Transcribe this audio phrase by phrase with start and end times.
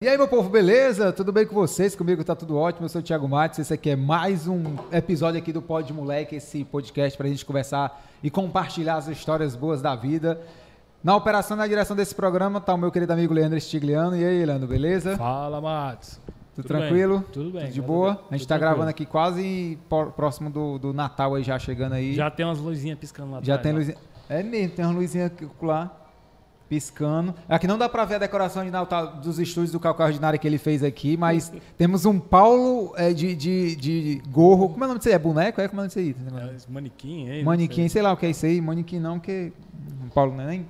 [0.00, 1.12] E aí, meu povo, beleza?
[1.12, 1.96] Tudo bem com vocês?
[1.96, 2.84] Comigo tá tudo ótimo.
[2.84, 3.58] Eu sou o Thiago Matos.
[3.58, 8.00] Esse aqui é mais um episódio aqui do Pod Moleque, esse podcast pra gente conversar
[8.22, 10.40] e compartilhar as histórias boas da vida.
[11.02, 14.16] Na operação, na direção desse programa, tá o meu querido amigo Leandro Stigliano.
[14.16, 15.16] E aí, Leandro, beleza?
[15.16, 16.20] Fala, Matos.
[16.54, 17.18] Tudo, tranquilo?
[17.18, 17.28] Bem.
[17.32, 17.62] Tudo bem.
[17.62, 18.12] Tudo de boa?
[18.12, 18.20] Bem.
[18.30, 18.70] A gente Tudo tá tranquilo.
[18.70, 19.76] gravando aqui quase
[20.14, 22.14] próximo do, do Natal aí, já chegando aí.
[22.14, 23.98] Já tem umas luzinhas piscando lá Já atrás, tem luzinha.
[24.28, 25.97] É mesmo, tem uma luzinha aqui lá
[26.68, 27.34] piscando.
[27.48, 30.46] Aqui não dá pra ver a decoração de Natal dos estúdios do Calcar Ordinário que
[30.46, 34.68] ele fez aqui, mas temos um Paulo é, de, de, de gorro.
[34.68, 35.14] Como é o nome disso aí?
[35.14, 35.60] É boneco?
[35.60, 36.14] É como é o nome disso aí?
[36.40, 37.44] É, manequim, hein?
[37.44, 38.60] Manequim, sei lá o que é isso aí.
[38.60, 39.52] Manequim não, que.
[40.14, 40.66] Paulo não é nem.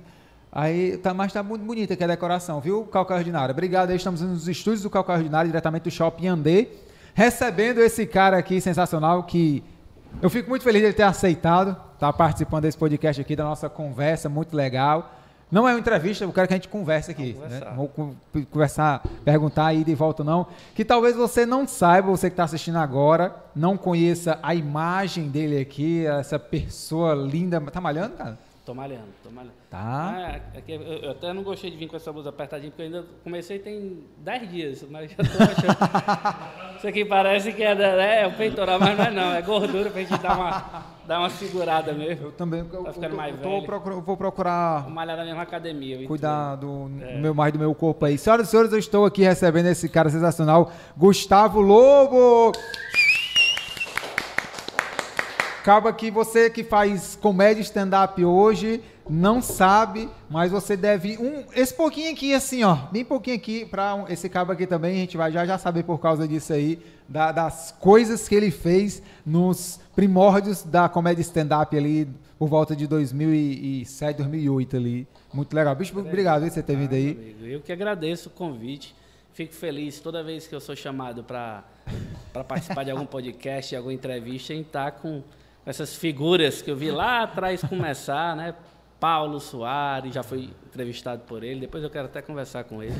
[0.51, 3.53] Aí, tá, mas tá muito bonita aqui a decoração, viu, Calcar Ordinário?
[3.53, 6.69] Obrigado aí, estamos nos estúdios do Calcar Ordinário, diretamente do Shopping Andê,
[7.13, 9.63] recebendo esse cara aqui sensacional que
[10.21, 13.69] eu fico muito feliz de ele ter aceitado, tá participando desse podcast aqui, da nossa
[13.69, 15.18] conversa, muito legal.
[15.51, 17.33] Não é uma entrevista, eu quero que a gente converse aqui.
[17.33, 17.59] Vamos né?
[17.59, 17.75] conversar.
[17.75, 20.45] Vamos con- conversar, perguntar aí de volta não.
[20.75, 25.59] Que talvez você não saiba, você que está assistindo agora, não conheça a imagem dele
[25.59, 27.59] aqui, essa pessoa linda.
[27.61, 28.37] Tá malhando, cara?
[28.69, 29.55] Tô malhando, tô malhando.
[29.67, 29.79] Tá.
[29.81, 32.83] Ah, é que eu, eu até não gostei de vir com essa blusa apertadinha, porque
[32.83, 36.77] eu ainda comecei tem 10 dias, mas já tô achando.
[36.77, 39.89] Isso aqui parece que é, da- é, o peitoral, mas não é não, é gordura
[39.89, 42.27] pra gente dar uma, dar uma segurada mesmo.
[42.27, 42.59] Eu também.
[42.59, 44.01] Eu, Tá ficando eu- mais eu tô velho.
[44.01, 46.05] vou procurar Vou malhar na mesma academia.
[46.05, 47.13] cuidar do, É.
[47.15, 48.19] do meu mais do meu corpo aí.
[48.19, 52.51] Senhoras e senhores, eu estou aqui recebendo esse cara sensacional, Gustavo Lobo.
[55.69, 61.71] Acaba que você que faz comédia stand-up hoje não sabe, mas você deve um esse
[61.75, 65.15] pouquinho aqui assim, ó, bem pouquinho aqui para um, esse cabo aqui também, a gente
[65.15, 69.79] vai já já saber por causa disso aí, da- das coisas que ele fez nos
[69.95, 72.07] primórdios da comédia stand-up ali
[72.39, 75.07] por volta de 2007, 2008 ali.
[75.31, 75.75] Muito legal.
[75.75, 77.11] Bicho, obrigado por você ter vindo Ah, aí.
[77.11, 78.95] amigo, Eu que agradeço o convite.
[79.33, 81.63] Fico feliz toda vez que eu sou chamado para
[82.47, 85.21] participar de algum podcast, de alguma entrevista, em estar com
[85.69, 88.53] essas figuras que eu vi lá atrás começar, né?
[88.99, 92.91] Paulo Soares, já fui entrevistado por ele, depois eu quero até conversar com ele.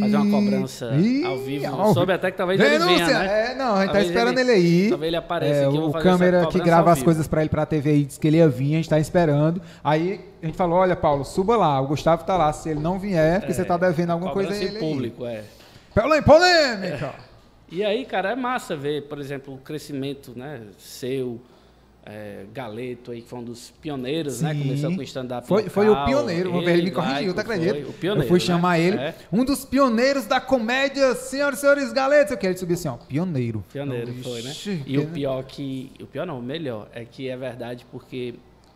[0.00, 0.90] Fazer uma cobrança
[1.26, 1.66] ao vivo.
[1.74, 3.04] ao Soube até que talvez ele Denúncia!
[3.06, 3.50] venha, né?
[3.50, 4.88] É, não, a gente tá Talvez esperando ele, aí.
[4.90, 5.76] Talvez ele apareça É, aqui.
[5.78, 8.48] o câmera que grava as coisas pra ele pra TV aí disse que ele ia
[8.48, 9.60] vir, a gente tá esperando.
[9.82, 11.80] Aí a gente falou: olha, Paulo, suba lá.
[11.80, 12.52] O Gustavo tá lá.
[12.52, 14.76] Se ele não vier, é porque você tá devendo alguma coisa a ele.
[14.76, 14.78] aí.
[14.78, 15.42] público, é.
[15.92, 17.12] Polê- Polêmica!
[17.72, 21.40] E aí, cara, é massa ver, por exemplo, o crescimento, né, seu,
[22.06, 24.60] é, Galeto aí, que foi um dos pioneiros, né, Sim.
[24.60, 27.88] começou com stand-up Foi, foi o pioneiro, ele, ele me corrigiu, tá foi acredito?
[27.88, 28.44] O pioneiro, eu fui né?
[28.44, 32.32] chamar ele, É, um dos pioneiros da comédia, senhoras e senhores galetos.
[32.32, 33.64] Eu quero subir assim, ó, pioneiro.
[33.72, 34.52] pioneiro foi, né?
[34.86, 38.34] E o que- pior que, o pior não, o melhor, é que é verdade porque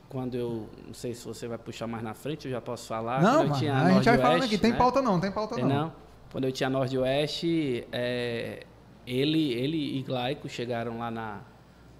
[0.08, 3.20] quando eu, não sei se você vai puxar mais na frente, eu já posso falar,
[3.22, 4.76] Não, mano, tinha a gente vai Nordeste, falando aqui, tem né?
[4.78, 5.76] pauta não, tem pauta Tem não.
[5.82, 5.92] não.
[6.32, 8.60] Quando eu tinha Norte e Oeste, é,
[9.06, 11.40] ele, ele e Glaico chegaram lá na,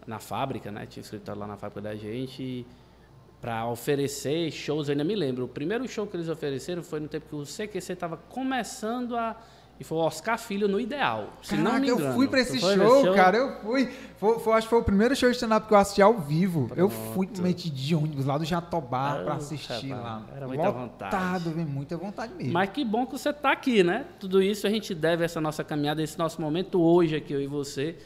[0.09, 0.87] na fábrica, né?
[0.87, 2.67] Tinha escritório lá na fábrica da gente
[3.41, 4.89] para oferecer shows.
[4.89, 5.45] Eu ainda me lembro.
[5.45, 9.37] O primeiro show que eles ofereceram foi no tempo que o CQC estava começando a.
[9.81, 11.29] E foi o Oscar Filho no Ideal.
[11.41, 12.07] Se não Caraca, me engano.
[12.07, 13.89] eu fui pra esse show, nesse cara, eu fui.
[14.17, 16.69] Foi, foi- acho que foi o primeiro show de stand-up que eu assisti ao vivo.
[16.75, 17.13] Eu Pronto.
[17.15, 20.23] fui mente de ônibus lá do Jatobá pra Ah, assistir rapaz, lá.
[20.35, 21.49] era muita Lotado, vontade.
[21.51, 22.53] velho, muita vontade mesmo.
[22.53, 24.05] Mas que bom que você está aqui, né?
[24.19, 27.47] Tudo isso a gente deve essa nossa caminhada, esse nosso momento hoje aqui, eu e
[27.47, 27.97] você.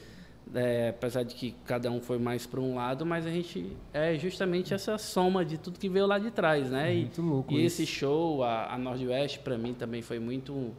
[0.54, 4.19] É, apesar de que cada um foi mais para um lado, mas a gente é
[4.19, 6.94] justamente essa soma de tudo que veio lá de trás, né?
[6.94, 7.80] E, Muito louco e isso.
[7.80, 10.72] esse show, a, a Nordwest, para mim também foi muito.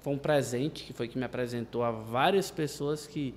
[0.00, 3.34] Foi um presente, que foi que me apresentou a várias pessoas que,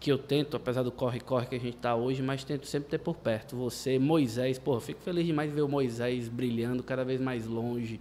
[0.00, 2.98] que eu tento, apesar do corre-corre que a gente está hoje, mas tento sempre ter
[2.98, 3.54] por perto.
[3.56, 8.00] Você, Moisés, pô, fico feliz demais de ver o Moisés brilhando cada vez mais longe,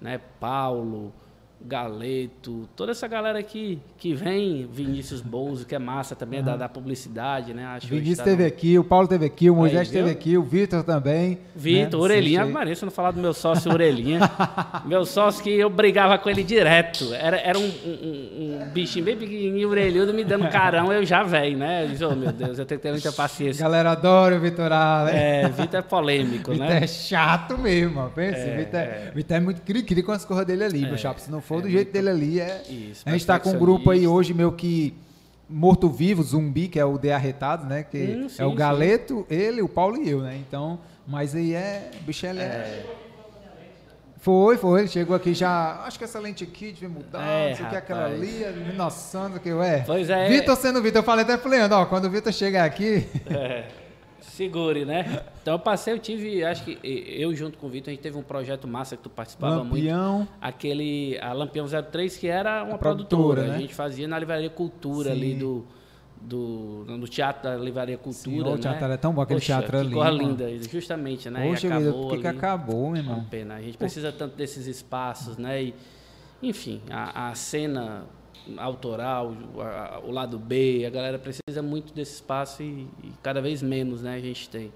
[0.00, 0.20] né?
[0.38, 1.12] Paulo,
[1.62, 6.56] Galeto, toda essa galera aqui que vem, Vinícius Bouzo, que é massa também, é da,
[6.56, 7.64] da publicidade, né?
[7.66, 10.00] Acho que Vinícius está no- esteve aqui, o Paulo esteve aqui, o Moisés viu?
[10.00, 11.38] esteve aqui, o Vitor também.
[11.54, 12.04] Vitor, né?
[12.04, 12.50] Orelhinha, aí.
[12.52, 14.20] Maria, se eu não falar do meu sócio Orelhinha.
[14.86, 17.12] meu sócio que eu brigava com ele direto.
[17.14, 21.58] Era, era um, um- um bichinho bem pequenininho, orelhudo, me dando carão, eu já velho,
[21.58, 21.84] né?
[21.84, 23.62] Eu disse, oh meu Deus, eu tenho que ter muita paciência.
[23.62, 25.14] Galera adora o Vitor Allen.
[25.14, 26.80] É, Vitor é polêmico, Vitor né?
[26.82, 28.10] é chato mesmo.
[28.14, 29.12] Pensa, É, Vitor é, é.
[29.14, 31.18] Vitor é muito cri-cri com as coisas dele ali, meu chapa.
[31.20, 32.62] Se não for é do jeito muito- dele ali, é.
[32.68, 34.94] Isso, a gente tá com um grupo aí hoje, meu que.
[35.52, 37.82] Morto-vivo, zumbi, que é o The Arretados, né?
[37.82, 38.54] Que Hum, é sim, o sim.
[38.54, 40.36] Galeto, ele, o Paulo e eu, né?
[40.46, 41.90] Então, mas aí é.
[42.00, 42.86] O bicho ele é.
[44.18, 45.82] Foi, foi, ele chegou aqui já.
[45.86, 48.72] Acho que essa lente aqui devia mudar, É, não sei o que, aquela ali, é
[48.76, 49.82] nossa, o que, ué.
[49.86, 50.28] Pois é.
[50.28, 53.06] Vitor sendo Vitor, eu falei até pro Leandro, ó, quando o Vitor chegar aqui.
[53.28, 53.64] É.
[54.40, 55.22] Segure, né?
[55.42, 58.16] Então eu passei, eu tive, acho que eu junto com o Vitor, a gente teve
[58.16, 60.16] um projeto massa que tu participava Lampião.
[60.18, 60.32] muito.
[60.40, 63.16] Aquele, a Lampião 03, que era uma A produtora.
[63.34, 63.56] produtora, né?
[63.56, 65.16] A gente fazia na Livraria Cultura Sim.
[65.16, 65.66] ali do,
[66.20, 68.58] do, no Teatro da Livraria Cultura, o né?
[68.60, 71.46] teatro era tão bom, aquele Poxa, teatro ali, Coisa linda, justamente, né?
[71.46, 73.26] E Poxa vida, acabou por que, que acabou, meu Uma irmão?
[73.30, 73.54] pena.
[73.56, 75.62] A gente precisa tanto desses espaços, né?
[75.64, 75.74] E,
[76.42, 78.04] enfim, a, a cena
[78.56, 83.40] autoral, o- a- o lado B, a galera precisa muito desse espaço e, e cada
[83.40, 84.14] vez menos, né?
[84.14, 84.72] A gente tem.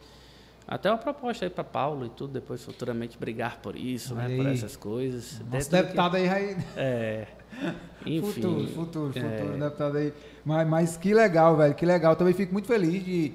[0.66, 4.34] Até uma proposta aí para Paulo e tudo, depois futuramente brigar por isso, né?
[4.34, 5.38] Por essas coisas.
[5.40, 6.56] Nosso Dentro do que- deputado aí vai.
[6.76, 7.26] É.
[8.06, 8.32] Enfim.
[8.32, 10.12] Futuro, futuro, é, futuro deputado aí.
[10.44, 12.16] Mas, mas que legal, velho, que legal.
[12.16, 13.32] Também fico muito feliz de,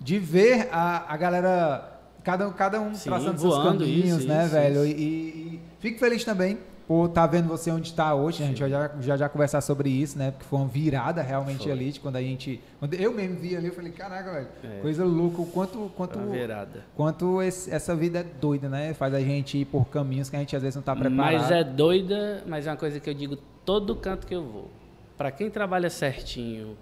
[0.00, 4.52] de ver a, a galera, cada, cada um Sim, traçando seus caminhos, isso, né, isso,
[4.52, 4.84] velho?
[4.86, 4.96] isso.
[4.98, 8.42] E, e fico feliz também por estar vendo você onde está hoje.
[8.42, 10.30] A gente vai já, já já conversar sobre isso, né?
[10.30, 11.72] Porque foi uma virada realmente Foi.
[11.72, 12.60] ali, de quando a gente.
[12.78, 14.80] Quando eu mesmo vi ali, eu falei, caraca, velho, É.
[14.80, 15.90] coisa louca, o quanto.
[15.96, 16.84] quanto uma virada.
[16.94, 18.94] Quanto esse- essa vida é doida, né?
[18.94, 21.16] Faz a gente ir por caminhos que a gente às vezes não está preparado.
[21.34, 24.70] Mas é doida, mas é uma coisa que eu digo todo canto que eu vou.
[25.18, 26.76] Para quem trabalha certinho,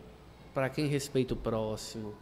[0.53, 2.13] para quem respeita o próximo,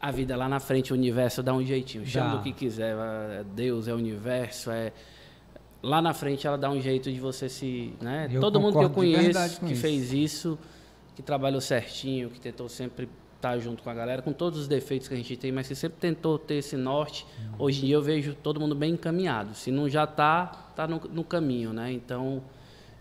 [0.00, 2.04] a vida lá na frente, o universo dá um jeitinho.
[2.04, 4.92] Chama do que quiser, é Deus, é o universo, é
[5.82, 8.28] lá na frente ela dá um jeito de você se, né?
[8.30, 9.82] Eu Todo mundo que eu conheço que isso.
[9.82, 10.58] fez isso,
[11.16, 15.08] que trabalhou certinho, que tentou sempre estar junto com a galera, com todos os defeitos
[15.08, 17.26] que a gente tem, mas que sempre tentou ter esse norte.
[17.38, 17.54] Uhum.
[17.58, 19.54] Hoje em dia eu vejo todo mundo bem encaminhado.
[19.54, 21.92] Se não já está, está no, no caminho, né?
[21.92, 22.40] Então,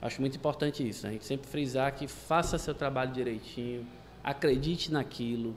[0.01, 1.03] acho muito importante isso.
[1.03, 1.09] Né?
[1.09, 3.85] A gente sempre frisar que faça seu trabalho direitinho,
[4.23, 5.55] acredite naquilo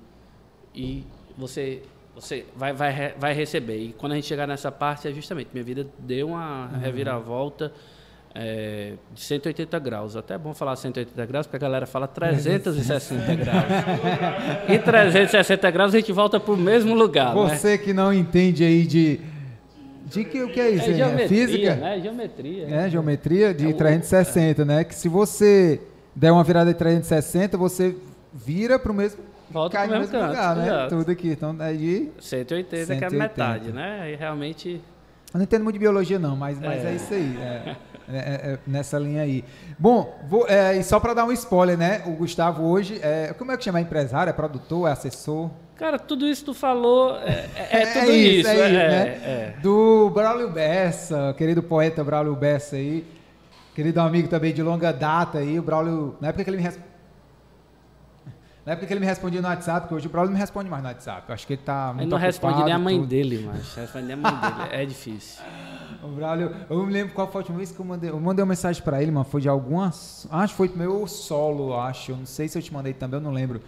[0.74, 1.04] e
[1.36, 1.82] você
[2.14, 3.76] você vai, vai, vai receber.
[3.78, 6.78] E quando a gente chegar nessa parte, é justamente, minha vida deu uma Uhum.
[6.80, 7.72] reviravolta
[8.36, 10.16] é, de 180 graus.
[10.16, 13.64] Até é bom falar 180 graus, porque a galera fala 360 graus.
[14.68, 17.48] E 360 graus a gente volta para o mesmo lugar, né?
[17.48, 19.20] Você que não entende aí de.
[20.06, 20.84] De que o que é isso?
[20.84, 20.96] É hein?
[20.96, 21.74] geometria, física?
[21.76, 22.00] né?
[22.00, 22.66] Geometria.
[22.68, 24.84] É, geometria de É o- 360, né?
[24.84, 25.80] Que se você
[26.14, 27.96] der uma virada de 360, você
[28.32, 29.20] vira pro mesmo.
[29.50, 30.86] Volta cai pro no mesmo canto, lugar, né?
[30.88, 31.28] Tudo aqui.
[31.28, 32.12] Então, aí.
[32.18, 33.16] 180, que é 180.
[33.16, 34.00] metade, né?
[34.02, 34.80] Aí realmente.
[35.32, 36.92] Eu não entendo muito de biologia, não, mas, mas é.
[36.92, 36.94] É.
[36.94, 37.36] isso aí.
[37.40, 37.76] É,
[38.08, 39.44] é- é- é nessa linha aí.
[39.78, 42.02] Bom, vou, é, e só para dar um spoiler, né?
[42.06, 43.78] O Gustavo hoje, é, como é que chama?
[43.78, 44.30] É empresário?
[44.30, 44.88] É produtor?
[44.88, 45.50] É assessor?
[45.76, 48.48] Cara, tudo isso que tu falou é, é, é tudo isso, isso.
[48.48, 49.06] é é, isso, é, né?
[49.24, 49.54] é.
[49.60, 53.04] Do Braulio Bessa, querido poeta Braulio Bessa aí.
[53.74, 55.58] Querido amigo também de longa data aí.
[55.58, 56.93] O Braulio, na época que ele me respondia.
[58.64, 60.70] Na época que ele me respondia no WhatsApp, porque hoje o Braulio não me responde
[60.70, 61.24] mais no WhatsApp.
[61.28, 63.06] Eu acho que ele tá muito Ele não responde nem a mãe tudo.
[63.08, 64.68] dele, mas responde nem a mãe dele.
[64.72, 65.42] É difícil.
[66.02, 68.08] O Braulio, eu não me lembro qual foi a última vez que eu mandei.
[68.10, 69.24] Eu mandei uma mensagem pra ele, mano.
[69.26, 70.26] Foi de algumas.
[70.30, 72.12] Acho que foi meu solo, acho.
[72.12, 73.60] Eu não sei se eu te mandei também, eu não lembro.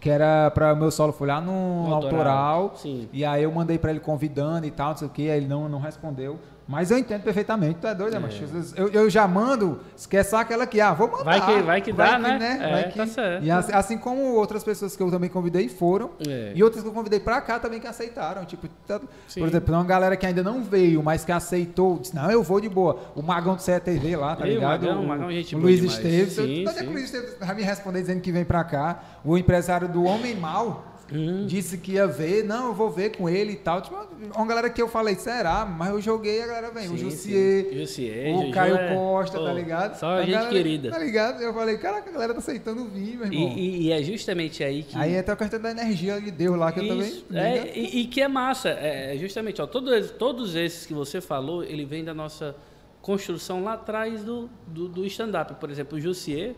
[0.00, 2.20] Que era pra o meu solo, foi lá no, No autoral.
[2.62, 3.08] autoral, sim.
[3.12, 5.30] E aí eu mandei pra ele convidando e tal, não sei o que.
[5.30, 6.38] Aí ele não, não respondeu.
[6.66, 8.42] Mas eu entendo perfeitamente, tu é doido, né, macho?
[8.74, 11.24] Eu, eu já mando, esquece aquela que, ah, vou mandar.
[11.24, 12.58] Vai que- vai que dá, né?
[12.62, 13.44] É, Vai que- tá certo.
[13.44, 16.52] E assim, assim como outras pessoas que eu também convidei foram, É.
[16.54, 18.46] e outras que eu convidei pra cá também que aceitaram.
[18.46, 19.40] Tipo, tá- Sim.
[19.40, 22.58] por exemplo, uma galera que ainda não veio, mas que aceitou, disse, não, eu vou
[22.60, 22.98] de boa.
[23.14, 24.86] O Magão do CETV lá, tá E o ligado?
[24.86, 25.98] Magão, o Magão é gente o Luiz demais.
[25.98, 26.32] Esteves.
[26.32, 26.86] Sim, Onde é que sim.
[26.86, 29.02] o Luiz Esteves vai me responder dizendo que vem pra cá?
[29.22, 30.82] O empresário do Homem Mal
[31.14, 31.46] Hum.
[31.46, 33.80] disse que ia ver, não, eu vou ver com ele e tal.
[33.80, 33.96] Tipo,
[34.34, 35.64] uma galera que eu falei, será?
[35.64, 36.88] Mas eu joguei e a galera vem.
[36.90, 37.72] o Jussier.
[37.72, 39.98] Jussier, o Caio é- Costa, pô, tá ligado?
[39.98, 40.90] Só A gente galera- querida.
[40.90, 41.42] Tá ligado?
[41.42, 43.56] Eu falei, caraca, a galera tá aceitando vir, meu E, irmão.
[43.58, 44.96] e- e é justamente aí que.
[44.98, 47.42] Aí até a questão da energia de Deus lá, que eu Isso, também.
[47.42, 48.70] é, e, e que é massa.
[48.70, 52.56] É, é justamente, ó, todos, todos esses que você falou, ele vem da nossa
[53.00, 55.54] construção lá atrás do, do, do stand-up.
[55.60, 56.54] Por exemplo, o Jussier,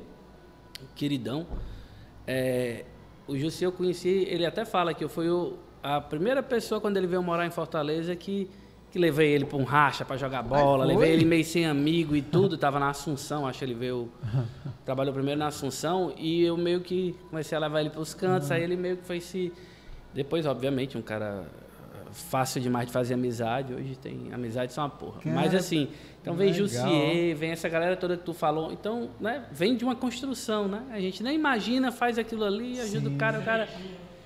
[0.95, 1.47] queridão.
[2.27, 2.85] é,
[3.29, 6.97] o Jussier eu conheci, ele até fala que eu fui o- a primeira pessoa quando
[6.97, 8.49] ele veio morar em Fortaleza que,
[8.91, 12.23] que levei ele para um racha para jogar bola, levei ele meio sem amigo e
[12.23, 14.09] tudo, tava na Assunção, acho que ele veio,
[14.85, 18.51] trabalhou primeiro na Assunção e eu meio que comecei a levar ele para os cantos,
[18.51, 19.53] aí ele meio que foi se
[20.15, 21.45] depois, obviamente, um cara
[22.17, 23.73] fácil demais de fazer amizade.
[23.73, 25.21] Hoje tem amizade só uma porra.
[25.21, 25.89] Cara, Mas assim,
[26.21, 26.69] então vem legal.
[26.69, 28.73] Jussier, vem essa galera toda que tu falou.
[28.73, 30.83] Então, né, vem de uma construção, né?
[30.91, 33.69] A gente nem imagina, faz aquilo ali, ajuda o cara, o cara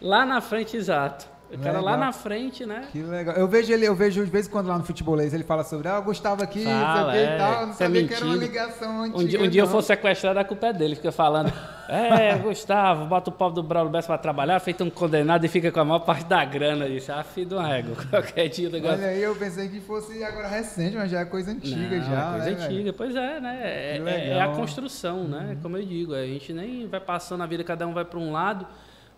[0.01, 1.29] lá na frente, exato.
[1.53, 1.99] O cara lá Legal.
[2.07, 2.85] na frente, né?
[2.93, 3.35] Que legal.
[3.35, 5.89] Eu vejo ele, eu vejo de vez em quando lá no futebolês, ele fala sobre,
[5.89, 7.63] ah, o Gustavo aqui, não sei o Fala, que é, e tal.
[7.63, 9.19] Não é sabia que era uma ligação antiga.
[9.19, 10.95] Um dia, um dia eu for sequestrado, a culpa é dele.
[10.95, 11.53] Fica falando,
[11.89, 15.73] é, Gustavo, bota o pobre do Braulio Bessa pra trabalhar, feito um condenado e fica
[15.73, 16.87] com a maior parte da grana.
[16.87, 17.97] Isso, ah, filho de uma régua.
[18.09, 21.25] Qualquer dia o negócio Olha aí, eu pensei que fosse agora recente, mas já é
[21.25, 22.27] coisa antiga Não, já.
[22.27, 22.63] é coisa né, velho?
[22.65, 23.61] antiga, pois é, né?
[23.63, 24.49] É, é- é a.
[24.49, 24.55] Uhum.
[24.55, 25.57] construção, né?
[25.63, 28.31] Como eu digo, a gente nem vai passando a vida, cada um vai para um
[28.31, 28.67] lado,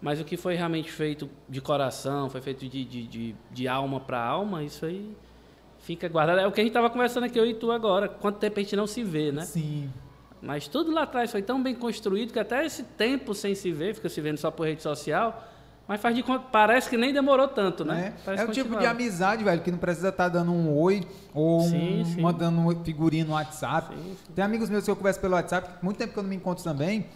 [0.03, 4.01] Mas o que foi realmente feito de coração, foi feito de, de, de, de alma
[4.01, 5.17] para alma, isso aí
[5.79, 6.41] fica guardado.
[6.41, 8.09] É o que a gente estava conversando aqui, eu e tu agora.
[8.09, 9.43] Quanto tempo a gente não se vê, né?
[9.43, 9.89] Sim.
[10.43, 13.95] Mas tudo lá atrás foi tão bem construído que até esse tempo sem se ver,
[13.95, 15.49] fica se vendo só por rede social,
[15.87, 18.13] mas faz de conta, parece que nem demorou tanto, né?
[18.27, 21.03] É, é o tipo de amizade, velho, que não precisa estar tá dando um oi
[21.33, 22.21] ou sim, um, sim.
[22.21, 23.95] mandando um figurinha no WhatsApp.
[23.95, 26.37] Sim, Tem amigos meus que eu converso pelo WhatsApp, muito tempo que eu não me
[26.37, 27.07] encontro também,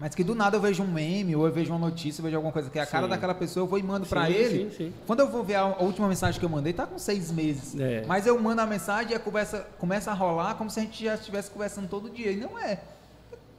[0.00, 2.36] mas que do nada eu vejo um meme, ou eu vejo uma notícia, eu vejo
[2.36, 2.92] alguma coisa que é a sim.
[2.92, 4.70] cara daquela pessoa, eu vou e mando para ele.
[4.70, 4.92] Sim, sim.
[5.06, 7.78] Quando eu vou ver a, a, última mensagem que eu mandei, tá com seis meses.
[7.78, 8.02] É.
[8.06, 11.04] Mas eu mando a mensagem e a conversa começa a rolar como se a gente
[11.04, 12.32] já estivesse conversando todo dia.
[12.32, 12.80] E não é.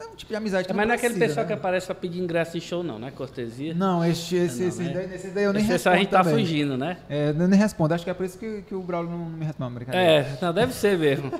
[0.01, 1.47] É um tipo de amizade que é, Mas não é aquele pessoal né?
[1.47, 3.11] que aparece para pedir ingresso de show, não, né?
[3.11, 3.73] Cortesia.
[3.75, 4.93] Não, esse, esse, não, esse, né?
[4.93, 5.95] daí, esse daí eu nem esse respondo.
[5.95, 6.39] a gente tá também.
[6.39, 6.97] fugindo, né?
[7.07, 7.93] É, eu nem respondo.
[7.93, 9.75] Acho que é por isso que, que o Braulio não me responde.
[9.75, 10.07] Brincadeira.
[10.07, 11.31] É, não, deve ser mesmo.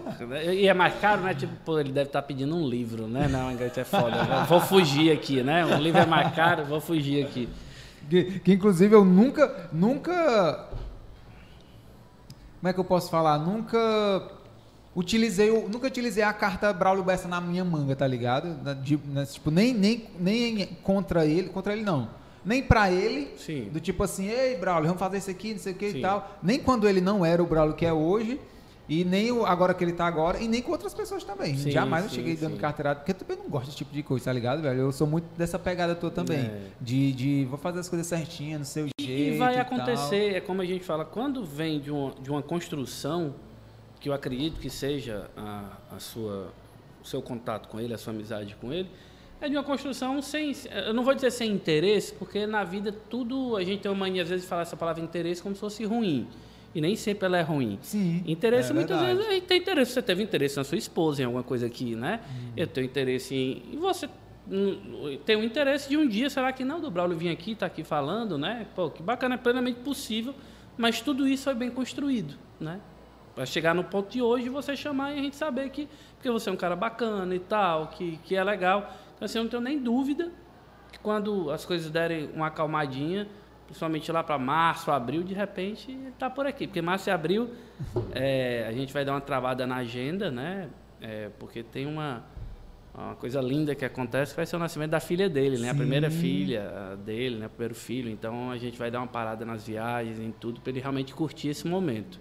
[0.53, 1.33] e é mais caro, né?
[1.33, 3.27] Tipo, pô, ele deve estar tá pedindo um livro, né?
[3.27, 4.43] Não, inglês é foda.
[4.47, 5.65] vou fugir aqui, né?
[5.65, 7.49] Um livro é mais caro, vou fugir aqui.
[8.07, 10.67] Que, que inclusive eu nunca, nunca.
[12.59, 13.39] Como é que eu posso falar?
[13.39, 14.40] Nunca
[14.95, 18.55] utilizei, nunca utilizei a carta Braulio Bessa na minha manga, tá ligado?
[18.81, 18.99] De,
[19.31, 22.09] tipo, nem, nem, nem contra ele, contra ele não.
[22.43, 23.69] Nem pra ele, Sim.
[23.71, 25.97] do tipo assim, ei, Braulio, vamos fazer isso aqui, não sei o que Sim.
[25.99, 26.39] e tal.
[26.41, 28.39] Nem quando ele não era o Braulio que é hoje,
[28.89, 31.55] e nem o, agora que ele tá agora, e nem com outras pessoas também.
[31.55, 34.25] Sim, Jamais eu cheguei dando carteirada, porque eu também não gosto desse tipo de coisa,
[34.25, 34.81] tá ligado, velho?
[34.81, 36.39] Eu sou muito dessa pegada tua também.
[36.39, 36.61] É.
[36.81, 39.35] De, de vou fazer as coisas certinhas, no seu e, jeito.
[39.35, 43.35] E vai acontecer, é como a gente fala, quando vem de uma, de uma construção
[44.01, 46.51] que eu acredito que seja a, a sua,
[47.01, 48.89] o seu contato com ele, a sua amizade com ele,
[49.39, 50.53] é de uma construção sem.
[50.87, 53.55] Eu não vou dizer sem interesse, porque na vida tudo.
[53.55, 55.85] A gente tem uma mania, às vezes, de falar essa palavra interesse como se fosse
[55.85, 56.27] ruim.
[56.73, 57.77] E nem sempre ela é ruim.
[57.81, 58.23] Sim.
[58.25, 59.17] Interesse, é muitas verdade.
[59.17, 59.91] vezes, gente tem interesse.
[59.91, 62.21] Você teve interesse na sua esposa, em alguma coisa aqui, né?
[62.23, 62.51] Hum.
[62.55, 63.63] Eu tenho interesse em.
[63.73, 64.09] E você
[65.25, 67.83] tem o interesse de um dia, será que não, do Braulio vir aqui, tá aqui
[67.83, 68.67] falando, né?
[68.75, 70.33] Pô, que bacana, é plenamente possível,
[70.77, 72.79] mas tudo isso foi bem construído, né?
[73.35, 75.87] Para chegar no ponto de hoje, você chamar e a gente saber que
[76.21, 78.93] porque você é um cara bacana e tal, que, que é legal.
[79.15, 80.31] Então, assim, eu não tenho nem dúvida
[80.91, 83.27] que quando as coisas derem uma acalmadinha,
[83.65, 86.67] principalmente lá para março, abril, de repente está por aqui.
[86.67, 87.49] Porque março e abril
[88.13, 90.69] é, a gente vai dar uma travada na agenda, né?
[91.01, 92.23] É, porque tem uma,
[92.93, 95.71] uma coisa linda que acontece que vai ser o nascimento da filha dele, né?
[95.71, 97.47] A primeira filha dele, né?
[97.47, 98.11] O primeiro filho.
[98.11, 101.47] Então a gente vai dar uma parada nas viagens, em tudo, para ele realmente curtir
[101.47, 102.19] esse momento.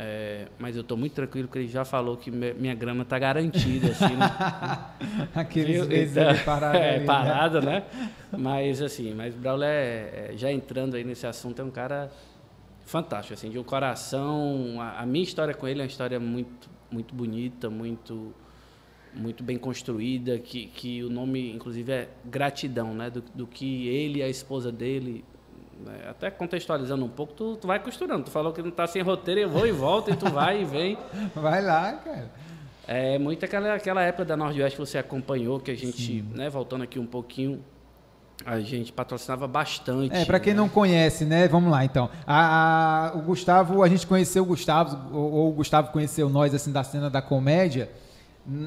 [0.00, 3.88] É, mas eu estou muito tranquilo que ele já falou que minha grama está garantida.
[3.88, 4.30] Assim, né?
[5.34, 7.80] Aqueles meses então, parado é, ali, parado, né?
[7.80, 8.10] né?
[8.38, 12.12] Mas assim, mas o Braulio é, é, já entrando aí nesse assunto, é um cara
[12.86, 14.76] fantástico, assim, de um coração.
[14.80, 18.32] A, a, minha história com ele é uma história muito, muito bonita, muito,
[19.12, 23.10] muito bem construída, que, que o nome, inclusive, é gratidão, né?
[23.10, 25.24] Do, do que ele e a esposa dele?
[26.08, 28.24] Até contextualizando um pouco, tu, tu vai costurando.
[28.24, 30.64] Tu falou que não está sem roteiro, eu vou e volto, e tu vai e
[30.64, 30.98] vem.
[31.34, 32.30] Vai lá, cara.
[32.86, 36.84] É muito aquela, aquela época da Nordeste que você acompanhou, que a gente, né, voltando
[36.84, 37.62] aqui um pouquinho,
[38.46, 40.16] a gente patrocinava bastante.
[40.16, 40.58] É, para quem né?
[40.58, 41.46] não conhece, né?
[41.48, 42.08] Vamos lá, então.
[42.26, 46.54] A, a, o Gustavo, a gente conheceu o Gustavo, ou, ou, o Gustavo conheceu nós,
[46.54, 47.90] assim, da cena da comédia,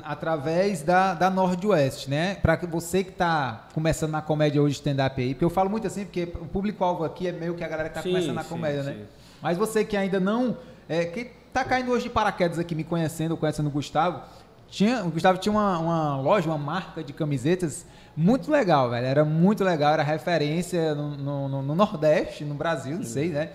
[0.04, 2.36] através da, da Nordwest, né?
[2.36, 6.06] Para você que está começando na comédia hoje, stand-up aí, porque eu falo muito assim,
[6.06, 8.90] porque o público-alvo aqui é meio que a galera que está começando na comédia, sim,
[8.90, 8.96] né?
[8.96, 9.06] Sim.
[9.42, 10.58] Mas você que ainda não.
[10.88, 14.22] É, que está caindo hoje de paraquedas aqui, me conhecendo, conhecendo o Gustavo,
[14.70, 17.86] tinha, o Gustavo tinha uma, uma loja, uma marca de camisetas
[18.16, 19.06] muito legal, velho.
[19.06, 23.50] Era muito legal, era referência no, no, no Nordeste, no Brasil, não sei, né?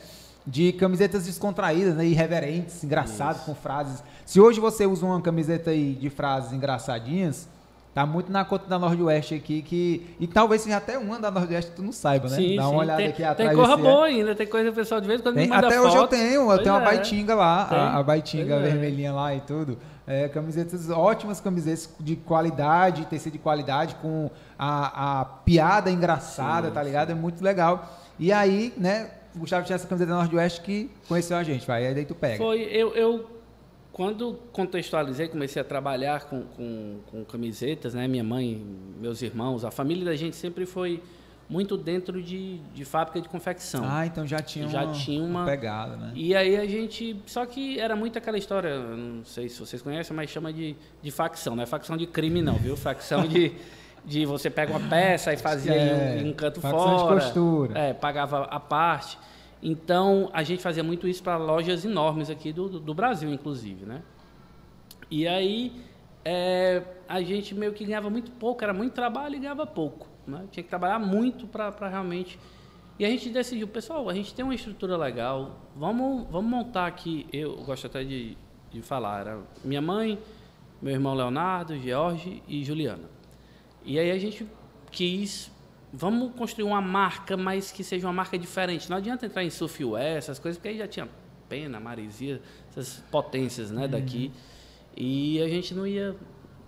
[0.47, 4.03] De camisetas descontraídas, né, irreverentes, engraçadas, com frases.
[4.25, 7.49] Se hoje você usa uma camiseta aí de frases engraçadinhas,
[7.93, 10.15] tá muito na conta da Nordeste aqui, que.
[10.21, 12.37] E talvez seja até uma da Nordeste tu não saiba, né?
[12.37, 12.76] Sim, Dá uma sim.
[12.76, 13.49] olhada tem, aqui atrás.
[13.49, 15.76] Tem coisa boa ainda, tem coisa pessoal de vez em quando tem, me manda Até
[15.76, 15.88] foto.
[15.88, 16.79] hoje eu tenho, eu pois tenho é.
[16.79, 18.71] uma baitinga lá, a, a baitinga pois é.
[18.71, 19.12] vermelhinha é.
[19.12, 19.79] lá e tudo.
[20.07, 26.75] É, camisetas, ótimas camisetas de qualidade, tecido de qualidade, com a, a piada engraçada, sim,
[26.75, 27.11] tá ligado?
[27.11, 27.91] É muito legal.
[28.19, 31.87] E aí, né, o Gustavo tinha essa camiseta da Nordeste que conheceu a gente, vai,
[31.87, 32.38] aí daí tu pega.
[32.38, 33.31] Foi, eu, eu
[33.93, 38.09] quando contextualizei, comecei a trabalhar com, com, com, camisetas, né?
[38.09, 38.62] Minha mãe,
[39.00, 41.02] meus irmãos, a família da gente sempre foi
[41.49, 43.83] muito dentro de, de fábrica de confecção.
[43.85, 46.12] Ah, então já tinha já uma, tinha uma, uma pegada, né?
[46.14, 50.14] E aí a gente, só que era muito aquela história, não sei se vocês conhecem,
[50.14, 52.76] mas chama de, de facção, não é facção de crime não, viu?
[52.76, 53.55] Facção de
[54.07, 57.79] de você pega uma peça e fazia é, um, um canto fora, de costura.
[57.79, 59.19] É, pagava a parte.
[59.61, 64.03] Então, a gente fazia muito isso para lojas enormes aqui do, do, Brasil, inclusive, né?
[65.11, 65.73] E aí,
[66.25, 70.07] é, a gente meio que ganhava muito pouco, era muito trabalho e ganhava pouco.
[70.25, 70.45] Né?
[70.53, 72.39] Tinha que trabalhar muito para realmente.
[72.99, 77.27] E a gente decidiu, pessoal, a gente tem uma estrutura legal, vamos, vamos montar aqui.
[77.33, 78.39] Eu gosto até de,
[78.71, 80.19] de falar, era minha mãe,
[80.81, 83.16] meu irmão Leonardo, George e Juliana.
[83.87, 84.45] E aí a gente
[84.90, 85.50] quis,
[85.93, 88.90] vamos construir uma marca, mas que seja uma marca diferente.
[88.90, 91.09] Não adianta entrar em Sufiué, essas coisas, porque aí já tinha
[91.49, 94.26] Pena, Marizia, essas potências né, daqui.
[94.26, 94.40] Uhum.
[94.97, 96.16] E a gente não ia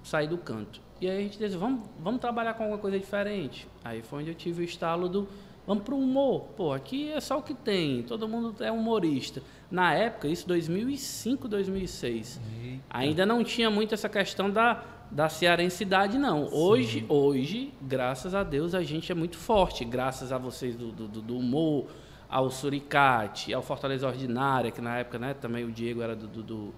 [0.04, 0.80] sair do canto.
[1.00, 3.66] E aí a gente disse, vamos, vamos trabalhar com alguma coisa diferente.
[3.84, 5.28] Aí foi onde eu tive o estalo do,
[5.66, 6.42] vamos para o humor.
[6.56, 9.42] Pô, aqui é só o que tem, todo mundo é humorista.
[9.70, 12.84] Na época, isso 2005, 2006, Eita.
[12.88, 16.48] ainda não tinha muito essa questão da, da cearensidade, não.
[16.52, 21.08] Hoje, hoje, graças a Deus, a gente é muito forte, graças a vocês do, do,
[21.08, 21.86] do humor,
[22.28, 26.74] ao Suricate, ao Fortaleza Ordinária, que na época né, também o Diego era do, do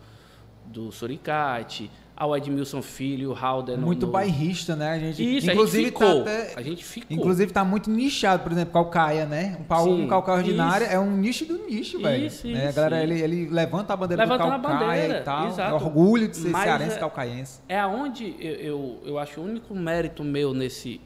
[0.71, 1.91] do Suricate,
[2.21, 3.79] ao Edmilson Filho, o Halder.
[3.79, 4.13] Muito no...
[4.13, 4.93] bairrista, né?
[4.93, 6.23] A gente, isso, inclusive, a gente tá ficou.
[6.23, 7.17] Tá até, a gente ficou.
[7.17, 9.57] Inclusive tá muito nichado, por exemplo, Calcaia, né?
[9.59, 10.95] Um, pau, um Calcaia ordinário isso.
[10.95, 12.27] é um nicho do nicho, velho.
[12.27, 12.53] Isso, né?
[12.59, 12.69] isso.
[12.69, 15.49] A galera, ele, ele levanta a bandeira levanta do Calcaia bandeira, e tal.
[15.49, 15.75] Exato.
[15.77, 17.61] Orgulho de ser Mas cearense é, calcaiense.
[17.67, 21.01] É aonde eu, eu, eu acho o único mérito meu nesse,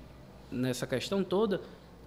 [0.50, 1.60] nessa questão toda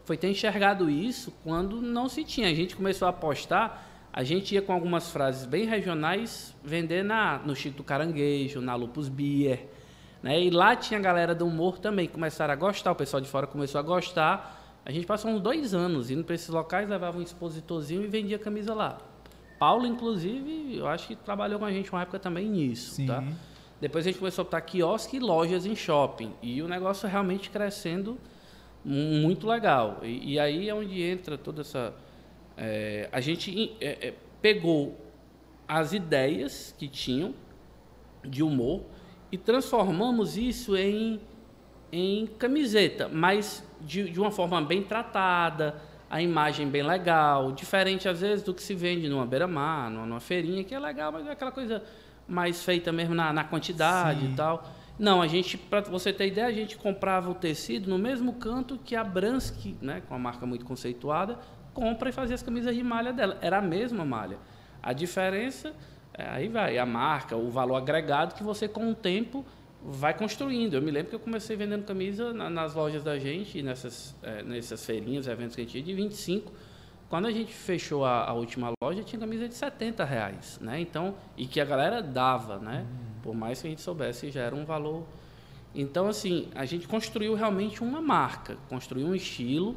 [0.04, 2.50] foi ter enxergado isso quando não se tinha.
[2.50, 3.87] A gente começou a apostar
[4.18, 8.74] a gente ia com algumas frases bem regionais vender na, no Chico do Caranguejo, na
[8.74, 9.68] Lupus Beer.
[10.24, 10.42] Né?
[10.42, 13.46] E lá tinha a galera do humor também, começaram a gostar, o pessoal de fora
[13.46, 14.76] começou a gostar.
[14.84, 18.40] A gente passou uns dois anos indo para esses locais, levava um expositorzinho e vendia
[18.40, 18.98] camisa lá.
[19.60, 22.96] Paulo, inclusive, eu acho que trabalhou com a gente uma época também nisso.
[22.96, 23.06] Sim.
[23.06, 23.24] Tá?
[23.80, 26.34] Depois a gente começou a botar quiosque e lojas em shopping.
[26.42, 28.18] E o negócio realmente crescendo
[28.84, 30.00] muito legal.
[30.02, 31.94] E, e aí é onde entra toda essa
[32.58, 35.00] é, a gente é, é, pegou
[35.68, 37.36] as ideias que tinham
[38.24, 38.82] de humor
[39.32, 41.22] e transformamos isso em,
[41.92, 48.22] em camiseta, mas de, de uma forma bem tratada, a imagem bem legal, diferente às
[48.22, 51.32] vezes do que se vende numa beira-mar, numa, numa, feirinha, que é legal, mas é
[51.32, 51.84] aquela coisa
[52.28, 54.34] mais feita mesmo na, na quantidade Sim.
[54.34, 54.64] e tal.
[54.98, 58.80] Não, a gente, para você ter ideia, a gente comprava o tecido no mesmo canto
[58.84, 61.38] que a Bransky, né, com uma marca muito conceituada,
[61.78, 63.38] compra e fazia as camisas de malha dela.
[63.40, 64.40] Era a mesma malha.
[64.82, 65.74] A diferença,
[66.12, 69.46] é, aí vai, a marca, o valor agregado que você com o tempo
[69.84, 70.74] vai construindo.
[70.74, 74.42] Eu me lembro que eu comecei vendendo camisa na, nas lojas da gente, nessas, é,
[74.42, 76.52] nessas feirinhas, eventos que a gente tinha, de 25.
[77.08, 80.82] Quando a gente fechou a, a, última loja, tinha camisa de 70 reais, né?
[80.82, 82.88] Então, e que a galera dava, né?
[82.90, 83.22] Uhum.
[83.22, 85.06] Por mais que a gente soubesse, já era um valor.
[85.76, 89.76] Então, assim, a gente construiu realmente uma marca, construiu um estilo.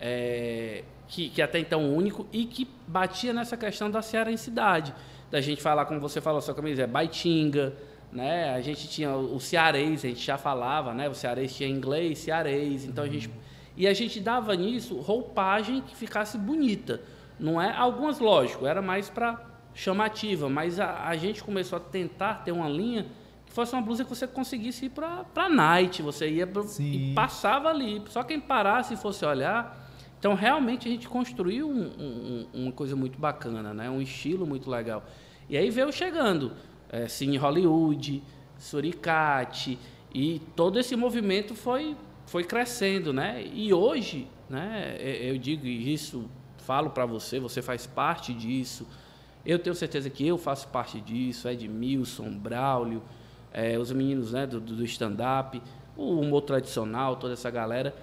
[0.00, 4.94] É, que, que até então único e que batia nessa questão da cearensidade.
[5.30, 7.74] Da gente falar, como você falou, sua camisa é baitinga,
[8.12, 8.54] né?
[8.54, 11.08] A gente tinha o cearês, a gente já falava, né?
[11.08, 13.30] O cearês tinha inglês, cearês, então a gente
[13.76, 17.00] e a gente dava nisso roupagem que ficasse bonita.
[17.38, 19.40] Não é algumas lógico, era mais para
[19.72, 23.06] chamativa, mas a, a, gente começou a tentar ter uma linha
[23.46, 27.12] que fosse uma blusa que você conseguisse ir para para night, você ia pro, e
[27.14, 28.02] passava ali.
[28.08, 29.87] Só quem parasse e fosse olhar
[30.18, 33.88] então, realmente, a gente construiu um, um, uma coisa muito bacana, né?
[33.88, 35.04] um estilo muito legal.
[35.48, 36.52] E aí veio chegando
[36.88, 38.22] é, Cine Hollywood,
[38.58, 39.78] Suricate,
[40.12, 43.12] e todo esse movimento foi, foi crescendo.
[43.12, 43.46] Né?
[43.52, 46.28] E hoje, né, é, eu digo isso,
[46.58, 48.88] falo para você, você faz parte disso.
[49.46, 53.02] Eu tenho certeza que eu faço parte disso, Edmilson, Braulio,
[53.52, 55.62] é, os meninos né, do, do stand-up,
[55.96, 57.94] o humor tradicional, toda essa galera.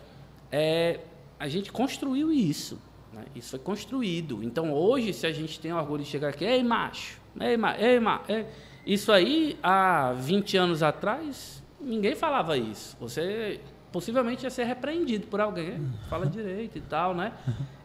[0.49, 1.01] É,
[1.39, 2.79] a gente construiu isso.
[3.13, 3.25] Né?
[3.35, 4.43] Isso foi construído.
[4.43, 7.99] Então, hoje, se a gente tem orgulho de chegar aqui, ei, macho, ei, macho, ei,
[7.99, 8.31] macho.
[8.31, 8.45] Ei.
[8.85, 12.95] Isso aí, há 20 anos atrás, ninguém falava isso.
[12.99, 13.59] Você
[13.91, 17.31] possivelmente ia ser repreendido por alguém, fala direito e tal, né?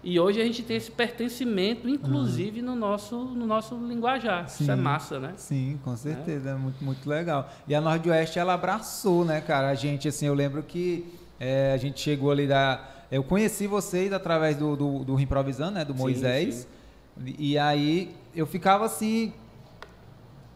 [0.03, 4.49] E hoje a gente tem esse pertencimento, inclusive no nosso, no nosso linguajar.
[4.49, 5.35] Sim, Isso é massa, né?
[5.37, 7.49] Sim, com certeza, é muito, muito legal.
[7.69, 9.69] E a Nordeste, ela abraçou, né, cara?
[9.69, 11.07] A gente, assim, eu lembro que
[11.39, 15.85] é, a gente chegou ali da eu conheci vocês através do, do, do Improvisando, né?
[15.85, 16.69] Do Moisés.
[17.17, 17.37] Sim, sim.
[17.39, 19.33] E aí eu ficava assim.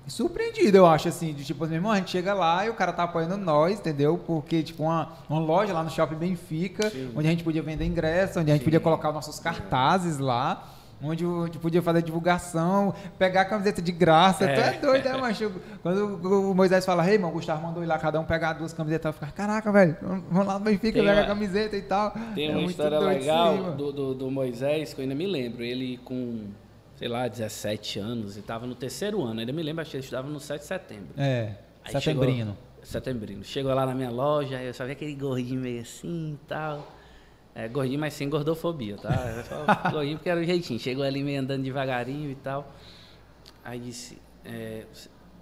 [0.07, 2.93] Surpreendido, eu acho, assim, de tipo, meu irmão, a gente chega lá e o cara
[2.93, 4.19] tá apoiando nós, entendeu?
[4.19, 7.11] Porque, tipo, uma, uma loja lá no Shopping Benfica, sim.
[7.17, 10.74] onde a gente podia vender ingresso, onde a gente podia colocar os nossos cartazes lá
[11.05, 14.45] onde a gente podia fazer divulgação, pegar a camiseta de graça.
[14.45, 14.55] É.
[14.55, 15.53] Tu é doido, né, macho?
[15.83, 18.73] Quando o Moisés fala, ei, irmão, o Gustavo mandou ir lá, cada um pegar duas
[18.73, 19.97] camisetas, eu ficar, caraca, velho,
[20.31, 22.13] vamos lá no Benfica, pega a camiseta e tal.
[22.35, 25.63] Tem é uma história legal do, do, do, Moisés, que eu ainda me lembro.
[25.63, 26.47] Ele com,
[26.97, 29.41] sei lá, 17 anos, e estava no terceiro ano.
[29.41, 31.09] Ainda me lembro, acho que ele estudava no 7 de setembro.
[31.17, 31.53] É,
[31.85, 32.57] Aí setembrino.
[32.57, 33.45] Chegou, Setembrino.
[33.45, 36.87] Chegou lá na minha loja, eu só vi aquele gordinho meio assim e tal.
[37.55, 39.13] É, gordinho, mas sem gordofobia, tá?
[39.13, 40.79] Era só gordinho porque era o jeitinho.
[40.81, 42.73] Chegou ali meio andando devagarinho e tal.
[43.65, 44.85] Aí disse, é,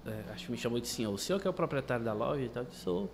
[0.06, 1.12] é, acho que me chamou de senhor.
[1.12, 2.64] O senhor que é o proprietário da loja e tal?
[2.64, 3.10] Eu disse, sou.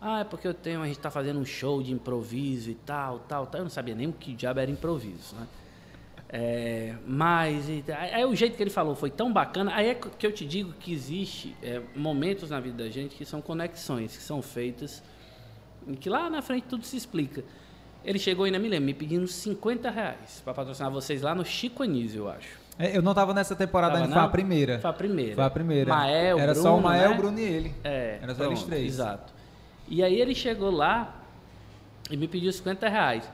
[0.00, 3.18] Ah, é porque eu tenho, a gente tá fazendo um show de improviso e tal,
[3.20, 3.60] tal, tal.
[3.60, 5.46] Eu não sabia nem o que diabo era improviso, né?
[6.28, 9.72] É, mas e- aí o jeito que ele falou foi tão bacana.
[9.74, 13.24] Aí é que eu te digo que existe é, momentos na vida da gente que
[13.24, 15.02] são conexões que são feitas
[15.86, 17.44] e que lá na frente tudo se explica.
[18.06, 21.82] Ele chegou ainda me lembro, me pedindo 50 reais para patrocinar vocês lá no Chico
[21.82, 22.48] Anísio, eu acho.
[22.78, 24.78] É, Eu não tava nessa temporada Tava ainda, foi a primeira.
[24.78, 25.34] Foi a primeira.
[25.34, 25.90] Foi a primeira.
[25.92, 27.14] Mael, Era Bruno, só o Mael, né?
[27.14, 27.74] o Bruno e ele.
[27.82, 28.86] É, Era só eles pronto, três.
[28.94, 29.34] Exato.
[29.88, 31.16] E aí ele chegou lá
[32.08, 33.28] e me pediu 50 reais.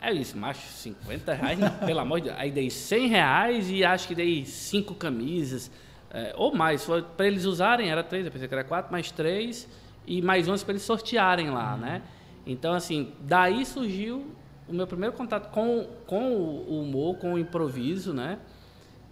[0.00, 1.58] Aí eu disse, macho, 50 reais?
[1.58, 2.36] Não, pelo amor de Deus.
[2.40, 5.70] Aí dei 100 reais e acho que dei cinco camisas,
[6.10, 6.84] é, ou mais.
[6.84, 9.68] Foi para eles usarem, era três, eu pensei que era quatro, mais três,
[10.04, 12.02] e mais uns para eles sortearem lá, né?
[12.46, 14.26] Então, assim, daí surgiu
[14.68, 18.38] o meu primeiro contato com, com o humor, com o improviso, né?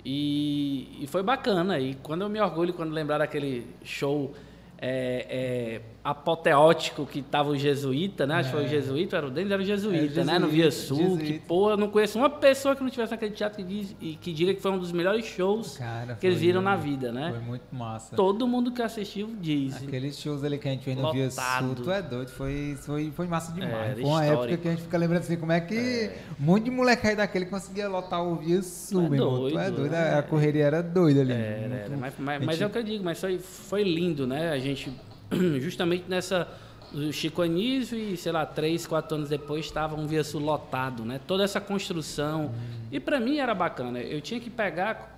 [0.05, 1.79] E, e foi bacana.
[1.79, 4.33] E quando eu me orgulho, quando lembrar daquele show
[4.81, 8.37] é, é, apoteótico que tava o Jesuíta, né?
[8.37, 10.39] Acho que foi o Jesuíta, era o Denis, era o Jesuíta, É, né?
[10.39, 11.17] No Via Jesuíta, Sul.
[11.19, 11.45] Que, Jesuíta.
[11.47, 14.33] pô, eu não conheço uma pessoa que não tivesse naquele teatro que, diz, e que
[14.33, 17.31] diga que foi um dos melhores shows Cara, que eles viram na vida, né?
[17.33, 18.17] Foi muito massa.
[18.17, 19.77] Todo mundo que assistiu diz.
[19.83, 21.83] Aqueles shows ali que a gente fez no Via Sul, Lotado.
[21.83, 23.73] tu é doido, foi, foi, foi massa demais.
[23.93, 24.45] É, foi uma histórico.
[24.45, 27.17] época que a gente fica lembrando assim, como é que um monte de moleque aí
[27.17, 29.39] daquele conseguia lotar o Via Sul, é meu irmão.
[29.51, 30.19] Tu é doido, doido, né?
[30.19, 31.35] a correria era doida ali.
[31.35, 31.99] Muito-.
[32.01, 34.51] Mas, mas, a mas gente- é o que eu digo, mas foi, foi lindo, né?
[34.51, 34.91] A gente,
[35.61, 36.49] justamente nessa.
[36.91, 41.05] O Chico Anísio e, sei lá, três, quatro anos depois estava um Via Sul lotado,
[41.05, 41.21] né?
[41.27, 42.47] Toda essa construção.
[42.47, 42.53] Uhum.
[42.91, 44.01] E para mim era bacana.
[44.01, 45.15] Eu tinha que pegar.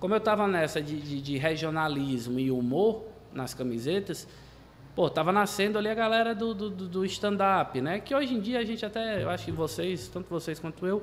[0.00, 4.26] Como eu estava nessa de, de, de regionalismo e humor nas camisetas,
[4.96, 8.00] pô, tava nascendo ali a galera do, do, do- do stand-up, né?
[8.00, 11.02] Que hoje em dia a gente até, eu acho que vocês, tanto vocês quanto eu,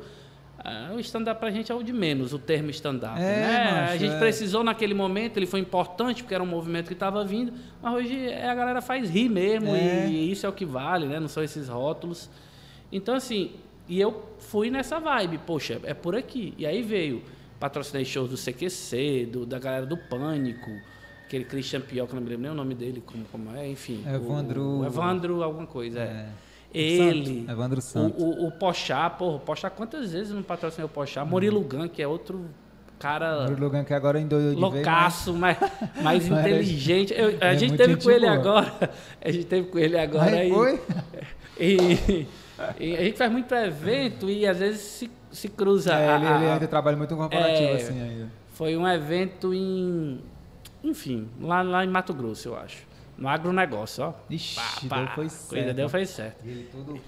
[0.63, 3.87] ah, o stand-up pra gente é o de menos, o termo stand-up, É, né?
[3.91, 4.19] a gente é.
[4.19, 8.27] precisou naquele momento, ele foi importante porque era um movimento que estava vindo, mas hoje
[8.27, 10.07] é, a galera faz rir mesmo É.
[10.07, 11.19] e, isso é o que vale, né?
[11.19, 12.29] Não são esses rótulos.
[12.91, 13.51] Então, assim,
[13.87, 16.53] e eu fui nessa vibe, poxa, é por aqui.
[16.57, 17.23] E aí veio,
[17.59, 20.69] patrocinei shows do CQC, do, da galera do Pânico,
[21.25, 23.67] aquele Christian Piol, que eu não me lembro nem o nome dele, como, como é,
[23.69, 24.03] enfim.
[24.05, 26.03] o- Evandro- O, Evandro alguma coisa, é.
[26.03, 26.27] É.
[26.73, 27.35] Ele.
[27.41, 28.21] Santos, Evandro Santos.
[28.23, 31.25] O, o, o Pochá, porra, o Pochá, quantas vezes não patrocinei o Pochá?
[31.25, 32.45] Murilo Gun, que é outro
[32.99, 35.57] cara O Logan que agora endoidou de vez, loucaço, mais,
[36.01, 37.13] mais Mas inteligente.
[37.15, 38.33] Eu- a é gente teve gente com ele boa.
[38.33, 38.89] agora.
[39.23, 40.49] A gente teve com ele agora Aí aí.
[40.51, 40.81] foi?
[41.61, 42.25] E,
[42.79, 45.93] e a gente faz muito evento e às vezes se, se cruza.
[45.93, 47.73] É, a- ele, a- ele ainda trabalha muito com corporativo É.
[47.75, 48.27] assim ainda.
[48.53, 50.19] Foi um evento em.
[50.83, 52.85] Enfim, lá, lá em Mato Grosso, eu acho.
[53.19, 54.13] No agronegócio, ó.
[54.29, 55.75] Ixi, Pá, deu pá, foi Coisa certo.
[55.75, 56.45] deu foi certo.
[56.45, 56.99] Ele todo...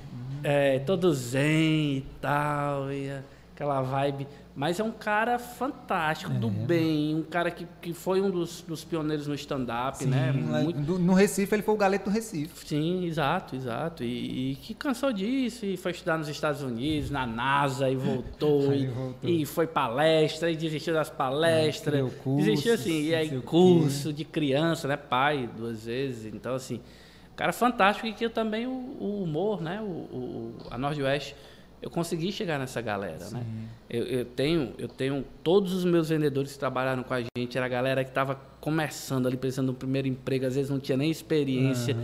[0.44, 3.10] É, todo zen e tal, e
[3.54, 4.28] aquela vibe.
[4.54, 8.84] Mas é um cara fantástico, do bem, um cara que, que foi um dos, dos
[8.84, 10.34] pioneiros no stand-up, né?
[10.50, 12.68] lá- Muito, no Recife ele foi o galeto do Recife.
[12.68, 14.04] Sim, exato, exato.
[14.04, 18.74] E, e que cansou disso e foi estudar nos Estados Unidos, na NASA e voltou.
[18.76, 19.30] E, voltou.
[19.30, 21.94] e foi palestra e desistiu das palestras.
[21.96, 24.98] criou cursos, desistiu assim, e aí curso de criança, né?
[24.98, 26.26] Pai, duas vezes.
[26.34, 26.82] Então, assim,
[27.38, 29.80] cara fantástico e que também o, o humor, né?
[29.82, 31.36] O, o- a Nordeste,
[31.82, 33.44] eu consegui chegar nessa galera, né?
[33.90, 37.66] Eu, eu tenho, eu tenho todos os meus vendedores que trabalharam com a gente, era
[37.66, 41.10] a galera que estava começando ali, precisando do primeiro emprego, às vezes não tinha nem
[41.10, 41.96] experiência.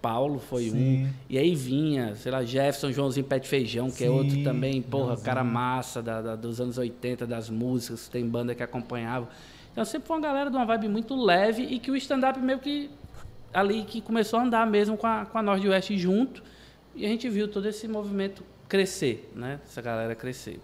[0.00, 1.04] Paulo foi Sim.
[1.06, 1.08] um.
[1.28, 4.80] E aí vinha, sei lá, Jefferson Joãozinho Pé de Feijão, que é outro Sim, também,
[4.80, 5.24] porra, Joãozinho.
[5.26, 9.28] cara massa da, da- dos anos 80, das músicas, tem banda que acompanhava.
[9.72, 12.58] Então sempre foi uma galera de uma vibe muito leve e que o stand-up meio
[12.60, 12.90] que
[13.52, 16.42] ali que começou a andar mesmo com a, com a Norte e Oeste junto.
[16.94, 19.60] E a gente viu todo esse movimento crescer, né?
[19.68, 20.60] Essa galera crescer.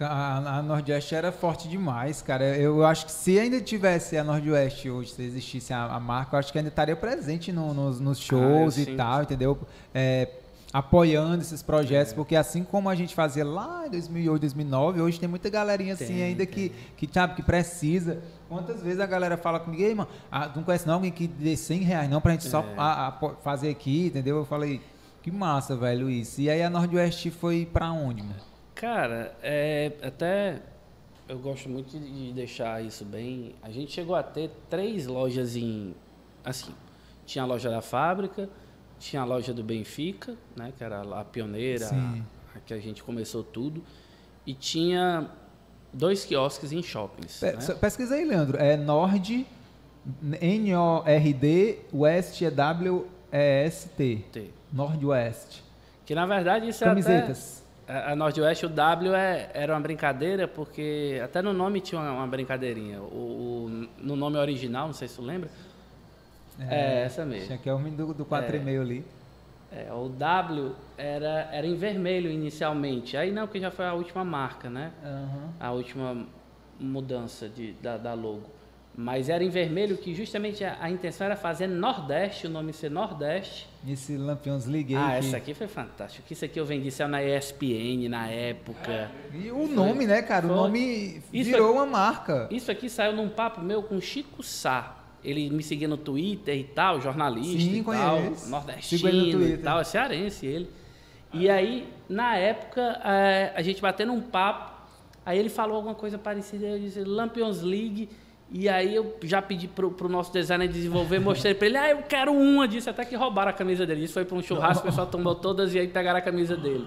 [0.00, 2.56] A, a, a Nordeste era forte demais, cara.
[2.56, 6.38] Eu acho que se ainda tivesse a Nordeste hoje, se existisse a, a marca, eu
[6.40, 8.96] acho que ainda estaria presente no- nos, nos shows Ah, e sinto.
[8.96, 9.58] tal, entendeu?
[9.94, 10.28] É,
[10.72, 15.28] apoiando esses projetos, porque assim como a gente fazia lá em 2008, 2009, hoje tem
[15.28, 18.22] muita galerinha assim Tem, ainda que, que, sabe, que precisa.
[18.48, 21.26] Quantas vezes a galera fala comigo, ei, mano, ah, tu não conhece não alguém que
[21.26, 22.74] dê 100 reais não pra gente só É.
[22.78, 24.36] a- a- po- fazer aqui, entendeu?
[24.38, 24.80] Eu falei,
[25.26, 26.40] que massa, velho, isso.
[26.40, 28.36] E aí a Nordeste foi pra onde, mano?
[28.76, 30.62] Cara, é, até
[31.28, 33.56] eu gosto muito de deixar isso bem.
[33.60, 35.96] A gente chegou a ter três lojas em.
[36.44, 36.72] Assim,
[37.24, 38.48] tinha a loja da fábrica,
[39.00, 42.14] tinha a loja do Benfica, né, que era a pioneira, a,
[42.58, 43.82] a que a gente começou tudo,
[44.46, 45.28] e tinha
[45.92, 47.40] dois quiosques em shoppings.
[47.40, 47.74] Pe- né?
[47.80, 48.58] Pesquisa aí, Leandro.
[48.58, 49.44] É Nord.
[50.40, 54.24] N-O-R-D, West é W-E-S-T.
[54.70, 54.76] T.
[54.76, 55.62] Nordwest.
[56.04, 57.64] Que na verdade isso Camisetas.
[57.88, 58.08] é até.
[58.08, 62.12] A, a Nordwest, o W é- era uma brincadeira, porque até no nome tinha uma,
[62.12, 63.00] uma brincadeirinha.
[63.00, 65.48] O, o- no nome original, não sei se tu lembra.
[66.58, 67.46] É, essa mesmo.
[67.46, 69.04] Tinha que é o do, do 4,5 ali.
[69.70, 73.16] É, o W era, era em vermelho inicialmente.
[73.16, 74.92] Aí não, que já foi a última marca, né?
[75.04, 75.50] Aham.
[75.60, 76.26] A última
[76.80, 78.55] mudança de, da, da logo.
[78.98, 82.90] Mas era em vermelho que justamente a, a intenção era fazer Nordeste, o nome ser
[82.90, 83.68] Nordeste.
[83.86, 84.94] Esse Lampions League.
[84.96, 86.24] Ah, que- essa aqui foi fantástica.
[86.32, 89.10] Isso aqui eu vendi saiu na ESPN na época.
[89.34, 90.46] E o nome, né, cara?
[90.46, 90.56] O Foi.
[90.56, 92.48] nome Isso virou é- uma marca.
[92.50, 94.96] Isso aqui saiu num papo meu com o Chico Sá.
[95.22, 98.44] Ele me seguia no Twitter e tal, jornalista Sim, e tal, conheço.
[98.46, 100.70] No nordestino e tal, é cearense ele.
[101.34, 104.72] E aí, na época, eh, a gente batendo um papo,
[105.24, 108.08] aí ele falou alguma coisa parecida, eu disse Lampions League,
[108.50, 112.02] e aí eu já pedi pro, pro nosso designer desenvolver, mostrei pra ele, ah, eu
[112.02, 114.04] quero uma disso, até que roubaram a camisa dele.
[114.04, 116.86] Isso foi pra um churrasco, o pessoal tomou todas e aí pegaram a camisa dele.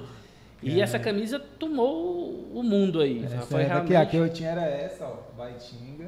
[0.61, 3.23] E essa camisa tomou o mundo aí.
[3.23, 3.95] Essa foi era aqui, realmente...
[3.95, 5.17] a que eu tinha era essa, ó.
[5.37, 6.07] Baitinga.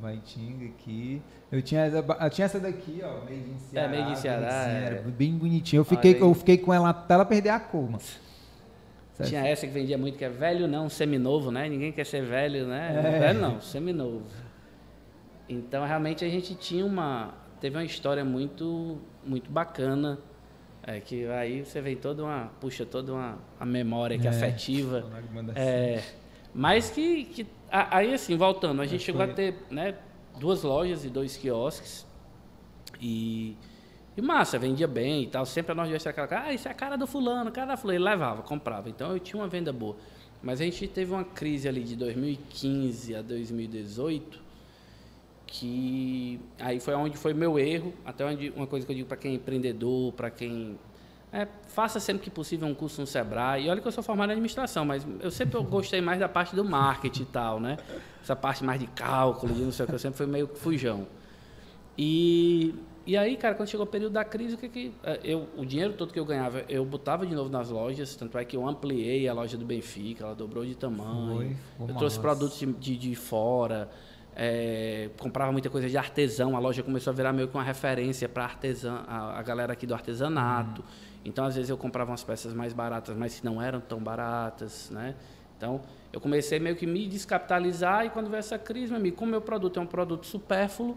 [0.00, 1.22] Baitinga aqui.
[1.50, 3.20] Eu tinha, essa, eu tinha essa daqui, ó.
[3.20, 3.88] Made in Ceará.
[3.88, 5.10] Made in Ceará, bonitinha, é.
[5.10, 5.80] Bem bonitinha.
[5.80, 6.28] Eu fiquei, Olha aí.
[6.28, 8.02] eu fiquei com ela até ela perder a cor, mano.
[9.14, 9.28] Certo?
[9.28, 11.68] Tinha essa que vendia muito, que é velho não, seminovo, né?
[11.68, 12.94] Ninguém quer ser velho, né?
[12.96, 13.18] É.
[13.20, 14.22] Velho não, seminovo.
[15.48, 17.34] Então, realmente, a gente tinha uma...
[17.60, 20.18] Teve uma história muito, muito bacana,
[20.82, 22.50] é, que aí você vem toda uma...
[22.60, 24.30] Puxa toda uma a memória que É.
[24.30, 25.04] afetiva.
[25.54, 26.02] É,
[26.54, 29.94] mas que, que aí assim, voltando, a gente chegou a ter né,
[30.38, 32.06] duas lojas e dois quiosques
[33.00, 33.56] e,
[34.16, 35.44] e massa, vendia bem e tal.
[35.46, 37.98] Sempre a Nordeste era aquela, ah, isso é a cara do fulano, cara da fulano.
[37.98, 38.88] Ele levava, comprava.
[38.88, 39.96] Então eu tinha uma venda boa.
[40.42, 44.42] Mas a gente teve uma crise ali de 2015 a 2018
[45.52, 49.18] que aí foi onde foi meu erro, até onde uma coisa que eu digo para
[49.18, 50.78] quem é empreendedor, para quem
[51.30, 53.66] é, faça sempre que possível um curso no Sebrae.
[53.66, 56.56] E olha que eu sou formado em administração, mas eu sempre gostei mais da parte
[56.56, 57.76] do marketing e tal, né?
[58.22, 61.06] Essa parte mais de cálculo, de não sei o que, eu sempre fui meio fujão.
[61.98, 62.74] E,
[63.06, 65.64] e aí, cara, quando chegou o período da crise, o que que eh, eu, o
[65.66, 68.66] dinheiro todo que eu ganhava, eu botava de novo nas lojas, tanto é que eu
[68.66, 71.56] ampliei a loja do Benfica, ela dobrou de tamanho.
[71.78, 73.90] Foi, eu trouxe produtos de, de, de fora,
[74.36, 78.28] eh, comprava muita coisa de artesão, a loja começou a virar meio que uma referência
[78.28, 80.84] para artesã, a, a galera aqui do artesanato.
[81.24, 84.90] Então, às vezes eu comprava umas peças mais baratas, mas que não eram tão baratas,
[84.90, 85.14] né?
[85.56, 85.80] Então,
[86.12, 89.40] eu comecei meio que me descapitalizar e quando veio essa crise, meu amigo, como meu
[89.40, 90.96] produto é um produto supérfluo,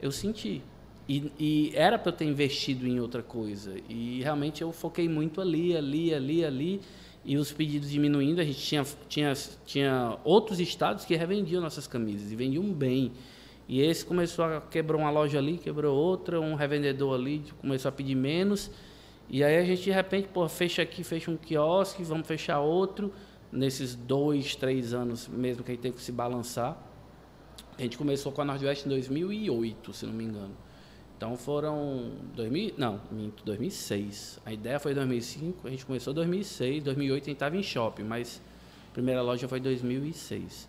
[0.00, 0.62] eu senti.
[1.08, 3.74] E, e era para eu ter investido em outra coisa.
[3.88, 6.80] E realmente eu foquei muito ali, ali, ali, ali.
[7.24, 9.32] E os pedidos diminuindo, a gente tinha, tinha,
[9.64, 13.12] tinha outros estados que revendiam nossas camisas e vendiam bem.
[13.66, 17.92] E esse começou a quebrou uma loja ali, quebrou outra, um revendedor ali começou a
[17.92, 18.70] pedir menos.
[19.28, 23.12] E aí a gente de repente, pô, fecha aqui, fecha um quiosque, vamos fechar outro.
[23.50, 26.76] Nesses dois, três anos mesmo que a gente teve que se balançar.
[27.78, 30.54] A gente começou com a Nordwest em 2008, se não me engano.
[31.16, 34.40] Então foram 2000, não, minto, 2006.
[34.44, 38.02] A ideia foi 2005, a gente começou em 2006, 2008 a gente estava em shopping,
[38.02, 38.42] mas
[38.90, 40.68] a primeira loja foi em 2006.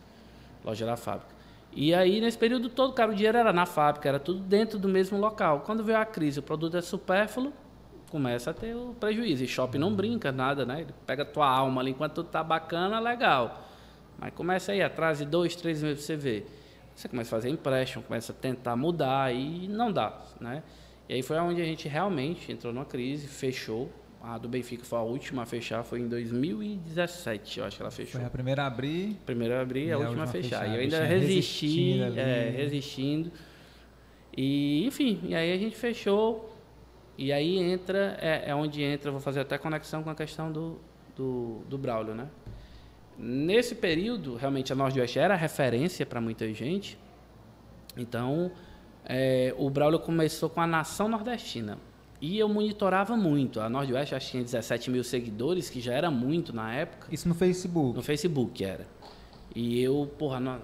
[0.64, 1.34] Loja da fábrica.
[1.74, 4.88] E aí nesse período todo, cara, o dinheiro era na fábrica, era tudo dentro do
[4.88, 5.62] mesmo local.
[5.66, 7.52] Quando veio a crise, o produto é supérfluo,
[8.10, 9.44] começa a ter o prejuízo.
[9.44, 10.82] E shopping não brinca nada, né?
[10.82, 13.66] Ele pega tua alma ali enquanto tudo tá bacana, legal.
[14.18, 16.65] Mas começa aí, atrás de dois, três meses pra você ver.
[16.96, 20.64] Você começa a fazer empréstimo, começa a tentar mudar e não dá, né?
[21.10, 23.92] E aí foi onde a gente realmente entrou numa crise, fechou.
[24.24, 27.92] A do Benfica foi a última a fechar, foi em 2017, eu acho que ela
[27.92, 28.20] fechou.
[28.20, 29.16] Foi a primeira a abrir.
[29.24, 30.62] Primeiro eu abri, E a a última a a fechar.
[30.62, 30.68] fechar.
[30.72, 33.32] E eu ainda resisti, resistindo é, resistindo.
[34.36, 36.52] E, enfim, e aí a gente fechou.
[37.18, 40.80] E aí entra, é, é onde entra, vou fazer até conexão com a questão do,
[41.16, 42.28] do, do Braulio, né?
[43.18, 46.98] Nesse período, realmente a Nordeste era referência para muita gente.
[47.98, 48.52] Então,
[49.06, 51.78] é, o Braulio começou com a nação nordestina.
[52.22, 53.60] E eu monitorava muito.
[53.62, 57.08] A Nordeste acho que tinha 17 mil seguidores, que já era muito na época.
[57.12, 57.96] Isso no Facebook.
[57.96, 58.88] No Facebook era.
[59.56, 60.60] E eu, porra, no-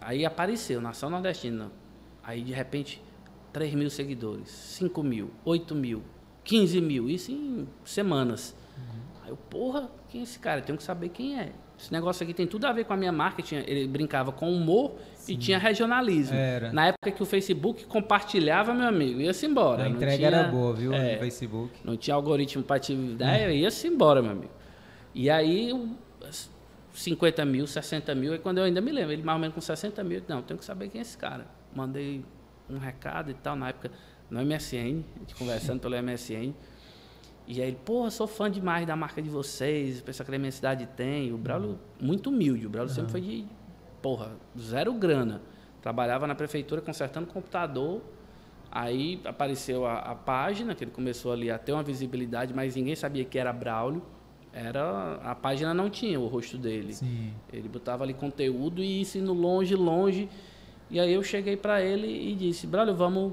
[0.00, 1.70] aí apareceu, Nação Nordestina.
[2.22, 3.02] Aí de repente,
[3.52, 6.02] 3 mil seguidores, 5 mil, 8 mil,
[6.44, 8.54] 15 mil, isso em semanas.
[9.22, 10.60] Aí eu, porra, quem é esse cara?
[10.60, 11.52] Eu tenho que saber quem é.
[11.80, 13.42] Esse negócio aqui tem tudo a ver com a minha marca.
[13.42, 16.36] Tinha, ele brincava com humor e tinha regionalismo.
[16.36, 16.72] Era.
[16.72, 19.84] Na época que o Facebook compartilhava, meu amigo, ia-se embora.
[19.84, 20.92] A Não entrega tinha- era boa, viu?
[20.92, 21.72] É, No Facebook.
[21.84, 24.52] não tinha algoritmo para te ideia, ia-se embora, meu amigo.
[25.14, 25.96] E aí, o-
[26.92, 29.60] 50 mil, 60 mil, aí quando eu ainda me lembro, ele mais ou menos com
[29.60, 31.46] 60 mil, eu disse, não, tenho que saber quem é esse cara.
[31.74, 32.24] mandei
[32.68, 33.92] um recado e tal, na época,
[34.28, 36.52] no MSN, a gente conversando pelo MSN.
[37.50, 40.38] E aí ele, porra, sou fã demais da marca de vocês, o pessoal que na
[40.38, 41.32] minha cidade tem.
[41.32, 43.44] O Braulio, muito humilde, o Braulio sempre foi de,
[44.00, 45.42] porra, zero grana.
[45.82, 48.02] Trabalhava na prefeitura consertando computador.
[48.70, 52.94] Aí apareceu a, a página, que ele começou ali a ter uma visibilidade, mas ninguém
[52.94, 54.00] sabia que era Braulio.
[54.52, 56.92] Era, a página não tinha o rosto dele.
[56.92, 57.32] Sim.
[57.52, 60.28] Ele botava ali conteúdo e isso indo longe, longe.
[60.88, 63.32] E aí eu cheguei para ele e disse, Braulio, vamos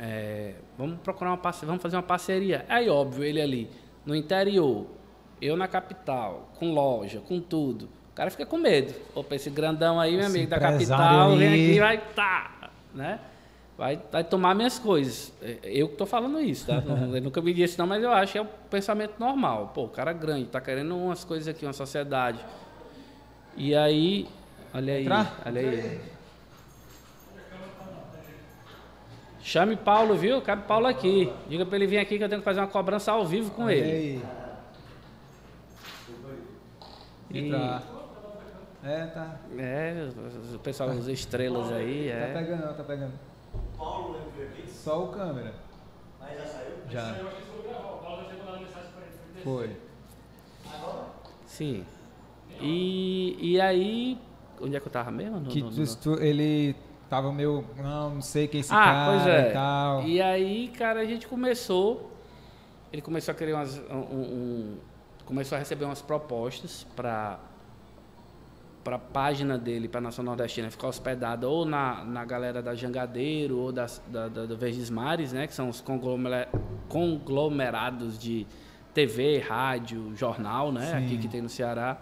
[0.00, 2.64] é, vamos procurar uma parceria, vamos fazer uma parceria.
[2.68, 3.70] Aí, óbvio, ele ali
[4.04, 4.86] no interior,
[5.42, 7.84] eu na capital, com loja, com tudo.
[8.10, 8.94] O cara fica com medo.
[9.14, 13.20] Opa, esse grandão aí, meu Esse amigo, da capital, vem aqui e vai tá, né?
[13.76, 15.34] Vai, vai tomar minhas coisas.
[15.42, 16.82] É, Eu que tô falando isso, tá?
[17.14, 19.72] Eu nunca me disse não, mas eu acho que é um pensamento normal.
[19.74, 22.38] Pô, o cara grande, tá querendo umas coisas aqui, uma sociedade.
[23.56, 24.26] E aí,
[24.72, 25.42] olha aí, Entrar?
[25.44, 26.00] olha aí.
[29.50, 30.40] Chame Paulo, viu?
[30.40, 31.28] Cabe Paulo aqui.
[31.48, 33.68] Diga pra ele vir aqui que eu tenho que fazer uma cobrança ao vivo com
[33.68, 33.90] ele.
[33.90, 34.22] aí.
[37.32, 37.82] E- Entrar.
[38.84, 39.40] É, tá.
[39.58, 40.08] É,
[40.54, 42.32] o pessoal, os estrelas aí, Tá é.
[42.32, 43.12] pegando, tá pegando.
[43.76, 44.70] Paulo aqui?
[44.70, 45.52] Só o câmera.
[46.20, 46.74] Mas já saiu?
[46.88, 47.16] Já.
[49.42, 49.76] Foi.
[51.46, 51.84] Sim.
[52.60, 54.16] E, e aí.
[54.60, 55.40] Onde é que eu tava mesmo?
[55.40, 56.76] No- Que no- no- tu- ele
[57.10, 57.64] tava meio.
[57.76, 59.50] Não, não sei quem é esse ah, cara pois é.
[59.50, 60.02] e tal.
[60.04, 62.10] E aí, cara, a gente começou.
[62.92, 63.76] Ele começou a querer umas.
[63.90, 64.78] Um, um-
[65.26, 67.38] começou a receber umas propostas para
[68.82, 72.74] para a página dele, para a Nação Nordestina, ficar hospedada ou na, na galera da
[72.74, 76.48] Jangadeiro ou das, da, da, do Verdes Mares, né, que são os conglomera-
[76.88, 78.46] conglomerados de
[78.94, 81.04] TV, rádio, jornal, né, Sim.
[81.04, 81.98] aqui que tem no Ceará.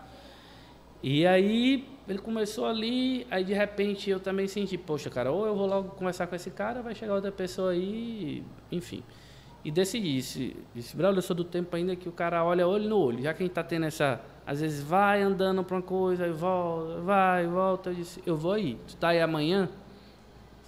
[1.02, 5.54] E aí ele começou ali, aí de repente eu também senti, poxa, cara, ou eu
[5.54, 8.42] vou logo conversar com esse cara, vai chegar outra pessoa aí,
[8.72, 9.02] enfim.
[9.64, 12.96] E decidi, disse, disse, eu sou do tempo ainda que o cara olha olho no
[12.96, 16.24] olho, já que a gente tá tendo essa, às vezes vai andando pra uma coisa,
[16.24, 19.68] aí volta, vai, volta, eu disse, eu vou aí, tu tá aí amanhã?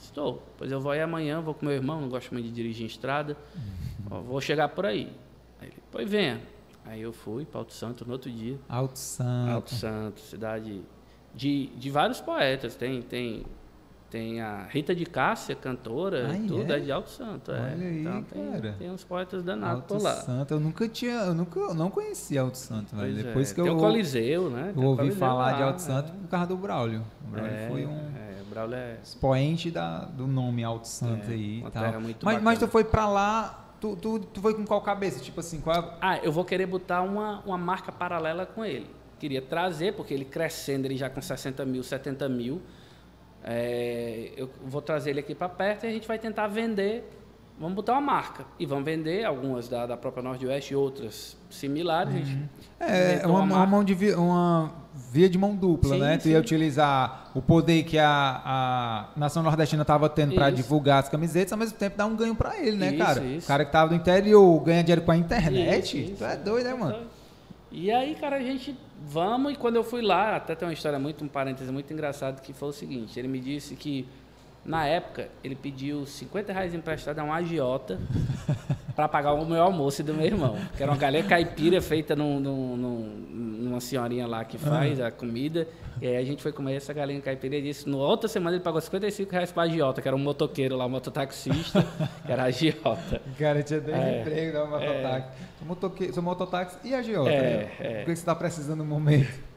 [0.02, 2.82] Estou, pois eu vou aí amanhã, vou com meu irmão, não gosto muito de dirigir
[2.82, 3.36] em estrada,
[4.10, 5.10] ó, vou chegar por aí.
[5.60, 6.40] Aí ele, pois venha.
[6.84, 8.58] Aí eu fui para Alto Santo no outro dia.
[8.68, 9.50] Alto Santo.
[9.50, 10.82] Alto Santo, cidade
[11.34, 12.74] de, de vários poetas.
[12.74, 13.44] Tem, tem,
[14.10, 16.76] tem a Rita de Cássia, cantora, Ah, e tudo é?
[16.76, 16.80] é?
[16.80, 17.52] de Alto Santo.
[17.52, 17.54] é.
[17.74, 18.74] Olha aí, então tem, cara.
[18.78, 20.14] tem uns poetas danados Alto por lá.
[20.16, 20.54] Santo.
[20.54, 21.12] Eu nunca tinha.
[21.12, 23.12] Eu nunca eu não conhecia Alto Santo, velho.
[23.14, 23.22] Pois é.
[23.28, 24.68] Depois que tem eu, o Coliseu, né?
[24.70, 26.16] eu Tem ouvi falar de lá, Alto Santo é.
[26.22, 27.02] por causa do Braulio.
[27.24, 31.34] O Braulio É, foi um é, Braulio é expoente da, do nome Alto Santo É,
[31.34, 31.84] aí uma tal.
[32.22, 35.20] mas, mas tu foi pra lá, tu, tu, tu foi com qual cabeça?
[35.20, 35.96] Tipo assim, qual.
[36.00, 38.90] Ah, eu vou querer botar uma, uma marca paralela com ele.
[39.20, 42.60] Queria trazer, porque ele crescendo, ele já com 60 mil, 70 mil.
[43.44, 47.08] é, eu vou trazer ele aqui para perto e a gente vai tentar vender.
[47.58, 48.46] Vamos botar uma marca.
[48.58, 52.14] E vamos vender algumas da, da própria Nordeste e outras similares.
[52.26, 54.72] Gente É, uma, uma mão de vi- uma
[55.12, 56.16] via de mão dupla, Sim, né?
[56.16, 56.30] Tu sim.
[56.30, 61.52] ia utilizar o poder que a, a Nação Nordestina estava tendo para divulgar as camisetas,
[61.52, 63.20] ao mesmo tempo dar um ganho para ele, né, Isso, cara?
[63.24, 63.44] isso.
[63.44, 66.02] O cara que tava do interior ganha dinheiro com a internet.
[66.02, 66.96] Isso, Tu é doido, né, mano?
[67.70, 70.98] E aí, cara, a gente vamos e quando eu fui lá, até tem uma história
[70.98, 74.06] muito, um parêntese muito engraçado que foi o seguinte, ele me disse que
[74.64, 77.98] na época ele pediu 50 reais emprestado a um agiota
[78.94, 82.14] para pagar o meu almoço e do meu irmão, que era uma galinha caipira feita
[82.14, 83.26] num, num- num-
[83.60, 85.66] numa senhorinha lá que faz a comida.
[86.02, 88.64] E aí a gente foi comer essa galinha caipira e disse, no outra semana ele
[88.64, 91.86] pagou 55 reais para agiota, que era um motoqueiro lá, um mototaxista,
[92.26, 93.20] que era agiota.
[93.38, 94.20] Cara tinha dois É.
[94.20, 96.12] empregos, um mototáxi.
[96.12, 97.30] Sou mototáxi e agiota.
[97.30, 97.70] É, né?
[97.80, 98.02] é.
[98.02, 99.49] O que você tá precisando no momento?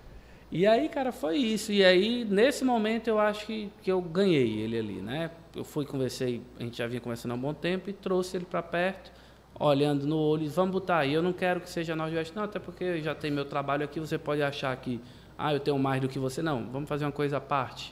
[0.56, 1.72] E aí, cara, foi isso.
[1.72, 5.32] E aí, nesse momento, eu acho que, que eu ganhei ele ali, né?
[5.56, 8.46] Eu fui, conversei, a gente já vinha conversando há um bom tempo e trouxe ele
[8.46, 9.12] para perto,
[9.60, 11.12] olhando no olho, e vamos botar aí.
[11.12, 14.16] Eu não quero que seja Nordeste, não, até porque já tem meu trabalho aqui, você
[14.16, 15.02] pode achar que,
[15.36, 16.44] ah, eu tenho mais do que você.
[16.44, 17.92] Não, vamos fazer uma coisa à parte.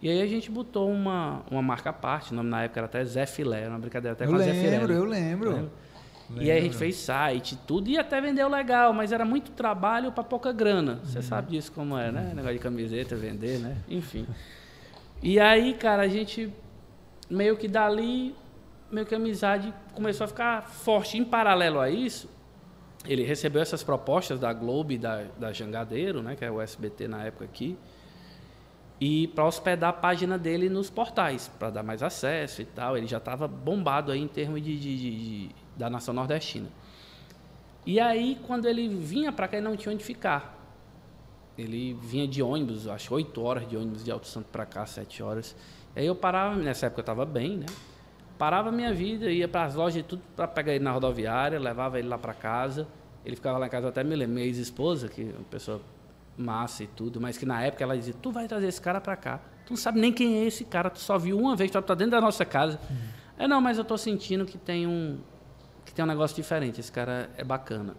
[0.00, 2.86] E aí a gente botou uma, uma marca à parte, o nome na época era
[2.86, 4.78] até Zé Filé, era uma brincadeira até eu com a Zé Filé.
[4.78, 5.70] lembro, eu lembro.
[6.36, 10.12] E aí a gente fez site, tudo, e até vendeu legal, mas era muito trabalho
[10.12, 11.00] para pouca grana.
[11.02, 12.32] Você sabe disso como é, né?
[12.34, 13.76] Negócio de camiseta, vender, né?
[13.88, 14.26] Enfim.
[15.22, 16.52] E aí, cara, a gente
[17.30, 18.34] meio que dali,
[18.92, 21.16] meio que a amizade começou a ficar forte.
[21.16, 22.28] Em paralelo a isso,
[23.06, 26.36] ele recebeu essas propostas da Globo e da, da Jangadeiro, né?
[26.36, 27.76] Que é o SBT na época aqui.
[29.00, 32.96] E para hospedar a página dele nos portais, para dar mais acesso e tal.
[32.96, 36.68] Ele já estava bombado aí em termos de- de- de- da nação nordestina.
[37.86, 40.56] E aí, quando ele vinha para cá, ele não tinha onde ficar.
[41.56, 45.22] Ele vinha de ônibus, acho 8 horas de ônibus de Alto Santo para cá, 7
[45.22, 45.56] horas.
[45.96, 47.66] Aí eu parava, nessa época eu estava bem, né?
[48.36, 51.58] Parava a minha vida, ia para as lojas e tudo para pegar ele na rodoviária,
[51.58, 52.86] levava ele lá para casa.
[53.24, 55.80] Ele ficava lá em casa até me lembro, minha ex-esposa, que é uma pessoa
[56.36, 59.16] massa e tudo, mas que na época ela dizia: Tu vai trazer esse cara para
[59.16, 59.40] cá.
[59.66, 61.94] Tu não sabe nem quem é esse cara, tu só viu uma vez, tu tá
[61.94, 62.78] dentro da nossa casa.
[62.88, 62.96] Uhum.
[63.38, 65.18] É, não, mas eu tô sentindo que tem um
[65.98, 67.96] tem um negócio diferente, esse cara é bacana.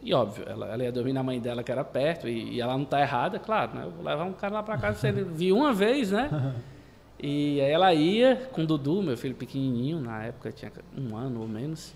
[0.00, 2.78] E óbvio, ela, ela ia dormir na mãe dela que era perto, e, e ela
[2.78, 3.82] não tá errada, claro, né?
[3.84, 6.30] Eu vou levar um cara lá para casa, ele viu uma vez, né?
[7.24, 11.40] E aí ela ia com o Dudu, meu filho pequenininho, na época tinha um ano
[11.40, 11.94] ou menos.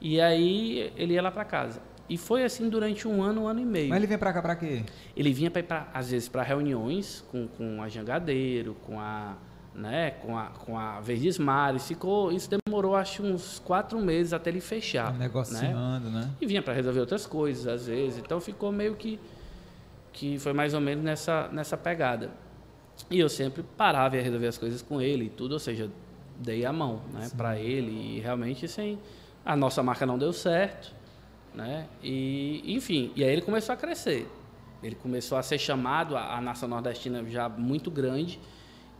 [0.00, 1.80] E aí ele ia lá para casa.
[2.08, 3.88] E foi assim durante um ano, um ano e meio.
[3.88, 4.84] Mas ele vinha para cá para quê?
[5.16, 9.36] Ele vinha para pra, às vezes para reuniões com, com a Jangadeiro, com a,
[9.78, 11.86] né, com a, com a Verdes Mares.
[11.86, 15.14] Ficou, isso demorou acho uns quatro meses até ele fechar.
[15.14, 16.22] Negociando, né?
[16.22, 16.30] né?
[16.40, 18.18] E vinha para resolver outras coisas às vezes.
[18.18, 19.18] Então ficou meio que
[20.12, 22.30] que foi mais ou menos nessa nessa pegada.
[23.08, 25.88] E eu sempre parava e ia resolver as coisas com ele e tudo, ou seja,
[26.36, 28.98] dei a mão né, para ele e realmente sem
[29.44, 30.92] a nossa marca não deu certo,
[31.54, 31.86] né?
[32.02, 34.28] E enfim, e aí ele começou a crescer.
[34.82, 38.40] Ele começou a ser chamado a, a nação nordestina já muito grande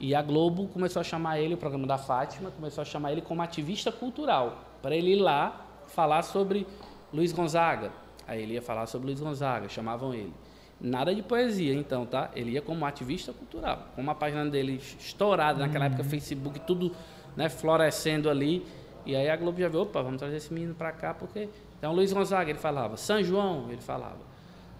[0.00, 3.20] e a Globo começou a chamar ele, o programa da Fátima começou a chamar ele
[3.20, 6.66] como ativista cultural para ele ir lá falar sobre
[7.12, 7.90] Luiz Gonzaga.
[8.26, 10.32] Aí ele ia falar sobre Luiz Gonzaga, chamavam ele.
[10.80, 12.30] Nada de poesia, então, tá?
[12.36, 13.88] Ele ia como ativista cultural.
[13.96, 16.08] Com uma página dele estourada, naquela época, uhum.
[16.08, 16.92] Facebook, tudo
[17.36, 18.64] né, florescendo ali.
[19.04, 21.48] E aí a Globo já viu, opa, vamos trazer esse menino para cá, porque...
[21.78, 22.96] Então, Luiz Gonzaga, ele falava.
[22.96, 24.18] São João, ele falava.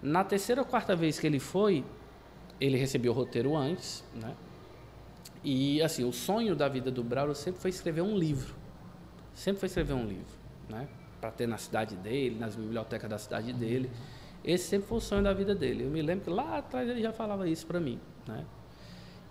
[0.01, 1.85] Na terceira ou quarta vez que ele foi,
[2.61, 4.35] ele recebeu o roteiro antes, né?
[5.51, 8.55] E, assim, o sonho da vida do Braulio sempre foi escrever um livro.
[9.33, 10.37] Sempre foi escrever um livro,
[10.69, 10.87] né?
[11.23, 13.91] Para ter na cidade dele, nas bibliotecas da cidade dele.
[14.45, 15.85] Esse sempre foi o sonho da vida dele.
[15.85, 18.45] Eu me lembro que lá atrás ele já falava isso para mim, né?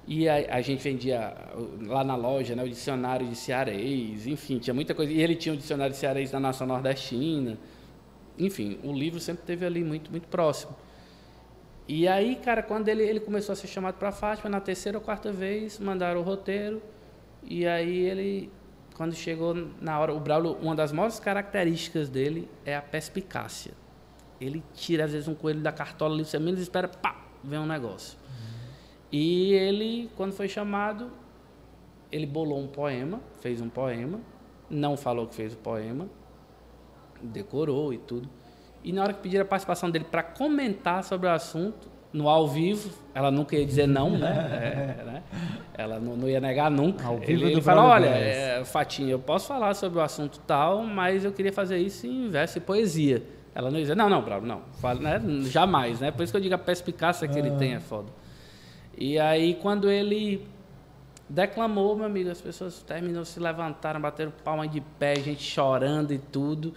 [0.07, 1.35] E a, a, gente vendia
[1.85, 5.13] lá na loja né, o dicionário de cearês, enfim, tinha muita coisa.
[5.13, 7.59] E ele tinha o dicionário de cearês da Nação Nordestina.
[8.39, 10.75] Enfim, o livro sempre teve ali muito, muito próximo.
[11.87, 15.03] E aí, cara, quando ele, ele começou a ser chamado para Fátima, na terceira ou
[15.03, 16.81] quarta vez, mandaram o roteiro.
[17.43, 18.51] E aí ele,
[18.95, 23.73] quando chegou na hora, o Braulio, uma das maiores características dele é a perspicácia
[24.39, 27.65] ele tira às vezes um coelho da cartola ali, você menos espera, pá, vem um
[27.65, 28.17] negócio.
[28.17, 28.69] Uhum.
[29.11, 31.11] E ele, quando foi chamado,
[32.11, 34.19] ele bolou um poema, fez um poema,
[34.69, 36.07] não falou que fez o poema,
[37.21, 38.29] decorou e tudo.
[38.87, 42.47] E na hora que pediram a participação dele para comentar sobre o assunto, no ao
[42.47, 44.95] vivo, ela nunca ia dizer não, né?
[44.97, 45.23] É, né?
[45.73, 47.05] Ela não, não, ia negar nunca.
[47.05, 50.83] Ao vivo ele, ele falou, olha, é, Fatinha, eu posso falar sobre o assunto tal,
[50.83, 53.21] mas eu queria fazer isso em verso e poesia.
[53.53, 54.61] Ela não diz, não, não, Bravo, não.
[54.79, 55.21] Fala, né?
[55.41, 56.09] Jamais, né?
[56.09, 58.07] Por isso que eu digo a perspicácia que ele tem é foda.
[58.97, 60.47] E aí, quando ele
[61.27, 66.17] declamou, meu amigo, as pessoas terminou, se levantaram, bateram palma de pé, gente chorando e
[66.17, 66.73] tudo.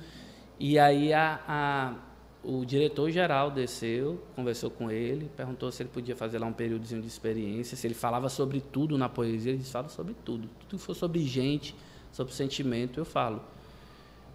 [0.60, 1.94] E aí a, a
[2.42, 7.06] o diretor-geral desceu, conversou com ele, perguntou se ele podia fazer lá um períodozinho de
[7.06, 9.52] experiência, se ele falava sobre tudo na poesia.
[9.52, 10.48] Ele disse, fala sobre tudo.
[10.60, 11.74] Tudo que for sobre gente,
[12.10, 13.42] sobre sentimento, eu falo.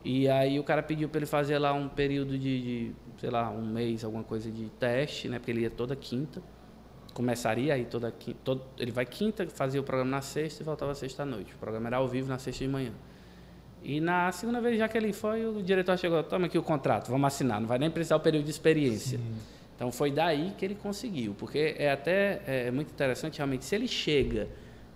[0.04, 3.50] E aí o cara pediu para ele fazer lá um período de, de, sei lá,
[3.50, 5.40] um mês, alguma coisa de teste, né?
[5.40, 6.44] Porque ele ia toda quinta.
[7.12, 8.38] Começaria aí toda quinta.
[8.44, 11.56] Todo, ele vai quinta, fazia o programa na sexta e voltava sexta à noite.
[11.56, 12.92] O programa era ao vivo na sexta de manhã.
[13.86, 17.12] E na segunda vez, já que ele foi, o diretor chegou, toma aqui o contrato,
[17.12, 19.20] vamos assinar, não vai nem precisar o período de experiência.
[19.20, 19.36] Sim.
[19.76, 23.88] Então foi daí que ele conseguiu, porque é até é muito interessante realmente, se ele
[23.88, 24.48] chega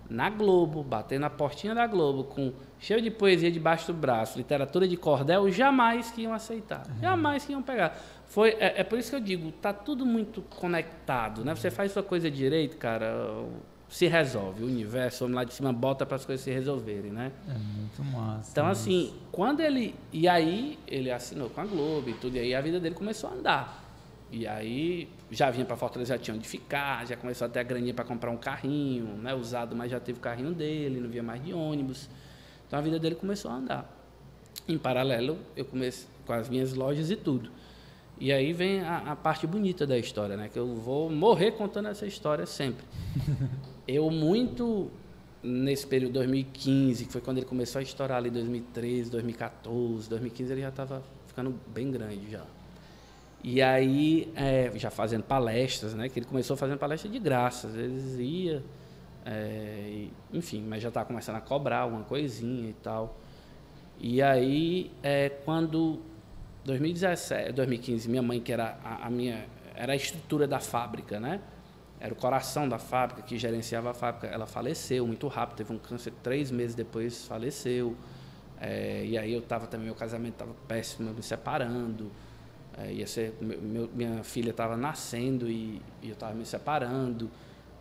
[0.08, 4.88] na Globo, batendo na portinha da Globo, com cheio de poesia debaixo do braço, literatura
[4.88, 7.00] de cordel, jamais que iam aceitar, uhum.
[7.00, 7.96] jamais que iam pegar.
[8.26, 11.54] Foi, é, é, por isso que eu digo, tá tudo muito conectado, né?
[11.54, 13.44] Você faz sua coisa direito, cara,
[13.90, 14.62] se resolve.
[14.62, 17.32] O universo, lá de cima, bota para as coisas se resolverem, né?
[17.48, 18.50] É muito massa.
[18.52, 19.94] Então, assim, quando ele...
[20.12, 23.28] E aí, ele assinou com a Globo e tudo, e aí a vida dele começou
[23.28, 23.90] a andar.
[24.32, 27.62] E aí já vinha para Fortaleza, já tinha onde ficar, já começou a ter a
[27.64, 31.22] graninha para comprar um carrinho, né, usado, mas já teve o carrinho dele, não via
[31.22, 32.08] mais de ônibus.
[32.66, 33.96] Então a vida dele começou a andar.
[34.68, 37.50] Em paralelo, eu comecei com as minhas lojas e tudo.
[38.20, 41.88] E aí vem a, a parte bonita da história, né, que eu vou morrer contando
[41.88, 42.84] essa história sempre.
[43.90, 44.90] eu muito
[45.42, 50.60] nesse período 2015, que foi quando ele começou a estourar ali 2013, 2014, 2015 ele
[50.60, 52.44] já estava ficando bem grande já.
[53.42, 56.08] E aí, é, já fazendo palestras, né?
[56.10, 57.68] Que ele começou fazendo palestra de graça.
[57.68, 58.62] Às vezes ia,
[59.24, 63.18] é, enfim, mas já estava começando a cobrar alguma coisinha e tal.
[63.98, 66.00] E aí, é, quando
[66.64, 71.40] 2017, 2015, minha mãe que era a, a, minha era a estrutura da fábrica, né?
[72.00, 74.26] Era o coração da fábrica, que gerenciava a fábrica.
[74.26, 77.94] Ela faleceu muito rápido, teve um câncer três meses depois, faleceu.
[78.58, 82.10] É, e aí eu estava também, meu casamento estava péssimo, me separando.
[82.78, 87.30] É, ia ser, meu, minha filha estava nascendo e, e eu estava me separando.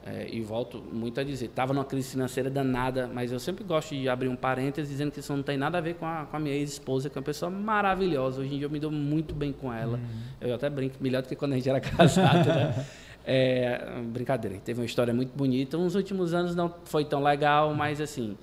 [0.05, 3.93] É, e volto muito a dizer, estava numa crise financeira danada, mas eu sempre gosto
[3.93, 6.37] de abrir um parênteses dizendo que isso não tem nada a ver com a, com
[6.37, 8.41] a minha ex-esposa, que é uma pessoa maravilhosa.
[8.41, 9.97] Hoje em dia eu me dou muito bem com ela.
[9.97, 10.49] Uhum.
[10.49, 12.85] Eu até brinco, melhor do que quando a gente era casado, né?
[13.25, 15.77] É, brincadeira, teve uma história muito bonita.
[15.77, 18.35] Nos últimos anos não foi tão legal, mas assim,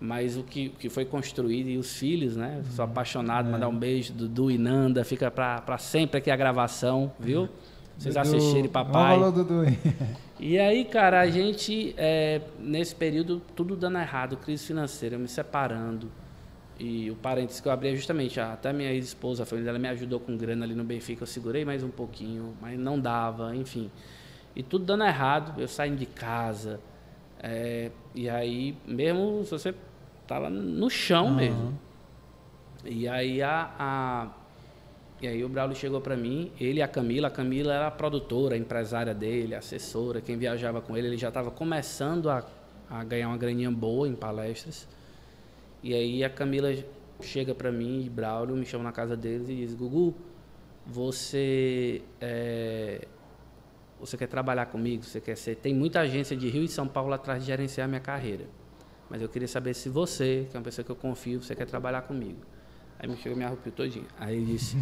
[0.00, 2.62] mas o que, que foi construído e os filhos, né?
[2.70, 2.90] Sou uhum.
[2.90, 3.52] apaixonado, é.
[3.52, 7.48] mandar um beijo, Dudu e Nanda, fica para sempre aqui a gravação, viu?
[7.98, 9.16] Vocês Dudu, assistirem, papai.
[9.16, 9.64] Falou, Dudu.
[10.44, 16.10] E aí, cara, a gente, é, nesse período, tudo dando errado, crise financeira, me separando.
[16.78, 19.88] E o parênteses que eu abri é justamente, até minha ex-esposa, a família dela me
[19.88, 23.90] ajudou com grana ali no Benfica, eu segurei mais um pouquinho, mas não dava, enfim.
[24.56, 26.80] E tudo dando errado, eu saindo de casa.
[27.40, 29.74] É, e aí, mesmo se você
[30.26, 31.34] tava no chão uhum.
[31.34, 31.78] mesmo.
[32.84, 34.28] E aí a, a
[35.22, 37.90] e aí o Braulio chegou para mim, ele e a Camila, a Camila era a
[37.92, 42.44] produtora, a empresária dele, assessora, quem viajava com ele, ele já estava começando a,
[42.90, 44.88] a ganhar uma graninha boa em palestras.
[45.82, 46.72] E aí a Camila
[47.20, 50.14] chega para mim e Braulio me chama na casa deles e diz: Gugu,
[50.86, 53.06] você é,
[53.98, 55.04] você quer trabalhar comigo?
[55.04, 55.56] Você quer ser?
[55.56, 58.46] Tem muita agência de Rio e São Paulo atrás de gerenciar minha carreira.
[59.08, 61.66] Mas eu queria saber se você, que é uma pessoa que eu confio, você quer
[61.66, 62.40] trabalhar comigo.
[62.98, 64.06] Aí me chegou, me arrupiou todinho.
[64.18, 64.76] Aí disse.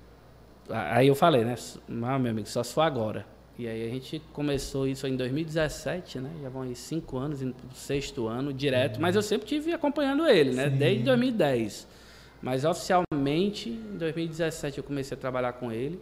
[0.68, 1.54] aí eu falei, né?
[1.86, 3.26] Não, meu amigo, só se for agora.
[3.60, 6.30] E aí a gente começou isso em 2017, né?
[6.40, 8.98] Já vão aí cinco anos, indo pro sexto ano, direto.
[8.98, 10.70] Mas eu sempre tive acompanhando ele, né?
[10.70, 10.76] Sim.
[10.78, 11.86] Desde 2010.
[12.40, 16.00] Mas oficialmente, em 2017, eu comecei a trabalhar com ele.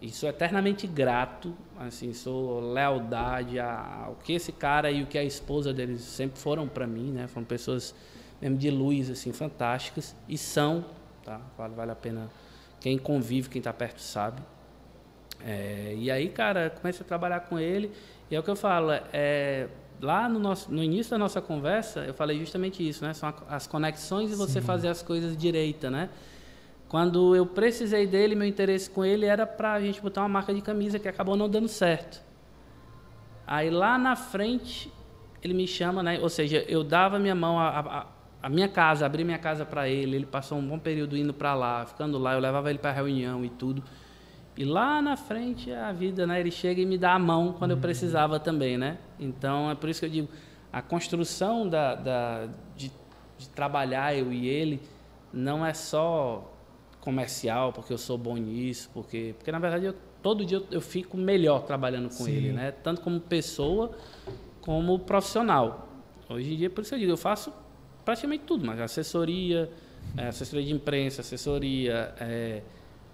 [0.00, 5.22] E sou eternamente grato, assim, sou lealdade ao que esse cara e o que a
[5.22, 7.28] esposa deles sempre foram para mim, né?
[7.28, 7.94] Foram pessoas
[8.40, 10.16] mesmo de luz, assim, fantásticas.
[10.26, 10.86] E são,
[11.22, 11.38] tá?
[11.58, 12.30] Vale, vale a pena.
[12.80, 14.40] Quem convive, quem está perto sabe.
[15.44, 17.92] É, e aí, cara, comecei a trabalhar com ele.
[18.30, 19.68] E é o que eu falo, é,
[20.00, 23.12] lá no, nosso, no início da nossa conversa, eu falei justamente isso, né?
[23.12, 24.66] São as conexões e você Sim.
[24.66, 26.08] fazer as coisas direita, né?
[26.88, 30.52] Quando eu precisei dele, meu interesse com ele era para a gente botar uma marca
[30.52, 32.20] de camisa que acabou não dando certo.
[33.46, 34.92] Aí lá na frente
[35.42, 36.18] ele me chama, né?
[36.20, 38.06] Ou seja, eu dava minha mão a, a,
[38.42, 40.16] a minha casa, abri minha casa para ele.
[40.16, 42.34] Ele passou um bom período indo para lá, ficando lá.
[42.34, 43.82] Eu levava ele para reunião e tudo.
[44.56, 46.38] E lá na frente a vida, né?
[46.40, 47.82] Ele chega e me dá a mão quando eu uhum.
[47.82, 48.98] precisava também, né?
[49.18, 50.28] Então é por isso que eu digo
[50.72, 52.90] a construção da, da de,
[53.38, 54.80] de trabalhar eu e ele
[55.32, 56.50] não é só
[57.00, 60.80] comercial, porque eu sou bom nisso, porque, porque na verdade eu, todo dia eu, eu
[60.80, 62.32] fico melhor trabalhando com Sim.
[62.32, 62.70] ele, né?
[62.70, 63.96] Tanto como pessoa
[64.60, 65.88] como profissional.
[66.28, 67.52] Hoje em dia, por isso eu digo, eu faço
[68.04, 69.70] praticamente tudo, mas assessoria,
[70.16, 72.62] é, assessoria de imprensa, assessoria, é,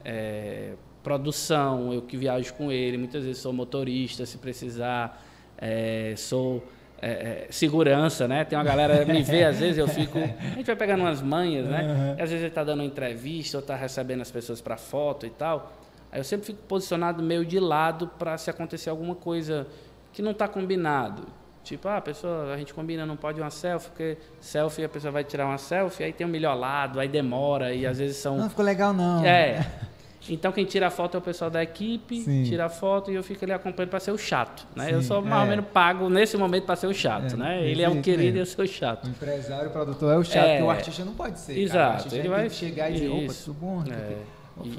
[0.05, 5.23] é, produção, eu que viajo com ele, muitas vezes sou motorista, se precisar,
[5.57, 6.63] é, sou
[7.01, 8.45] é, é, segurança, né?
[8.45, 10.19] Tem uma galera me vê, às vezes eu fico.
[10.19, 11.83] A gente vai pegando umas manhas, né?
[11.83, 12.13] Uhum.
[12.13, 15.31] às vezes ele está dando uma entrevista ou está recebendo as pessoas para foto e
[15.31, 15.73] tal.
[16.11, 19.67] Aí eu sempre fico posicionado meio de lado para se acontecer alguma coisa
[20.13, 21.27] que não está combinado.
[21.63, 25.13] Tipo, ah, a pessoa, a gente combina, não pode uma selfie, porque selfie a pessoa
[25.13, 28.39] vai tirar uma selfie, aí tem um melhor lado, aí demora, e às vezes são.
[28.39, 29.25] Não ficou legal, não.
[29.25, 29.67] É.
[30.29, 32.45] Então quem tira a foto é o pessoal da equipe, Sim.
[32.45, 34.87] tira a foto e eu fico ali acompanhando para ser o chato, né?
[34.87, 35.45] Sim, eu sou mais é.
[35.45, 37.67] ou menos pago nesse momento para ser o chato, é, né?
[37.67, 39.07] Ele é um querido e eu sou o chato.
[39.07, 40.63] O empresário, o produtor é o chato, é.
[40.63, 41.59] o artista não pode ser.
[41.59, 42.15] Exato.
[42.15, 43.85] Ele vai chegar e dizer, opa, tudo bom?
[43.91, 44.17] É.
[44.65, 44.79] E...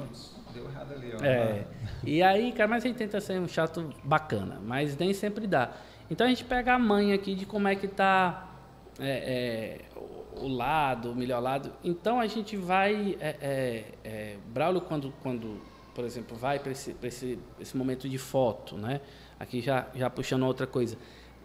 [0.52, 1.24] Deu errado ali, ó.
[1.24, 1.64] É.
[2.04, 5.70] E aí, cara, mas a gente tenta ser um chato bacana, mas nem sempre dá.
[6.10, 8.48] Então a gente pega a mãe aqui de como é que tá
[8.98, 9.80] é, é,
[10.40, 11.72] o lado, o melhor lado.
[11.84, 13.16] Então a gente vai.
[13.20, 15.60] É, é, é Braulio, quando, quando,
[15.94, 19.00] por exemplo, vai para esse, esse, esse momento de foto, né?
[19.38, 20.96] Aqui já, já puxando outra coisa.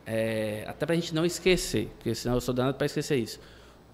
[0.05, 3.39] É, até para a gente não esquecer, porque senão eu sou danado para esquecer isso.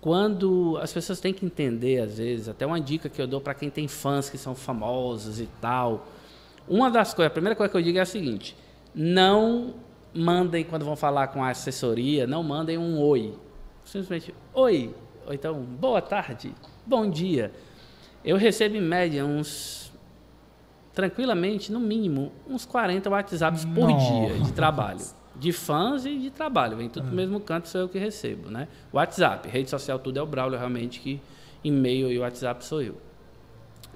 [0.02, 3.54] Quando as pessoas têm que entender, às vezes, até uma dica que eu dou para
[3.54, 6.08] quem tem fãs que são famosos e tal.
[6.68, 8.58] Uma das coisas, a primeira coisa que eu digo é a seguinte:
[8.93, 9.76] não
[10.14, 13.34] mandem, quando vão falar com a assessoria, não mandem um oi
[13.92, 14.96] simplesmente oi,
[15.28, 16.54] ou então boa tarde,
[16.86, 17.52] bom dia.
[18.24, 19.92] Eu recebo em média uns,
[20.94, 25.02] tranquilamente, no mínimo, uns 40 WhatsApps por dia de trabalho.
[25.36, 26.78] De fãs e de trabalho.
[26.78, 28.70] Vem tudo no mesmo canto, sou eu que recebo, né?
[28.94, 31.20] WhatsApp, rede social tudo é o Braulio realmente que
[31.62, 32.96] e-mail e WhatsApp sou eu.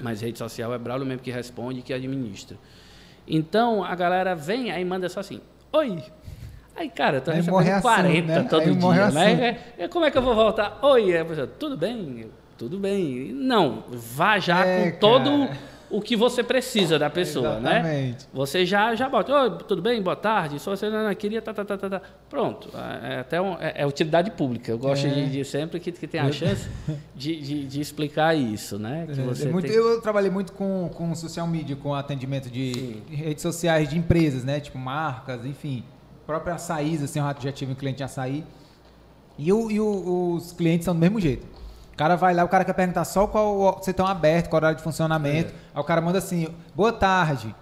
[0.01, 2.57] Mas rede social é Braulio mesmo que responde e que administra.
[3.25, 5.39] Então a galera vem aí manda só assim,
[5.71, 6.03] oi.
[6.75, 8.47] Aí, cara, eu tô Aí recebendo morre a ação, 40 né?
[8.49, 9.57] todo Aí dia, né?
[9.77, 10.77] É, Como é que eu vou voltar?
[10.81, 12.25] Oi, pessoa, tudo bem,
[12.57, 13.31] tudo bem.
[13.33, 15.57] Não, vá já É, com todo cara.
[15.89, 17.79] o que você precisa da pessoa, né?
[17.79, 18.27] Exatamente.
[18.33, 21.63] Você já, já bota, oi, tudo bem, boa tarde, só você não queria, tá, tá,
[21.63, 22.01] tá, tá, tá.
[22.29, 22.69] Pronto,
[23.09, 24.69] é, até um- é, é utilidade pública.
[24.69, 25.09] Eu gosto É.
[25.11, 26.67] de, de sempre que, que tem a chance
[27.15, 29.05] de, de, de explicar isso, né?
[29.13, 32.49] Que É, você é muito- tem- Eu trabalhei muito com, com social media, com atendimento
[32.49, 33.01] de Sim.
[33.15, 34.59] redes sociais de empresas, né?
[34.59, 35.85] Tipo marcas, enfim.
[36.25, 38.43] Própria açaí, assim, eu já tive um cliente de açaí.
[39.37, 41.45] E, o- e o- os clientes são do mesmo jeito.
[41.93, 44.77] O cara vai lá, o cara quer perguntar só qual se estão aberto, qual horário
[44.77, 45.51] de funcionamento.
[45.51, 45.55] É.
[45.73, 47.55] Aí o cara manda assim, boa tarde.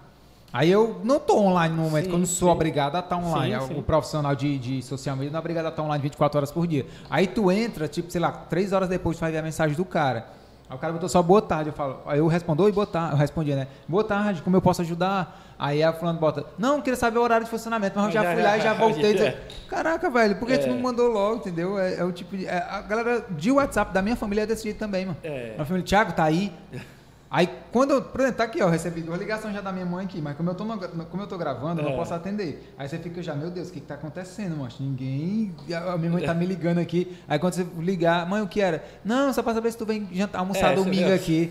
[0.52, 2.54] Aí eu não tô online no momento, Sim, que eu não sou sim.
[2.54, 3.60] obrigado a estar online.
[3.66, 3.78] Sim.
[3.78, 6.64] O profissional de, de social media não é obrigado a estar online 24 horas por
[6.66, 6.86] dia.
[7.10, 9.84] Aí tu entra, tipo, sei lá, 3 horas depois tu vai ver a mensagem do
[9.84, 10.26] cara.
[10.74, 13.12] Aí o cara botou só boa tarde, eu falo, aí eu respondo, oi, boa tarde,
[13.12, 13.68] eu respondia, né?
[13.86, 15.40] Boa tarde, como eu posso ajudar?
[15.56, 18.32] Aí a fulano bota, não, queria saber o horário de funcionamento, mas eu já Já-
[18.34, 19.16] fui lá e já voltei.
[19.16, 19.34] já-
[19.68, 20.68] Caraca, velho, por que tu É.
[20.68, 21.78] não mandou logo, entendeu?
[21.78, 22.44] É, é o tipo de.
[22.44, 25.16] é, a galera de WhatsApp da minha família é desse jeito também, mano.
[25.22, 25.52] É.
[25.54, 26.52] Minha família, Thiago, tá aí.
[27.36, 28.00] Aí, quando eu.
[28.00, 30.50] Por exemplo, tá aqui, ó, recebi duas ligações já da minha mãe aqui, mas como
[30.50, 31.96] eu tô, no- como eu tô gravando, eu não É.
[31.96, 32.72] posso atender.
[32.78, 34.70] Aí você fica já, meu Deus, o que, que tá acontecendo, mano?
[34.78, 35.52] Ninguém.
[35.92, 37.12] A minha mãe tá me ligando aqui.
[37.26, 38.84] Aí quando você ligar, mãe, o que era?
[39.04, 41.50] Não, só pra saber se tu vem jantar, almoçar É, domingo aqui.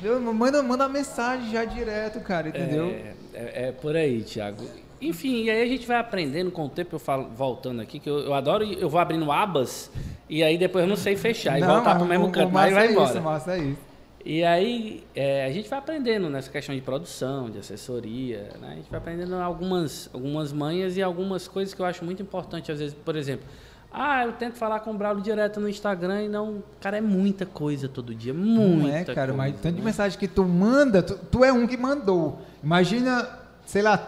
[0.00, 2.86] Eu, manda, manda uma mensagem já direto, cara, entendeu?
[2.90, 4.62] É, é- é por aí, Thiago.
[5.00, 8.08] Enfim, e aí a gente vai aprendendo com o tempo, eu falo, voltando aqui, que
[8.08, 9.90] eu, eu adoro, eu vou abrindo abas,
[10.30, 12.30] e aí depois eu não sei fechar, e Não, voltar mas pro mesmo o- o
[12.30, 13.10] canto, mas vai é embora.
[13.10, 13.91] Isso, massa é isso.
[14.24, 18.68] E aí é, a gente vai aprendendo nessa questão de produção, de assessoria, né?
[18.72, 22.70] A gente vai aprendendo algumas, algumas manhas e algumas coisas que eu acho muito importante,
[22.70, 23.46] às vezes, por exemplo,
[23.92, 26.62] ah, eu tento falar com o Braulio direto no Instagram e não.
[26.80, 28.32] Cara, é muita coisa todo dia.
[28.32, 29.84] Muita Não é, cara, coisa, mas tanto de né?
[29.84, 32.40] mensagem que tu manda, tu, tu é um que mandou.
[32.64, 33.28] Imagina,
[33.66, 33.98] sei lá,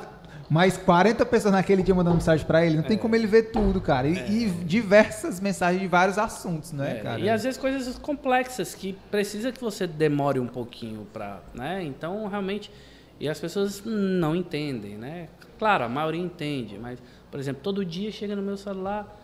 [0.51, 2.87] mais 40 pessoas naquele dia mandando mensagem pra ele, não É.
[2.87, 4.07] tem como ele ver tudo, cara.
[4.07, 7.21] E, e diversas mensagens de vários assuntos, não é, É, cara?
[7.21, 11.83] E às vezes coisas complexas que precisa que você demore um pouquinho para, né?
[11.83, 12.71] Então realmente
[13.19, 15.29] e as pessoas não entendem, né?
[15.59, 16.99] Claro, a maioria entende, mas
[17.31, 19.21] por exemplo, todo dia chega no meu celular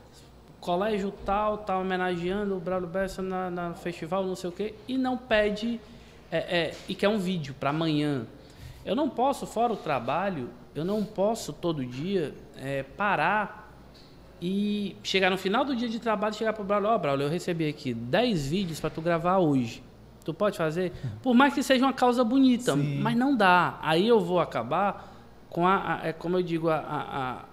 [0.60, 4.98] colégio tal, tá homenageando o Braulio Bessa na, na festival, não sei o quê, e
[4.98, 5.80] não pede
[6.30, 8.26] é, é, e quer um vídeo para amanhã.
[8.84, 13.70] Eu não posso, fora o trabalho, eu não posso todo dia é, parar
[14.40, 17.30] e chegar no final do dia de trabalho e chegar pro Braulio, ó, Braulio, eu
[17.30, 19.82] recebi aqui 10 vídeos para tu gravar hoje.
[20.24, 20.92] Tu pode fazer?
[21.22, 23.00] Por mais que seja uma causa bonita, Sim.
[23.00, 23.78] mas não dá.
[23.82, 25.12] Aí eu vou acabar
[25.48, 27.44] com a, a- é como eu digo, a, a-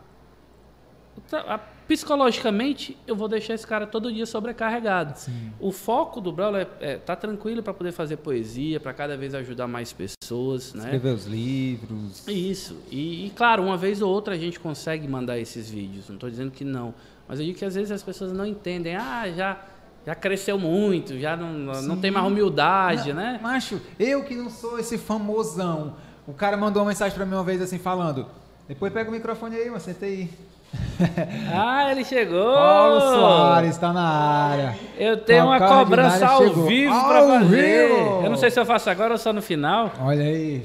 [1.17, 5.17] o a- psicologicamente eu vou deixar esse cara todo dia sobrecarregado.
[5.17, 5.51] Sim.
[5.59, 9.33] O foco do Braulio é, é tá tranquilo para poder fazer poesia, para cada vez
[9.33, 10.83] ajudar mais pessoas, né?
[10.83, 12.27] Escrever os livros.
[12.27, 12.77] Isso.
[12.91, 16.07] E, e, claro, uma vez ou outra a gente consegue mandar esses vídeos.
[16.09, 16.93] Não estou dizendo que não.
[17.27, 18.95] Mas eu digo que às vezes as pessoas não entendem.
[18.95, 19.61] Ah, já,
[20.05, 23.39] já cresceu muito, já não, não tem mais humildade, Não, né?
[23.41, 25.95] Macho, eu que não sou esse famosão.
[26.27, 28.27] O cara mandou uma mensagem pra mim uma vez assim, falando.
[28.67, 30.29] Depois pega o microfone aí, mas senta aí.
[31.53, 32.53] Ah, ele chegou!
[32.53, 34.77] Paulo Soares tá na área.
[34.97, 36.65] Eu tenho uma Calcaia cobrança ao chegou.
[36.65, 37.87] vivo para fazer.
[37.87, 38.21] vivo!
[38.23, 39.91] Eu não sei se eu faço agora ou só no final.
[40.01, 40.63] Olha aí.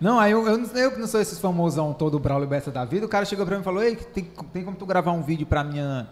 [0.00, 3.04] Não, aí eu, eu, eu que não sou esses famosão todo Braulio Bessa da vida,
[3.04, 5.46] o cara chegou pra mim e falou, ei, tem, tem como tu gravar um vídeo
[5.46, 6.08] pra minha,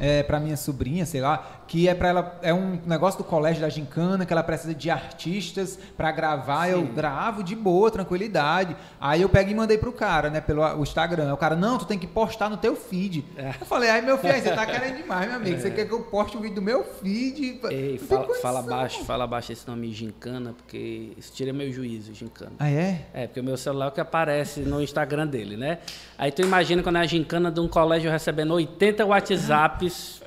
[0.00, 3.62] é, pra minha sobrinha, sei lá, que é para ela, é um negócio do colégio
[3.62, 8.76] da Gincana, que ela precisa de artistas pra gravar, eu gravo de boa, tranquilidade.
[9.00, 11.32] Aí eu pego e mandei pro cara, né, pelo o Instagram.
[11.32, 13.24] O cara, não, tu tem que postar no teu feed.
[13.60, 16.00] Eu falei, ai meu filho, você tá querendo demais, meu amigo, você quer que eu
[16.00, 17.60] poste um vídeo do meu feed?
[17.70, 22.50] Ei, fala, fala baixo, fala baixo esse nome gincana, porque isso tira meu juízo, gincana.
[22.58, 23.06] Ah, é?
[23.14, 25.78] É, porque o meu celular é o que aparece no Instagram dele, né?
[26.18, 30.20] Aí tu imagina quando é a gincana de um colégio recebendo 80 WhatsApps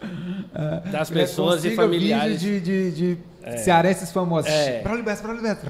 [0.89, 2.41] das pessoas e Consiga familiares.
[2.41, 3.17] vídeo de, de,
[3.51, 4.49] de cearenses famosos.
[4.49, 4.81] É.
[4.81, 5.61] Braulio Bessa, Braulio Bessa.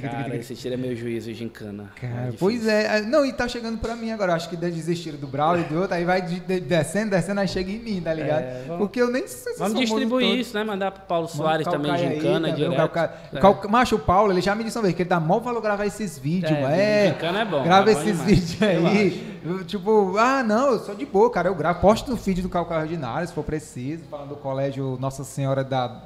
[0.00, 1.90] Cara, esse tira meu juízo, gincana.
[2.00, 3.02] Cara, É pois é.
[3.02, 4.34] Não, e tá chegando pra mim agora.
[4.34, 5.94] Acho que desistiram do Braulio e do outro.
[5.94, 8.42] Aí vai de- de- descendo, descendo, aí chega em mim, tá ligado?
[8.42, 10.64] É, vamos- Porque eu nem sei se Vamos distribuir isso, né?
[10.64, 12.76] Mandar pro Paulo Soares o também, aí gincana, também, o direto.
[12.76, 13.38] Calcaia- É.
[13.38, 15.60] Cal- Macho, o Paulo, ele já me disse uma vez que ele dá mó valor
[15.60, 16.74] gravar esses vídeos, É, mano.
[16.74, 19.38] É, gincana é bom, Grava é bom esses vídeos aí.
[19.44, 21.48] Eu, tipo, ah, não, eu sou de boa, cara.
[21.48, 25.24] Eu gravo, posto no feed do Calcaia Ordinário, se for preciso, falando do colégio Nossa
[25.24, 26.02] Senhora da,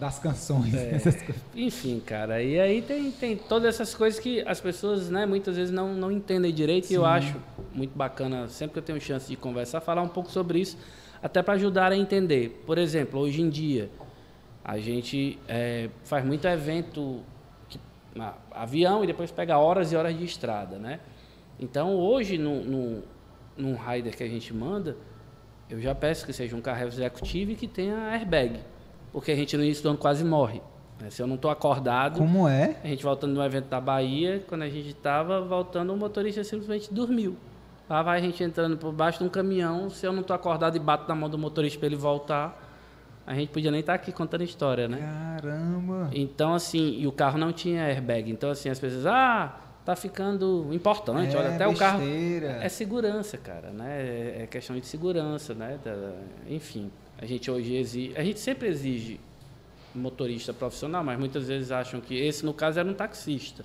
[0.00, 0.74] das Canções.
[0.74, 0.94] É.
[0.94, 1.42] essas coisas.
[1.54, 5.72] Enfim, cara, e aí tem, tem todas essas coisas que as pessoas, né, muitas vezes
[5.72, 7.36] não, não entendem direito e eu acho
[7.74, 10.76] muito bacana, sempre que eu tenho chance de conversar, falar um pouco sobre isso,
[11.22, 12.62] até para ajudar a entender.
[12.66, 13.90] Por exemplo, hoje em dia,
[14.64, 17.20] a gente é, faz muito evento
[17.68, 17.78] que
[18.14, 21.00] na- avião e depois pega horas e horas de estrada, né?
[21.58, 23.02] Então, hoje, no, no,
[23.56, 24.96] num rider que a gente manda,
[25.68, 28.60] eu já peço que seja um carro executivo e que tenha airbag.
[29.12, 30.60] Porque a gente no início do ano quase morre.
[31.00, 31.10] né?
[31.10, 32.76] Se eu não estou acordado, Como é?
[32.84, 36.44] a gente voltando de um evento da Bahia, quando a gente estava voltando, o motorista
[36.44, 37.36] simplesmente dormiu.
[37.88, 40.76] Lá vai a gente entrando por baixo de um caminhão, se eu não estou acordado
[40.76, 42.68] e bato na mão do motorista para ele voltar,
[43.26, 44.98] a gente podia nem estar aqui contando história, né?
[45.42, 46.08] Caramba.
[46.12, 48.30] Então, assim, e o carro não tinha airbag.
[48.30, 52.00] Então, assim, as pessoas, ah, tá ficando importante, olha, até o carro.
[52.02, 52.46] É, besteira.
[52.62, 54.02] É segurança, cara, né?
[54.02, 55.78] É- É questão de segurança, né?
[56.48, 56.90] Enfim,
[57.20, 59.20] a gente hoje exige, a gente sempre exige
[59.94, 63.64] motorista profissional, mas muitas vezes acham que esse, no caso, era um taxista,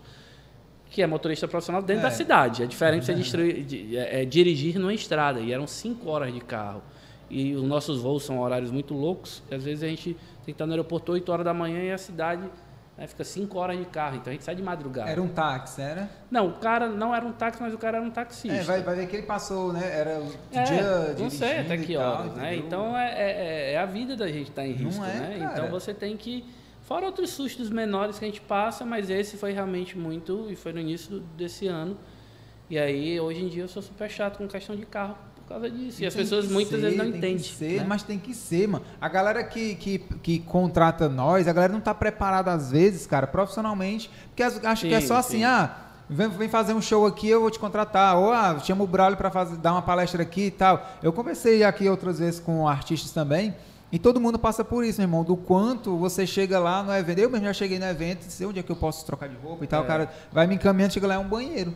[0.90, 2.10] que é motorista profissional dentro É.
[2.10, 2.64] da cidade.
[2.64, 6.42] É diferente você distri- de- é, é dirigir numa estrada, e eram cinco horas de
[6.42, 6.82] carro.
[7.30, 10.52] E os nossos voos são horários muito loucos, e às vezes a gente tem que
[10.52, 12.44] estar no aeroporto 8 horas da manhã e a cidade
[12.98, 15.10] né, fica 5 horas de carro, então a gente sai de madrugada.
[15.10, 16.10] Era um táxi, era?
[16.32, 18.56] Não, o cara não era um táxi, mas o cara era um taxista.
[18.58, 19.82] É, vai, vai ver que ele passou, né?
[20.00, 22.52] Era o É, dia não sei até que tal, horas, né?
[22.56, 22.66] entendeu?
[22.68, 25.40] Então é, é- é a vida da gente estar em Não risco, é, né?
[25.40, 25.54] cara.
[25.60, 26.46] Então você tem que.
[26.84, 30.72] Fora outros sustos menores que a gente passa, mas esse foi realmente muito, e foi
[30.72, 31.98] no início desse ano.
[32.70, 35.18] E aí, hoje em dia, eu sou super chato com questão de carro
[35.48, 36.02] por causa disso.
[36.02, 37.40] E, as Tem pessoas muitas vezes ser, não tem entendem.
[37.40, 37.86] Ser, né?
[37.88, 38.84] Mas tem que ser, mano.
[39.00, 43.28] A galera que, que, que contrata nós, a galera não tá preparada às vezes, cara,
[43.28, 45.44] profissionalmente, porque as- acha que é Sim, só assim, sim.
[45.44, 45.76] ah,
[46.10, 48.18] vem, vem fazer um show aqui, eu vou te contratar.
[48.18, 50.84] Ou, ah, chama o Braulio fazer, dar uma palestra aqui e tal.
[51.04, 53.54] Eu conversei aqui outras vezes com artistas também,
[53.92, 57.20] e todo mundo passa por isso, meu irmão, do quanto você chega lá no evento.
[57.20, 59.64] Eu mesmo já cheguei no evento, sei onde é que eu posso trocar de roupa
[59.64, 59.84] e tal, É.
[59.84, 61.72] o cara vai me encaminhando, chega lá, é um banheiro.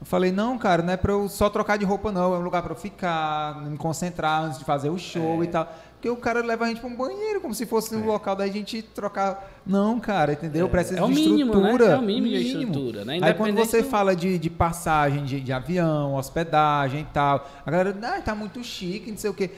[0.00, 2.34] Eu falei, não, cara, não é pra eu só trocar de roupa, não.
[2.34, 5.44] É um lugar pra eu ficar, me concentrar antes de fazer o show É.
[5.44, 5.68] e tal.
[5.92, 8.46] Porque o cara leva a gente pra um banheiro, como se fosse um local da
[8.46, 9.60] gente trocar.
[9.66, 10.66] Não, cara, entendeu?
[10.70, 11.60] Precisa É de mínimo, né?
[11.72, 11.84] estrutura.
[11.92, 13.18] É o mínimo de estrutura, né?
[13.20, 17.70] Aí quando você do- fala de, de passagem de, de avião, hospedagem e tal, a
[17.70, 19.50] galera, ah, tá muito chique, não sei o quê.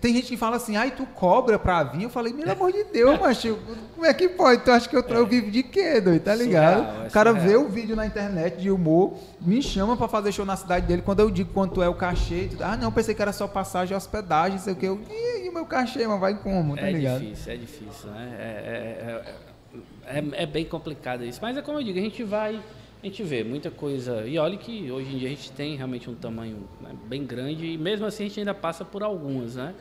[0.00, 2.04] Tem gente que fala assim, ai, tu cobra pra vir?
[2.04, 3.58] Eu falei, pelo amor de Deus, macho,
[3.94, 4.62] como é que pode?
[4.64, 6.22] Tu acha que eu, eu vivo de quê, doido?
[6.22, 6.78] Tá ligado?
[6.84, 7.48] Surreal, é o cara surreal.
[7.48, 11.02] vê o vídeo na internet de humor, me chama pra fazer show na cidade dele.
[11.02, 13.94] Quando eu digo quanto é o cachê, tu- ah, não, pensei que era só passagem
[13.94, 14.86] e hospedagem, sei o quê.
[14.88, 17.20] Eu, e, e o meu cachê, mas vai como, tá é ligado?
[17.20, 18.36] difícil, é difícil, né?
[18.38, 21.38] É, é- é- é- é bem complicado isso.
[21.42, 22.60] Mas é como eu digo, a gente vai,
[23.04, 24.26] a gente vê muita coisa.
[24.26, 27.66] E olha que hoje em dia a gente tem realmente um tamanho né, bem grande
[27.66, 29.74] e mesmo assim a gente ainda passa por algumas, né?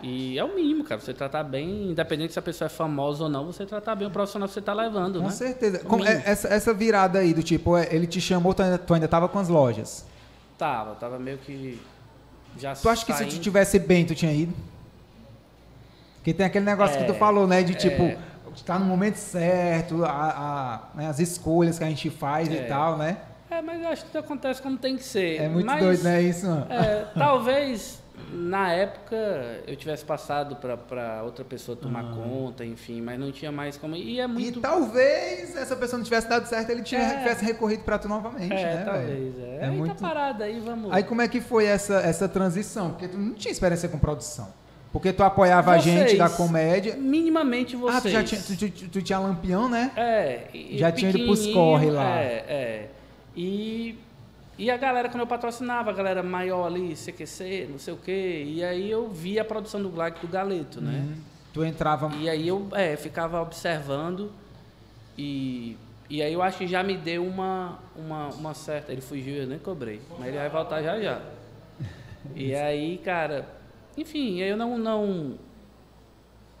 [0.00, 1.00] E é o mínimo, cara.
[1.00, 4.10] Você tratar bem, independente se a pessoa é famosa ou não, você tratar bem o
[4.10, 5.30] profissional que você está levando, Com né?
[5.30, 5.80] certeza.
[5.82, 8.78] O Como- é- essa, essa virada aí do tipo, é, ele te chamou, tu ainda,
[8.78, 10.04] tu ainda tava com as lojas.
[10.58, 11.80] Tava, tava meio que
[12.58, 14.52] já Tu acha que se tu tivesse bem, tu tinha ido?
[16.16, 17.62] Porque tem aquele negócio que tu É, falou, né?
[17.64, 18.12] De tipo,
[18.60, 18.64] é.
[18.64, 22.62] tá no momento certo, a, a- né, as escolhas que a gente faz e É.
[22.66, 23.16] tal, né?
[23.50, 25.40] É, mas eu acho que tudo acontece como tem que ser.
[25.42, 26.22] É muito Mas- doido, né?
[26.22, 26.46] Isso?
[26.70, 28.00] É, talvez
[28.32, 29.14] na época
[29.66, 33.94] eu tivesse passado para outra pessoa tomar conta, enfim, mas não tinha mais como.
[33.94, 34.60] E é E muito.
[34.60, 37.18] talvez essa pessoa não tivesse dado certo, ele tinha, É.
[37.18, 38.82] tivesse recorrido pra tu novamente, é, né?
[38.86, 39.38] talvez.
[39.38, 39.58] É.
[39.60, 40.90] É aí muito- tá parado aí, vamos.
[40.92, 42.90] Aí como é que foi essa, essa transição?
[42.92, 44.48] Porque tu não tinha experiência com produção.
[44.92, 45.94] Porque tu apoiava a Vocês.
[46.10, 46.96] gente da comédia.
[46.96, 47.96] Minimamente vocês.
[47.96, 49.90] Ah, tu já tinha, tu, tu- tu tinha lampião, né?
[49.96, 52.18] É, e- Já tinha ido pros corre lá.
[52.20, 52.88] É, é.
[53.34, 53.98] E,
[54.58, 58.44] e a galera, quando eu patrocinava, a galera maior ali, CQC, não sei o quê,
[58.46, 60.98] e aí eu via a produção do Black do Galeto, né?
[61.06, 61.14] Uhum.
[61.54, 62.10] Tu entrava.
[62.16, 64.30] E aí eu é, ficava observando
[65.16, 65.76] e,
[66.10, 68.92] e aí eu acho que já me deu uma, uma, uma certa.
[68.92, 71.20] Ele fugiu, eu nem cobrei, mas ele vai voltar já já.
[72.34, 73.46] E aí, cara,
[73.96, 74.78] enfim, eu não.
[74.78, 75.38] não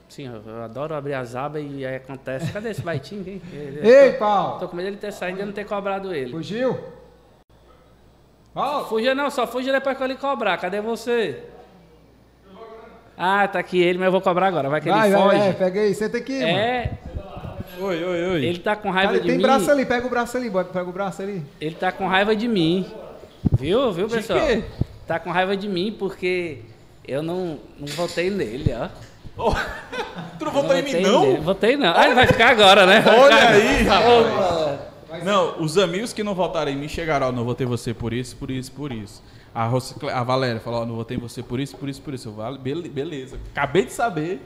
[0.08, 2.52] sim, eu adoro abrir as abas e aí acontece.
[2.52, 3.40] Cadê esse baitinho?
[3.52, 4.58] Eu Ei, tô, Paulo!
[4.60, 6.30] tô com medo dele ter saído e eu não ter cobrado ele.
[6.30, 6.78] Fugiu?
[8.52, 8.86] Paulo!
[8.86, 10.58] Fuja não, só fuja depois que eu lhe cobrar.
[10.58, 11.42] Cadê você?
[13.16, 14.68] Ah, tá aqui ele, mas eu vou cobrar agora.
[14.68, 15.38] Vai que Vai, ele vai, foge.
[15.38, 16.48] vai, pega aí, senta aqui, mano.
[16.58, 16.90] É,
[17.80, 18.44] Oi, oi, oi.
[18.44, 19.42] ele tá com raiva Cara, de tem mim.
[19.42, 21.42] braço ali, pega o braço ali, bota- pega o braço ali.
[21.60, 22.86] Ele tá com raiva de mim.
[23.58, 24.38] Viu, viu, De pessoal?
[24.40, 24.62] quê?
[25.06, 26.58] Tá com raiva de mim porque
[27.06, 28.88] eu não, não votei nele, ó.
[30.38, 31.20] Tu não votou em mim, não?
[31.26, 31.40] nele.
[31.40, 31.94] Votei não.
[31.96, 33.00] Ah, ele vai ficar agora, né?
[33.00, 35.24] Vai Olha aí, rapaz.
[35.24, 38.36] Não, os amigos que não votaram em mim chegaram, ó, não votei você por isso,
[38.36, 39.22] por isso, por isso.
[39.54, 42.28] A, a Valéria falou, ó, não votei em você por isso, por isso, por isso.
[42.28, 43.38] Eu, "Vale, bele- beleza.
[43.52, 44.40] Acabei de saber.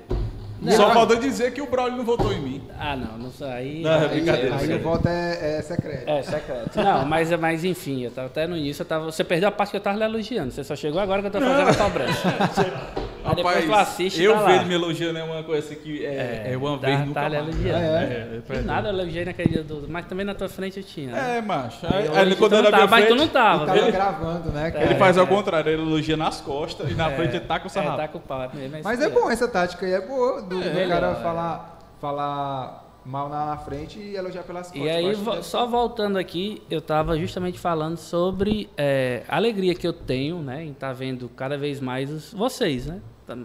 [0.74, 2.62] Só faltou dizer que o Braulio não votou em mim.
[2.78, 3.46] Ah, não, não sei.
[3.48, 6.09] Aí, Não, é aí- brincadeira, Aí aí- o voto é, é secreto.
[6.09, 6.76] É, secreto.
[6.76, 9.70] Não, mas, mas enfim, eu tava até no início, eu tava, você perdeu a parte
[9.70, 10.50] que eu tava lhe elogiando.
[10.50, 12.28] Você só chegou agora que eu tô fazendo a cobrança.
[13.26, 14.46] Aí depois Rapaz, tu assiste eu tá lá.
[14.46, 17.34] vejo me elogiando é uma coisa que é, é, uma tá- vez nunca tá mais.
[17.34, 17.84] elogiando.
[17.84, 19.84] É, Tem nada, eu elogiei naquele dia do.
[19.88, 21.11] Mas também na tua frente eu tinha.
[21.11, 21.38] né?
[21.38, 21.84] É, macho.
[21.92, 24.84] Aí Aí, quando não minha tava, mas tu não tava, Ele tava gravando, né, cara?
[24.84, 25.26] ele faz ao é.
[25.26, 27.96] contrário, ele elogia nas costas e na frente ele tá com o É, sarrafo.
[27.96, 28.78] tá o pau mesmo.
[28.84, 30.42] Mas isso é bom essa tática aí, é boa.
[30.49, 31.14] Do, do É, cara legal, é.
[31.22, 34.82] falar, falar mal na, na frente e elogiar pelas costas.
[34.84, 39.36] E aí, que vo- deve- só voltando aqui, eu estava justamente falando sobre é, a
[39.36, 43.36] alegria que eu tenho, né, em estar vendo cada vez mais os, vocês, né, tá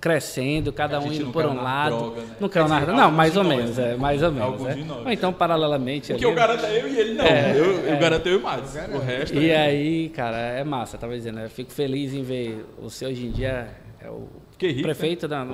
[0.00, 1.96] crescendo, cada um indo por um lado.
[1.96, 2.36] droga, né?
[2.38, 3.92] Não caiu Quer na dizer, não, mais ou nós, menos, né?
[3.94, 4.60] é, mais ou menos.
[4.64, 4.92] É.
[5.06, 6.12] Ou então, paralelamente.
[6.12, 7.24] Porque ali, eu garanto é eu e ele não.
[7.24, 7.96] É, eu, eu é.
[7.96, 8.76] garanto eu e mais.
[8.94, 9.56] O resto E é...
[9.60, 13.32] aí, cara, é massa, eu tava dizendo, eu fico feliz em ver você hoje em
[13.32, 14.28] dia é o
[14.58, 15.46] Fiquei rico, prefeito da.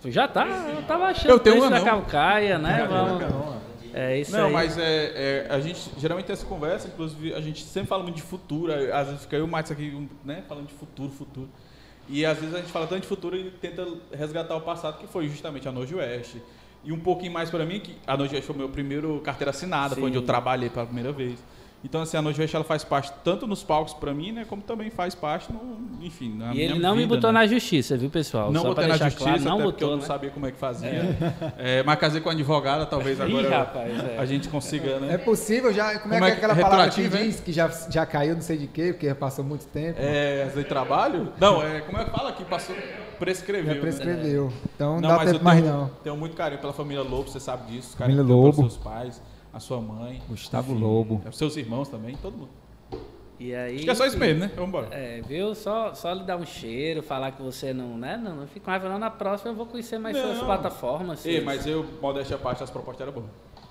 [0.00, 1.90] Tu já tá, eu tava achando Eu tenho o um preço da.
[1.90, 2.86] Calcaia, né?
[2.88, 3.54] Vamos,
[3.92, 4.52] é isso Não, aí.
[4.52, 8.16] mas é, é, a gente geralmente tem essa conversa, inclusive a gente sempre fala muito
[8.16, 11.48] de futuro, às vezes fica eu Matos aqui, né, falando de futuro, futuro.
[12.08, 15.06] E às vezes a gente fala tanto de futuro e tenta resgatar o passado, que
[15.06, 16.42] foi justamente a Nojo Oeste.
[16.84, 19.50] E um pouquinho mais pra mim, que a Nojo Oeste foi o meu primeiro carteira
[19.50, 20.26] assinada, foi onde eu Sim.
[20.26, 21.38] trabalhei pela primeira vez.
[21.84, 24.62] Então, assim, a Nojo Oeste ela faz parte tanto nos palcos pra mim, né, como
[24.62, 25.60] também faz parte no,
[26.00, 27.40] enfim, na E minha ele não me vida, botou né?
[27.40, 28.50] na justiça, viu, pessoal?
[28.50, 30.06] Não Só botei na justiça, claro, não até porque eu botou, não né?
[30.06, 31.16] sabia como é que fazia.
[31.58, 34.16] É, mas casei com a advogada, talvez Ih, agora rapaz, é.
[34.18, 35.12] a gente consiga, né?
[35.14, 35.98] É possível já.
[35.98, 38.34] Como, Como é é que é que- aquela palavra que diz que já, já caiu,
[38.34, 39.98] não sei de quê, porque já passou muito tempo.
[40.00, 41.32] É, de trabalho?
[41.38, 42.44] Não, é, como é que fala aqui?
[42.46, 42.74] Passou,
[43.18, 43.66] prescreveu.
[43.66, 43.80] já né?
[43.80, 44.52] prescreveu.
[44.74, 45.90] Então não, Não, dá mas eu tempo mais tenho, não.
[46.02, 47.94] tenho muito carinho pela família Lobo, você sabe disso.
[47.96, 48.56] Família Carinho Lobo.
[48.56, 49.22] pelos seus pais,
[49.54, 50.20] a sua mãe.
[50.28, 51.22] Gustavo Lobo.
[51.28, 52.50] Os seus irmãos também, todo mundo.
[53.38, 54.50] E aí, Acho que é só isso mesmo, né?
[54.54, 54.88] Vamos embora.
[54.92, 55.54] É, viu?
[55.54, 58.16] Só, só lhe dar um cheiro, falar que você não, né?
[58.16, 58.98] Não, não fica raiva não.
[58.98, 60.44] Na próxima eu vou conhecer mais suas Não.
[60.46, 61.24] plataformas.
[61.26, 63.26] Ei, suas- mas eu, modéstia à parte, as propostas eram boas.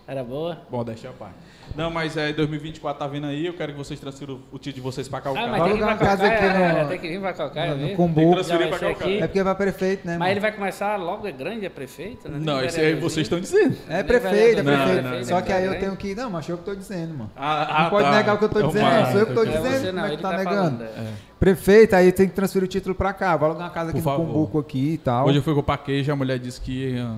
[0.05, 0.57] Era boa?
[0.69, 1.35] Modéstia à parte.
[1.77, 4.81] Não, mas é 2024 tá vindo aí, eu quero que vocês transfiram o título de
[4.81, 5.29] vocês pra cá.
[5.29, 6.85] Ah, mas Vai tem que pra casa Calcaia, aqui né?
[6.89, 7.75] Tem que vir pra Calcaia.
[7.75, 9.23] Tem que transferir pra Calcaia.
[9.23, 10.17] É porque vai prefeito, né?
[10.17, 12.37] Mas ele vai começar logo, é grande, é prefeito, né?
[12.41, 13.77] Não, esse aí vocês estão dizendo.
[13.87, 15.03] É prefeito, é prefeito.
[15.03, 16.13] não, não, Só que aí eu tenho que.
[16.13, 17.31] Não, mas eu que tô dizendo, mano.
[17.37, 19.05] Ah, Não pode negar o que eu tô É dizendo, não.
[19.11, 19.63] Sou eu que tô É dizendo.
[19.79, 20.83] você não, Como é que ele tá tá negando?
[20.83, 21.07] é.
[21.39, 23.35] Prefeito, aí tem que transferir o título pra cá.
[23.37, 24.25] Vai alugar uma casa aqui Por no.
[24.25, 25.27] Cumbuco aqui e tal.
[25.27, 27.09] Hoje eu fui com o Paqueja, a mulher disse que ia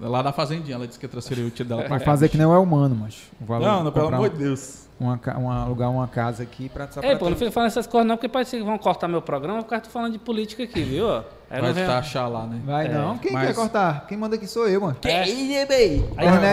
[0.00, 2.46] lá da fazendinha, ela disse que ia transferir o título dela pra fazer que nem
[2.46, 3.22] é humano, mas.
[3.40, 4.86] Vou Não, não, pelo amor de Deus.
[4.98, 6.86] uma, uma- alugar uma casa aqui pra.
[6.86, 9.22] Pra pô, não fica falando essas coisas não, porque pode ser que vão cortar meu
[9.22, 11.08] programa, porque eu tô falando de política aqui, viu?
[11.10, 11.22] Aí
[11.60, 12.60] Vai não vem- taxar lá, né?
[12.64, 13.18] Vai não.
[13.18, 14.06] Quem mas- quer cortar?
[14.08, 14.96] Quem manda aqui sou eu, mano.
[15.04, 15.22] É.
[15.22, 15.72] Aí, Aí, internet,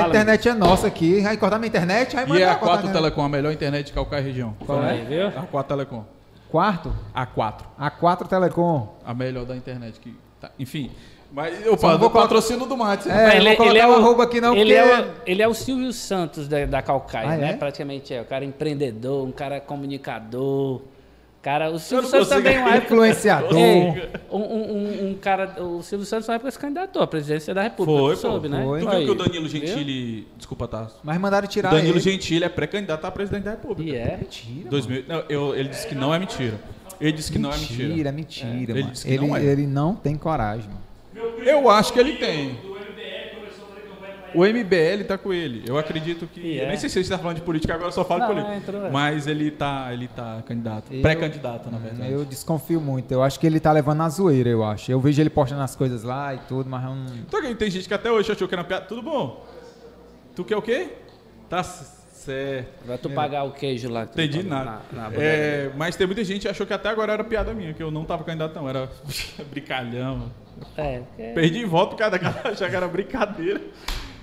[0.04, 0.10] aí.
[0.10, 1.22] internet é nossa aqui.
[1.22, 2.16] Vai cortar minha internet?
[2.16, 4.56] Vai E mandar é a cortar 4 minha- Telecom, a melhor internet de qualquer região.
[4.66, 4.92] Qual é?
[4.92, 5.28] Aí, viu?
[5.28, 6.04] A 4 Telecom.
[6.50, 6.94] Quarto?
[7.14, 7.66] A 4.
[7.80, 8.96] A 4 Telecom.
[9.06, 10.00] A melhor da internet.
[10.00, 10.92] Que tá- Enfim.
[11.34, 13.10] Mas eu falo vou do patrocínio do Mate.
[13.10, 15.54] É, não vou colocar o arroba aqui não, ele, porque- é o, ele é o
[15.54, 17.50] Silvio Santos da, da Calcaia, Ah, né?
[17.52, 17.54] é?
[17.54, 18.22] Praticamente é.
[18.22, 20.82] O cara empreendedor, um cara comunicador.
[21.42, 22.94] Cara, o Silvio Santos também, uma época.
[22.94, 23.58] Influenciador.
[24.30, 28.00] Um, um- um- cara, o Silvio Santos na época se candidatou à presidência da República.
[28.00, 28.62] Foi, tu pô, soube, né?
[28.64, 28.80] foi.
[28.82, 29.68] Tu viu que o Danilo viu?
[29.68, 30.28] Gentili.
[30.38, 30.88] Desculpa, tá?
[31.04, 32.00] Mas mandaram O tirar Danilo ele.
[32.00, 33.90] Gentili é pré-candidato a presidente da República.
[33.90, 34.18] E é.
[34.18, 36.60] Mentira, 2000, não, eu- ele disse que não é mentira.
[37.00, 37.88] Ele disse que não é mentira.
[37.88, 39.44] Mentira, mentira, Ele ele, não é.
[39.44, 40.81] ele não tem coragem, mano.
[41.46, 42.72] Eu acho que ele tem.
[44.34, 45.64] O MBL tá com ele.
[45.68, 46.58] Eu acredito que.
[46.58, 46.64] É.
[46.64, 48.44] Eu nem sei se ele está falando de política agora, eu só falo de Não,
[48.46, 48.72] política.
[48.78, 48.90] é, é.
[48.90, 50.90] Mas ele tá, ele tá candidato.
[51.02, 52.12] Pré-candidato, na verdade.
[52.12, 53.12] Eu desconfio muito.
[53.12, 54.90] Eu acho que ele tá levando na zoeira, eu acho.
[54.90, 57.16] Eu vejo ele postando as coisas lá e tudo, mas eu não.
[57.18, 58.86] Então, tem gente que até hoje achou que era uma piada.
[58.86, 59.46] Tudo bom?
[60.34, 60.94] Tu quer o quê?
[61.50, 62.86] Tá certo.
[62.86, 64.06] Vai tu pagar o queijo lá.
[64.06, 64.80] que Entendi nada.
[64.94, 65.16] Na, na.
[65.18, 67.92] É, mas tem muita gente que achou que até agora era piada minha, que eu
[67.92, 68.70] não tava candidato, não.
[68.70, 68.90] Era
[69.52, 70.32] brincalhão.
[70.78, 71.34] É, é.
[71.34, 73.62] Perdi voto por causa daquela achar que era brincadeira.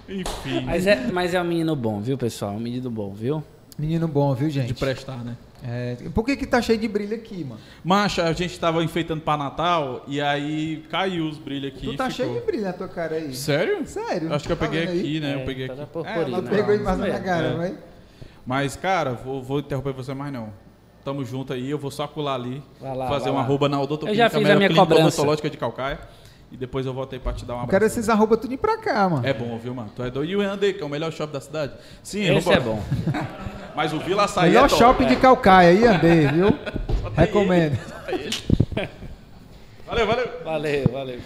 [0.08, 0.62] Enfim.
[0.64, 2.52] Mas é, mas é um menino bom, viu, pessoal?
[2.52, 3.42] Um menino bom, viu?
[3.78, 4.74] Menino bom, viu, De gente?
[4.74, 5.36] prestar, né?
[5.62, 7.60] É, por que que tá cheio de brilho aqui, mano?
[7.84, 11.86] Macha, a gente tava enfeitando pra Natal e aí caiu os brilhos aqui.
[11.88, 12.26] Tu tá ficou.
[12.26, 13.34] cheio de brilho na tua cara aí.
[13.34, 13.84] Sério?
[13.86, 14.32] Sério?
[14.32, 15.00] Acho que eu Tá peguei vendo aí?
[15.00, 15.32] aqui, né?
[15.32, 15.80] É, eu peguei tá aqui.
[15.82, 16.36] da É, purpurina.
[16.42, 16.56] natural.
[16.66, 17.54] Pegou É, na cara, é.
[17.56, 17.74] vai.
[18.46, 20.50] Mas, cara, vou, vou interromper você mais não.
[21.04, 23.44] Tamo junto aí, eu vou só pular ali, Vai lá, fazer vai uma lá.
[23.46, 25.02] arroba na odontoclínica, Eu já fiz a minha cobrança.
[25.06, 25.98] odontológica de Calcaia.
[26.50, 27.70] E depois eu volto aí pra te dar um Eu abraço.
[27.70, 29.26] quero esses arroba tudo pra cá, mano.
[29.26, 29.90] É bom, viu, mano?
[29.94, 30.30] Tu é doido.
[30.30, 31.72] E o Andei, que é o melhor shopping da cidade?
[32.02, 32.82] Sim, Esse é bom.
[33.76, 34.78] Mas o Vila Açaí Melhor é top.
[34.82, 36.48] shopping de Calcaia aí, andei, viu?
[37.14, 37.78] Recomendo.
[39.86, 40.28] Valeu, valeu.
[40.44, 41.20] Valeu, valeu.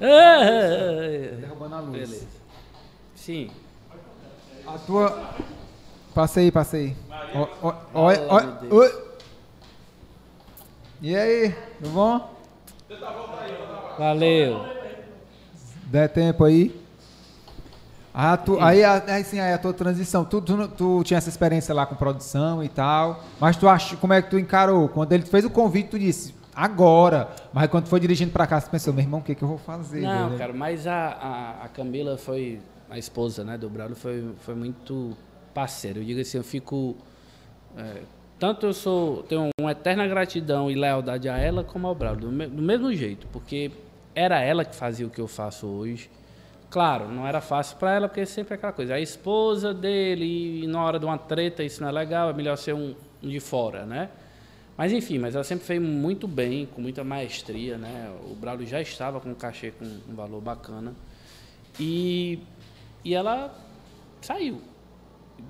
[0.00, 1.92] Ah, Derrubando a luz.
[1.92, 2.26] Beleza.
[3.14, 3.50] Sim.
[4.66, 5.30] A tua.
[6.14, 6.96] Passei, passei.
[7.34, 8.72] Ó, ó, ó, Oh, ó, meu Deus.
[8.72, 9.04] oi.
[11.02, 12.36] E aí, tudo bom?
[13.98, 14.60] Valeu.
[15.86, 16.74] Der tempo aí.
[18.18, 20.24] Ah, tu, aí, a- aí a tua transição.
[20.24, 23.22] Tu, tu, tu tinha essa experiência lá com produção e tal.
[23.38, 24.88] Mas tu acha, como é que tu encarou?
[24.88, 27.28] Quando ele fez o convite, tu disse, agora.
[27.52, 29.58] Mas quando foi dirigindo pra cá, você pensou, meu irmão, o que, que eu vou
[29.58, 30.00] fazer?
[30.00, 30.38] Não, velho?
[30.38, 35.14] cara, mas a, a, a Camila foi, a esposa né, do Braulio, foi, foi muito
[35.52, 35.98] parceira.
[35.98, 36.96] Eu digo assim, eu fico.
[37.76, 38.00] é,
[38.38, 42.32] tanto eu sou tenho uma eterna gratidão e lealdade a ela como ao Braulio, do,
[42.32, 43.70] me- do mesmo jeito, porque
[44.16, 46.10] era ela que fazia o que eu faço hoje.
[46.68, 50.82] Claro, não era fácil para ela, porque sempre é aquela coisa, a esposa dele, na
[50.84, 53.86] hora de uma treta isso não é legal, é melhor ser um, um de fora,
[53.86, 54.08] né?
[54.76, 58.12] Mas enfim, mas ela sempre fez muito bem, com muita maestria, né?
[58.28, 60.92] O Braulio já estava com um cachê com um valor bacana.
[61.78, 62.40] E,
[63.04, 63.54] e ela
[64.20, 64.60] saiu.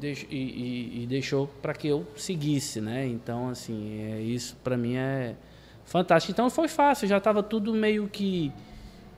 [0.03, 3.07] E, e- e deixou para que eu seguisse, né?
[3.07, 5.35] Então, assim, é, isso para mim é
[5.87, 6.33] fantástico.
[6.33, 8.53] Então foi fácil, já estava tudo meio que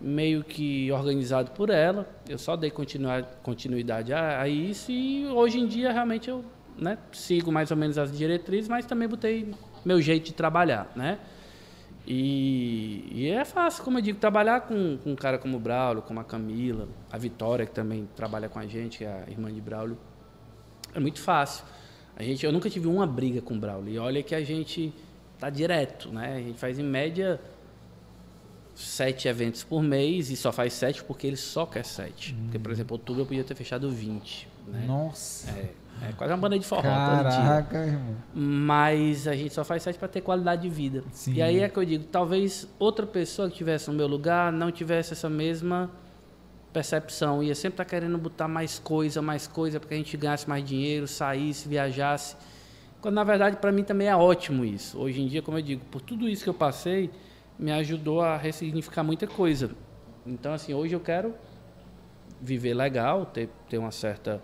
[0.00, 2.08] meio que organizado por ela.
[2.28, 2.72] Eu só dei
[3.42, 6.44] continuidade a, a isso e hoje em dia realmente eu
[6.76, 9.52] né, sigo mais ou menos as diretrizes, mas também botei
[9.84, 11.18] meu jeito de trabalhar, né?
[12.06, 16.00] E, e é fácil, como eu digo, trabalhar com, com um cara como o Braulio,
[16.00, 19.52] como a Camila, a Vitória, que também trabalha com a gente, que é a irmã
[19.52, 19.98] de Braulio,
[20.94, 21.66] é muito fácil.
[22.16, 23.94] A gente, eu nunca tive uma briga com o Braulio.
[23.94, 24.92] E olha que a gente
[25.38, 26.36] tá direto, né?
[26.36, 27.40] A gente faz em média
[28.74, 32.34] sete eventos por mês e só faz sete porque ele só quer sete.
[32.44, 34.48] Porque, por exemplo, outubro eu podia ter fechado 20.
[34.68, 34.84] Né?
[34.86, 35.50] Nossa.
[35.50, 35.70] É,
[36.08, 36.82] é quase uma banda de forró.
[36.82, 38.16] Caraca, irmão.
[38.32, 41.02] Mas a gente só faz sete para ter qualidade de vida.
[41.12, 41.34] Sim.
[41.34, 44.70] E aí é que eu digo, talvez outra pessoa que tivesse no meu lugar não
[44.70, 45.90] tivesse essa mesma
[46.72, 47.42] percepção.
[47.42, 50.64] Ia sempre estar querendo botar mais coisa, mais coisa, para que a gente ganhasse mais
[50.64, 52.36] dinheiro, saísse, viajasse.
[53.00, 54.98] Quando na verdade para mim também é ótimo isso.
[54.98, 57.10] Hoje em dia, como eu digo, por tudo isso que eu passei,
[57.58, 59.70] me ajudou a ressignificar muita coisa.
[60.26, 61.34] Então assim, hoje eu quero
[62.40, 64.40] viver legal, ter, ter uma certa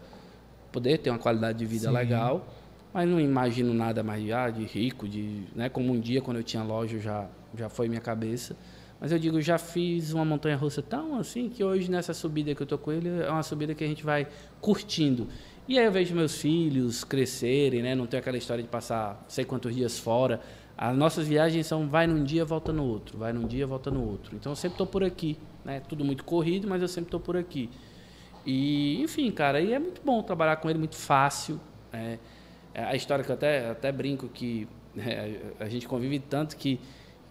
[0.72, 1.94] poder ter uma qualidade de vida Sim.
[1.94, 2.46] legal,
[2.92, 6.42] mas não imagino nada mais ah, de rico, de, né, como um dia quando eu
[6.42, 8.56] tinha loja já já foi minha cabeça.
[9.00, 12.62] Mas eu digo, já fiz uma montanha russa tão assim que hoje nessa subida que
[12.62, 14.26] eu tô com ele é uma subida que a gente vai
[14.60, 15.28] curtindo.
[15.66, 17.94] E aí eu vejo meus filhos crescerem, né?
[17.94, 20.40] Não tem aquela história de passar sei quantos dias fora.
[20.76, 24.06] As nossas viagens são vai num dia, volta no outro, vai num dia, volta no
[24.06, 24.36] outro.
[24.36, 25.80] Então eu sempre estou por aqui, né?
[25.88, 27.70] Tudo muito corrido, mas eu sempre estou por aqui.
[28.44, 31.58] E, enfim, cara, e é muito bom trabalhar com ele, muito fácil.
[31.92, 32.18] né?
[32.74, 36.78] É a história que eu até, até brinco que né, a gente convive tanto que,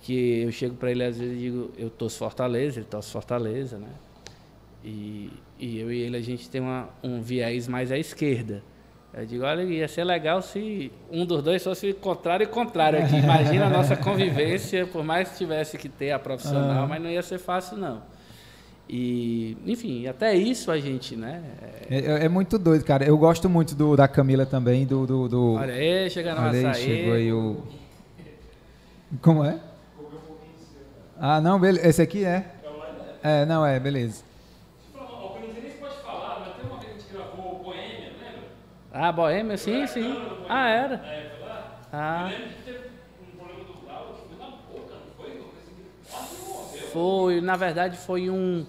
[0.02, 3.78] que eu chego para ele às vezes e digo, eu torço Fortaleza, ele torce Fortaleza,
[3.78, 3.90] né?
[4.84, 8.62] E, e eu e ele, a gente tem uma, um viés mais à esquerda.
[9.14, 13.16] Eu digo, olha, ia ser legal se um dos dois fosse contrário e contrário aqui.
[13.22, 16.88] Imagina a nossa convivência, por mais que tivesse que ter a profissional, Ah.
[16.88, 18.02] mas não ia ser fácil, não.
[18.90, 21.42] E, enfim, até isso a gente, né?
[21.90, 23.06] é- É, é muito doido, cara.
[23.06, 25.06] Eu gosto muito do, da Camila também, do.
[25.08, 25.54] do, do...
[25.54, 26.84] Olha aí, chega no Olha aí, açaí.
[26.84, 27.64] chegou aí o.
[29.22, 29.60] Como é?
[31.20, 31.88] Ah, não, beleza.
[31.88, 32.46] Esse aqui é?
[33.24, 34.24] É, não, é, beleza.
[38.94, 40.16] Ah, Boêmia, sim, sim.
[40.48, 41.04] Ah, era.
[41.92, 42.32] Ah.
[46.92, 48.64] Foi, na verdade foi um.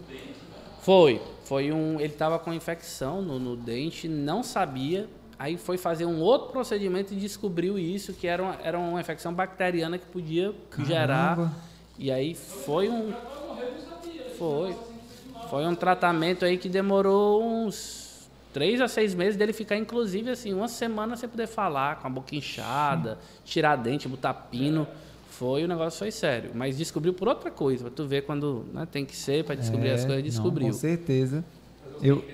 [0.80, 1.20] Foi.
[1.44, 2.00] Foi um.
[2.00, 5.06] Ele estava com infecção no, no dente, não sabia.
[5.38, 9.34] Aí foi fazer um outro procedimento e descobriu isso, que era uma, era uma infecção
[9.34, 10.54] bacteriana que podia
[10.86, 11.36] gerar.
[11.36, 11.52] Caramba.
[11.98, 13.12] E aí foi um.
[14.38, 14.74] Foi.
[15.50, 18.03] Foi um tratamento aí que demorou uns
[18.54, 22.10] três a seis meses dele ficar, inclusive, assim, uma semana sem poder falar, com a
[22.10, 24.86] boca inchada, tirar dente, botar pino.
[25.28, 26.52] Foi, o negócio foi sério.
[26.54, 29.90] Mas descobriu por outra coisa, pra tu ver quando né, tem que ser, pra descobrir
[29.90, 30.68] as É, coisas, não, descobriu.
[30.68, 31.44] com certeza.
[32.00, 32.24] Eu,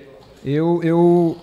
[0.45, 1.37] eu, eu.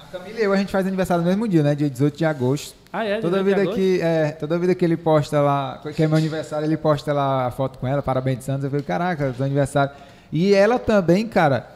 [0.00, 1.74] A Camila e eu, a gente faz aniversário no mesmo dia, né?
[1.76, 2.74] Dia 18 de agosto.
[2.92, 3.20] Ah, é?
[3.20, 6.16] Toda 18 de vida, que, é, toda vida que ele posta lá, que é meu
[6.16, 8.64] aniversário, ele posta lá a foto com ela, parabéns de Santos.
[8.64, 9.94] Eu falei, caraca, do aniversário.
[10.32, 11.70] E ela também, cara,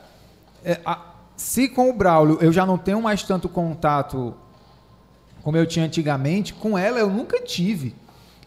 [0.65, 1.10] é, a-
[1.41, 4.34] se com o Braulio eu já não tenho mais tanto contato
[5.43, 7.95] como eu tinha antigamente, com ela eu nunca tive.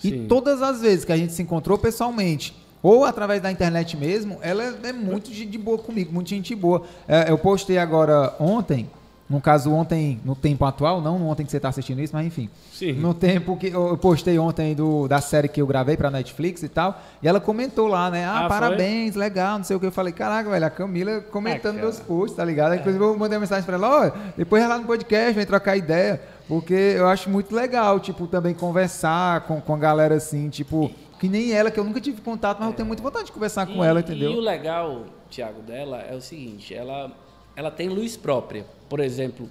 [0.03, 0.27] E Sim.
[0.27, 4.63] todas as vezes que a gente se encontrou pessoalmente, ou através da internet mesmo, ela
[4.83, 6.83] é muito de, de boa comigo, muito gente boa.
[7.07, 8.87] É, eu postei agora ontem,
[9.30, 12.28] no caso ontem, no tempo atual, não no ontem que você está assistindo isso, mas
[12.28, 12.49] enfim.
[12.71, 12.93] Sim.
[12.93, 16.67] No tempo que eu postei ontem do, da série que eu gravei pra Netflix e
[16.69, 18.26] tal, e ela comentou lá, né?
[18.26, 18.49] Ah, Ah, foi?
[18.49, 19.86] parabéns, legal, não sei o que.
[19.86, 21.86] Eu falei, caraca, velho, a Camila comentando cara.
[21.88, 22.76] meus posts, tá ligado?
[22.76, 25.78] Inclusive eu mandei uma mensagem pra ela, ó, depois vai lá no podcast, vem trocar
[25.78, 30.91] ideia, porque eu acho muito legal, tipo, também conversar com, com a galera assim, tipo,
[31.19, 33.65] que nem ela, que eu nunca tive contato, mas eu tenho muita vontade de conversar
[33.65, 34.39] com E- ela, E o entendeu?
[34.41, 37.09] legal, Tiago, dela é o seguinte, ela,
[37.56, 38.66] ela tem luz própria.
[38.89, 39.49] Por exemplo,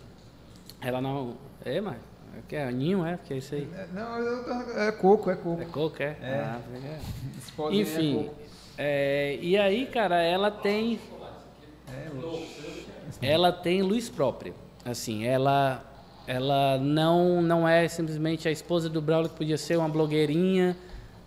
[0.81, 1.37] ela não.
[1.65, 1.97] É, mas
[2.37, 3.19] É que é aninho, é?
[3.25, 3.69] Que é isso aí?
[3.75, 5.63] É, Não, é coco, é coco.
[5.63, 6.17] É coco, é?
[6.21, 6.41] É.
[6.45, 7.69] Ah, é.
[7.69, 8.31] É Enfim,
[8.79, 10.99] é, e aí, cara, ela tem.
[13.21, 14.55] Ela tem luz própria.
[14.85, 15.85] Assim, ela,
[16.27, 20.77] ela não, não é simplesmente a esposa do Braulio que podia ser uma blogueirinha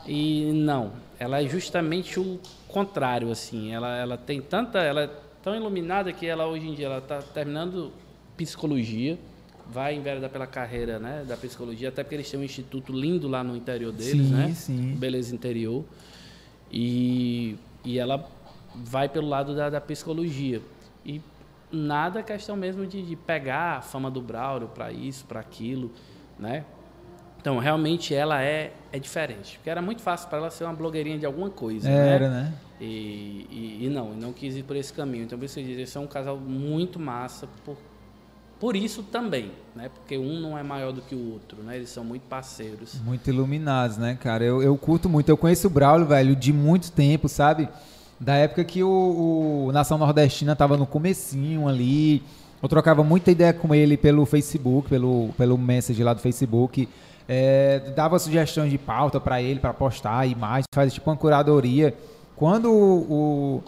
[0.05, 0.91] e não.
[1.17, 3.73] Ela é justamente o contrário, assim.
[3.73, 5.09] Ela, ela tem tanta, ela é
[5.45, 7.91] tão iluminada que ela hoje em dia ela está terminando
[8.35, 9.15] psicologia,
[9.71, 13.43] vai enveredar pela carreira, né, da psicologia, até porque eles têm um instituto lindo lá
[13.43, 14.51] no interior deles, Sim, né?
[14.55, 14.95] sim.
[14.95, 15.85] Beleza Interior.
[16.71, 18.27] E, e ela
[18.73, 20.63] vai pelo lado da, da psicologia.
[21.05, 21.21] E
[21.71, 25.91] nada questão mesmo de, de pegar a fama do Braulio para isso, para aquilo,
[26.39, 26.65] né?
[27.39, 29.57] Então, realmente ela é, é diferente.
[29.57, 32.41] Porque era muito fácil para ela ser uma blogueirinha de alguma coisa, Era, né?
[32.41, 32.53] né?
[32.79, 35.23] E, e, e não, não quis ir por esse caminho.
[35.23, 37.77] Então, por isso disse, eles são um casal muito massa por,
[38.59, 39.89] por isso também, né?
[39.93, 41.75] Porque um não é maior do que o outro, né?
[41.77, 42.95] Eles são muito parceiros.
[43.03, 44.43] Muito iluminados, né, cara?
[44.43, 45.29] Eu, eu curto muito.
[45.29, 47.67] Eu conheço o Braulio, velho, de muito tempo, sabe?
[48.19, 52.23] Da época que o, o Nação Nordestina tava no comecinho ali.
[52.63, 56.87] Eu trocava muita ideia com ele pelo Facebook, pelo, pelo message lá do Facebook.
[57.27, 61.95] É, dava sugestões de pauta pra ele, pra postar imagens, faz tipo uma curadoria.
[62.35, 63.63] Quando o,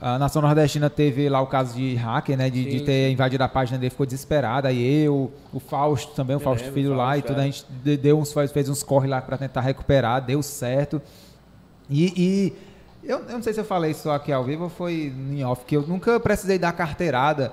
[0.00, 2.50] a Nação Nordestina teve lá o caso de hacker, né?
[2.50, 4.66] De, de ter invadido a página dele, ficou desesperado.
[4.68, 7.42] Aí eu, o Fausto também, o Fausto lembro, Filho lá e tudo, é.
[7.42, 11.00] a gente de- deu uns, fez uns corre lá pra tentar recuperar, deu certo.
[11.88, 12.52] E, e
[13.02, 15.64] eu, eu não sei se eu falei isso aqui ao vivo ou foi em off,
[15.64, 17.52] que eu nunca precisei dar carteirada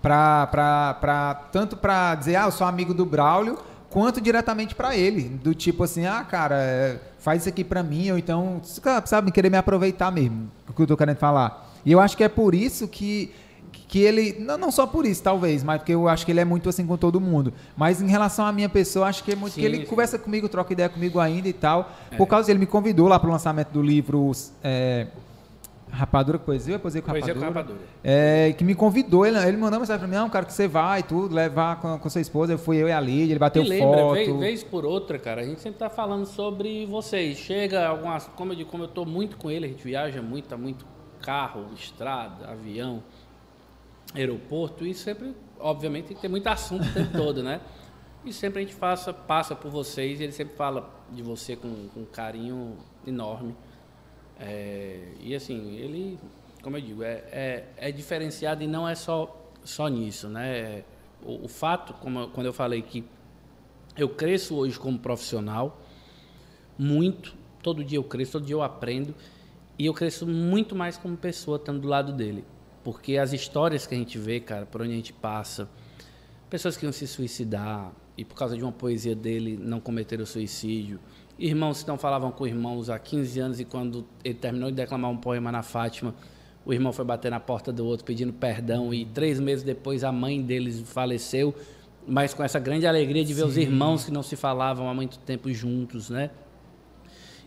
[0.00, 3.58] pra, pra, pra, tanto pra dizer, ah, eu sou amigo do Braulio,
[3.92, 5.22] quanto diretamente pra ele.
[5.28, 8.60] Do tipo assim, ah, cara, é, faz isso aqui pra mim, ou então,
[9.04, 11.70] sabe, querer me aproveitar mesmo, o que eu tô querendo falar.
[11.84, 13.30] E eu acho que é por isso que,
[13.86, 16.44] que ele, não, não só por isso, talvez, mas porque eu acho que ele é
[16.44, 17.52] muito assim com todo mundo.
[17.76, 19.84] Mas em relação à minha pessoa, acho que é muito Sim, que ele sim.
[19.84, 21.92] conversa comigo, troca ideia comigo ainda e tal.
[22.16, 24.32] Por causa dele, me convidou lá pro lançamento do livro
[24.64, 25.08] é,
[25.92, 27.52] Rapadura com Poesia, Poesia com Poesia Rapadura.
[27.52, 27.88] com Rapadura.
[28.02, 31.00] É, que me convidou, ele, ele mandou mensagem pra mim, não, cara, que você vai
[31.00, 32.54] e tudo, levar com, com sua esposa.
[32.54, 34.14] Eu fui eu e a Lídia, ele bateu e lembra, foto.
[34.14, 37.36] vez, vez por outra, cara, a gente sempre tá falando sobre vocês.
[37.36, 40.48] Chega algumas, como eu digo, como eu tô muito com ele, a gente viaja muito,
[40.48, 40.86] tá muito
[41.20, 43.02] carro, estrada, avião,
[44.14, 47.60] aeroporto, e sempre, obviamente, tem que ter muito assunto o tempo todo, né?
[48.24, 51.88] E sempre a gente passa, passa por vocês e ele sempre fala de você com,
[51.88, 53.54] com um carinho enorme.
[54.44, 56.18] É, e assim, ele,
[56.62, 60.82] como eu digo, é, é, é diferenciado e não é só, só nisso, né?
[61.22, 63.04] O, o fato, como quando eu falei que
[63.96, 65.80] eu cresço hoje como profissional,
[66.76, 69.14] muito, todo dia eu cresço, todo dia eu aprendo,
[69.78, 72.44] e eu cresço muito mais como pessoa estando do lado dele.
[72.82, 75.68] Porque as histórias que a gente vê, cara, por onde a gente passa,
[76.50, 80.98] pessoas que iam se suicidar e por causa de uma poesia dele não cometeram suicídio,
[81.38, 85.10] irmãos que não falavam com irmãos há 15 anos e quando ele terminou de declamar
[85.10, 86.14] um poema na Fátima,
[86.64, 90.12] o irmão foi bater na porta do outro pedindo perdão e três meses depois a
[90.12, 91.54] mãe deles faleceu,
[92.06, 95.18] mas com essa grande alegria de ver os irmãos que não se falavam há muito
[95.18, 96.30] tempo juntos, né?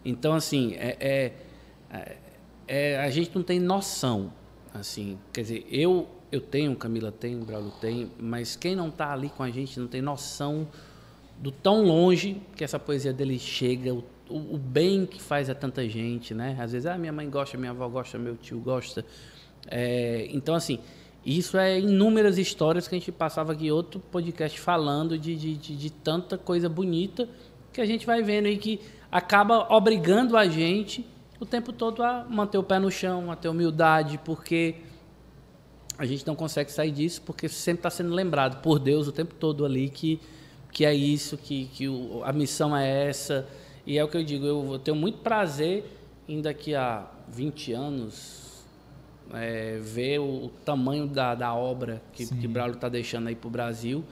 [0.04, 1.34] Então, assim, é, é-
[1.90, 2.18] é-
[2.68, 4.32] é- a gente não tem noção,
[4.74, 9.30] assim, quer dizer, eu eu tenho, Camila tem, Braulio tem, mas quem não está ali
[9.30, 10.68] com a gente não tem noção
[11.40, 15.56] do tão longe que essa poesia dele chega, o, o- o bem que faz a
[15.56, 16.56] tanta gente, né?
[16.60, 19.06] Às vezes, ah, minha mãe gosta, minha avó gosta, meu tio gosta.
[19.68, 20.80] É, então, assim,
[21.26, 25.76] isso é inúmeras histórias que a gente passava aqui outro podcast falando de, de, de,
[25.76, 27.28] de tanta coisa bonita
[27.74, 28.80] que a gente vai vendo e que
[29.12, 31.06] acaba obrigando a gente
[31.40, 34.76] o tempo todo a manter o pé no chão, a ter humildade, porque
[35.98, 39.34] a gente não consegue sair disso porque sempre está sendo lembrado por Deus o tempo
[39.36, 40.20] todo ali que,
[40.76, 43.48] que é isso, que, que o- a missão é essa.
[43.88, 45.86] E é o que eu digo, eu vou- tenho muito prazer
[46.28, 48.44] em daqui a 20 anos
[49.34, 53.48] é, ver o, o tamanho da, da obra que, que Braulio está deixando aí para
[53.48, 54.04] o Brasil.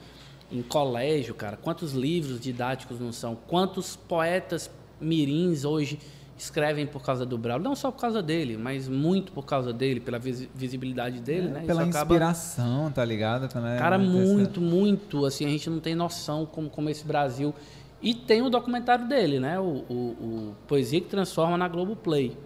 [0.50, 3.36] Em colégio, cara, quantos livros didáticos não são?
[3.46, 5.98] Quantos poetas mirins hoje
[6.36, 7.64] escrevem por causa do Braulio?
[7.64, 11.60] Não só por causa dele, mas muito por causa dele, pela visi- visibilidade dele, né?
[11.62, 13.48] É, Pela Isso acaba- inspiração, tá ligado?
[13.48, 14.04] Também, Cara, né?
[14.04, 15.24] muito, muito.
[15.26, 17.54] Assim, a gente não tem noção como, como esse Brasil.
[18.02, 19.58] E tem o documentário dele, né?
[19.58, 22.36] O, o, o Poesia que Transforma na Globoplay.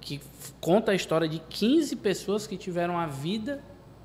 [0.00, 0.20] Que
[0.60, 3.60] conta a história de 15 pessoas que tiveram a vida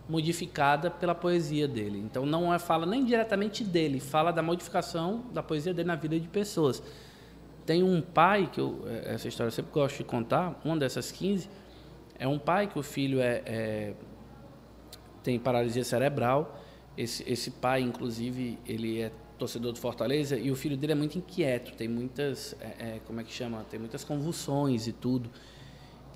[0.09, 1.99] modificada pela poesia dele.
[1.99, 6.19] Então não é fala nem diretamente dele, fala da modificação da poesia dele na vida
[6.19, 6.81] de pessoas.
[7.65, 11.11] Tem um pai que eu, eh, essa história eu sempre gosto de contar, uma dessas
[11.11, 11.47] 15,
[12.17, 13.93] é um pai que o filho é- é
[15.23, 16.59] tem paralisia cerebral.
[16.97, 21.17] Esse, esse pai, inclusive, ele é torcedor do Fortaleza, e o filho dele é muito
[21.17, 22.65] inquieto, tem muitas, é,
[22.95, 23.63] é, como é que chama?
[23.69, 25.29] Tem muitas convulsões e tudo.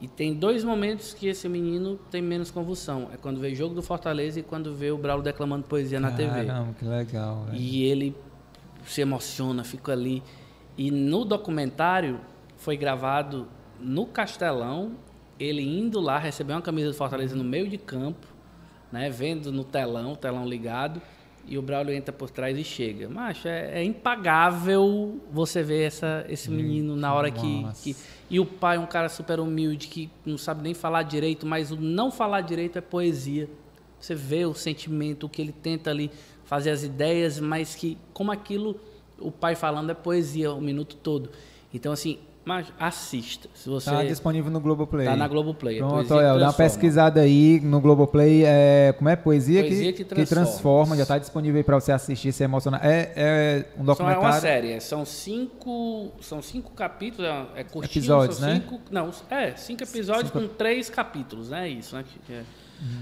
[0.02, 3.10] E tem dois momentos que esse menino tem menos convulsão.
[3.14, 6.46] É quando vê jogo do Fortaleza e quando vê o Braulo declamando poesia na TV.
[6.46, 7.46] Caramba, que legal.
[7.46, 7.58] velho.
[7.58, 8.16] E ele
[8.86, 10.22] se emociona, fica ali.
[10.78, 12.20] E no documentário
[12.58, 13.48] foi gravado
[13.80, 14.94] no Castelão,
[15.40, 18.28] ele indo lá receber uma camisa do Fortaleza no meio de campo,
[18.92, 21.02] né, vendo no telão, telão ligado,
[21.48, 23.08] e o Braulio entra por trás e chega.
[23.08, 27.96] Macho, é, é impagável você ver essa, esse menino na hora que, que.
[28.30, 31.72] E o pai é um cara super humilde, que não sabe nem falar direito, mas
[31.72, 33.48] o não falar direito é poesia.
[34.00, 36.10] Você vê o sentimento, o que ele tenta ali
[36.46, 38.80] fazer as ideias, mas que, como aquilo,
[39.20, 41.30] o pai falando é poesia o minuto todo.
[41.74, 43.50] Então, assim, mas assista.
[43.56, 45.06] Se você Tá disponível no Globoplay.
[45.08, 45.78] tá na Globoplay.
[45.78, 46.54] é Pronto, que dá uma Transforma.
[46.54, 48.44] pesquisada aí no Globoplay.
[48.46, 49.16] É, como é?
[49.16, 50.46] Poesia, Poesia que, que que transforma.
[50.46, 50.96] transforma.
[50.96, 52.86] Já está disponível aí para você assistir, se emocionar.
[52.86, 54.22] É, é um São, é documentário.
[54.22, 58.56] uma série, é, são cinco, são cinco capítulos, é, é curtinho, Episódios, são né?
[58.62, 61.68] Cinco, não, é, cinco episódios Cinco- com três capítulos, né?
[61.68, 62.04] Isso, né?
[62.28, 62.44] que- é.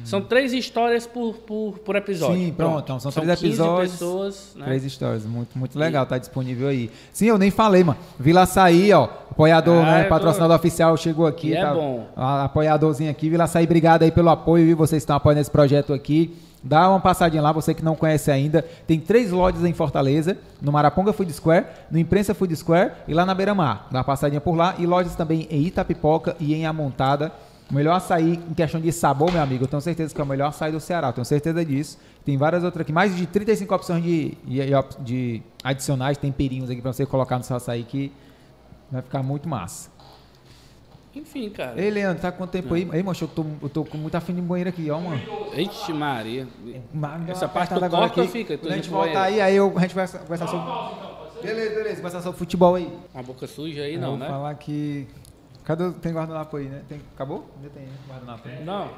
[0.06, 2.36] São três histórias por, por, por episódio.
[2.38, 4.66] Sim, pronto, então são três 15 episódios, pessoas, né?
[4.66, 6.92] Três histórias, muito, muito legal, tá disponível aí.
[7.12, 7.98] Sim, eu nem falei, mano.
[8.20, 11.50] Vila Açaí, ó, apoiador, Ah, né, tô- patrocinador oficial, chegou aqui.
[11.50, 12.08] E é tá, bom.
[12.16, 14.78] a- Apoiadorzinho aqui, Vila Açaí, obrigado aí pelo apoio, viu?
[14.78, 16.36] Vocês estão apoiando esse projeto aqui.
[16.66, 18.64] Dá uma passadinha lá, você que não conhece ainda.
[18.88, 23.26] Tem três lojas em Fortaleza, no Maraponga Food Square, no Imprensa Food Square e lá
[23.26, 23.88] na Beira Mar.
[23.92, 24.74] Dá uma passadinha por lá.
[24.80, 27.34] E lojas também em Itapipoca e em Amontada.
[27.74, 30.28] O melhor açaí em questão de sabor, meu amigo, eu tenho certeza que é o
[30.28, 31.98] melhor açaí do Ceará, eu tenho certeza disso.
[32.24, 34.62] Tem várias outras aqui, mais de 35 opções de, de,
[35.00, 38.12] de adicionais, temperinhos aqui pra você colocar no seu açaí que
[38.92, 39.90] vai ficar muito massa.
[41.16, 41.82] Enfim, cara.
[41.82, 42.88] Ei, Leandro, tá com quanto tempo aí?
[42.94, 45.20] Ei, moço, eu tô, eu tô com muita fim de banheiro aqui, ó, mano.
[45.58, 46.48] Ixi, Maria.
[46.94, 48.28] Mas Essa uma parte apertada agora aqui.
[48.28, 48.56] fica?
[48.56, 50.68] Quando a gente voltar aí, aí eu, a gente vai conversar sobre...
[51.42, 52.88] Beleza, beleza, conversar sobre futebol aí.
[53.12, 54.28] Uma boca suja aí, Eu não, vou né?
[54.28, 55.08] falar que...
[55.64, 55.92] Cadê?
[55.94, 56.82] Tem guardanapo aí, né?
[56.90, 57.02] Tem...
[57.14, 57.50] Acabou?
[57.58, 57.94] Ainda tem né?
[58.08, 58.64] guardanapo aí.
[58.64, 58.92] Não.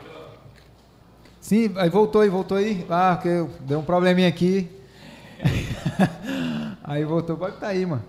[1.40, 2.86] Sim, aí voltou aí, voltou aí.
[2.90, 4.68] Ah, que eu- deu um probleminha aqui.
[6.84, 8.04] aí voltou, pode estar aí, mano.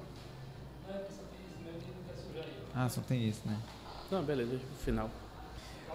[2.74, 3.56] Ah, só tem isso, né?
[4.10, 5.10] Não, beleza, deixa pro final.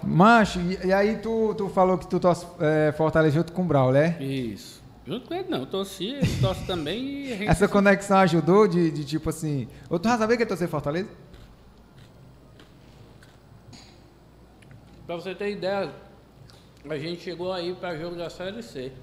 [0.04, 3.92] Macho, e, aí tu, tu falou que tu torce é, Fortaleza junto com o Brawl,
[3.92, 4.18] né?
[4.20, 4.82] Isso.
[5.06, 5.60] Junto com ele, não.
[5.60, 9.68] Eu torci, ele torce também e a gente Essa conexão ajudou de, de tipo assim.
[9.90, 11.10] Ou tu já sabia que ia torcer Fortaleza?
[15.12, 15.90] Pra você ter ideia,
[16.90, 18.94] a gente chegou aí pra jogo da Série C.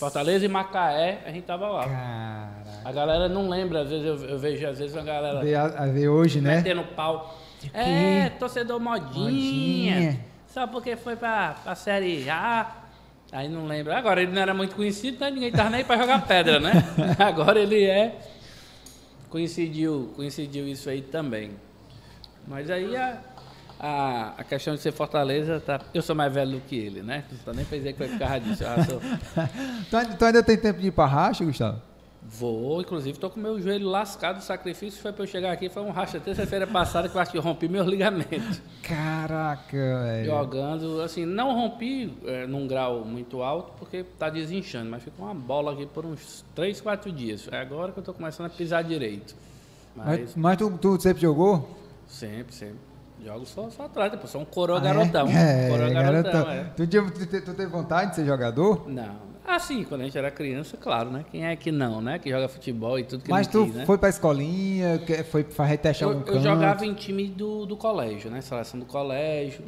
[0.00, 1.84] Fortaleza e Macaé, a gente tava lá.
[1.84, 2.80] Caraca.
[2.84, 5.38] A galera não lembra, às vezes eu, eu vejo, às vezes a galera
[5.78, 6.56] a, ver hoje, né?
[6.56, 7.38] metendo pau.
[7.72, 9.94] É, torcedor modinha.
[9.94, 10.20] Modinha.
[10.48, 12.68] Só porque foi pra, pra Série A.
[13.30, 13.96] Aí não lembra.
[13.96, 15.30] Agora ele não era muito conhecido, né?
[15.30, 16.72] ninguém tava nem pra jogar pedra, né?
[17.16, 18.18] Agora ele é.
[19.30, 21.52] Coincidiu, coincidiu isso aí também.
[22.44, 23.20] Mas aí a,
[23.78, 27.24] a, a questão de ser Fortaleza, tá, eu sou mais velho do que ele, né?
[27.32, 28.64] Então nem pensei que foi por causa disso.
[28.88, 29.00] Sou-
[29.90, 31.80] tu, ainda- tu ainda tem tempo de ir pra racha, Gustavo?
[32.28, 34.38] Vou, inclusive, tô com meu joelho lascado.
[34.38, 35.68] O sacrifício foi pra eu chegar aqui.
[35.68, 38.60] Foi um racha terça-feira passada que eu acho que rompi meus ligamentos.
[38.82, 40.24] Caraca, velho.
[40.26, 45.34] Jogando, assim, não rompi é, num grau muito alto porque tá desinchando, mas ficou uma
[45.34, 47.48] bola aqui por uns 3, 4 dias.
[47.52, 49.36] É agora que eu tô começando a pisar direito.
[49.94, 51.78] Mas, Mas, mas tu, tu sempre jogou?
[52.08, 52.76] sempre, sempre.
[53.24, 54.26] Jogo só, só atleta, pô.
[54.26, 55.26] Sou um coroa Ah, garotão.
[55.32, 56.52] É, coroa é garotão, garotão.
[56.52, 56.64] é.
[56.76, 58.88] Tu, tu, te- tu teve vontade de ser jogador?
[58.88, 59.36] Não.
[59.46, 61.24] Assim, quando a gente era criança, claro, né?
[61.30, 62.18] Quem é que não, né?
[62.18, 63.86] Que joga futebol e tudo que Mas tu quis, né?
[63.86, 66.42] foi pra escolinha, foi pra retestar Eu, algum eu canto?
[66.44, 68.40] jogava em time do, do colégio, né?
[68.40, 69.64] Seleção do colégio,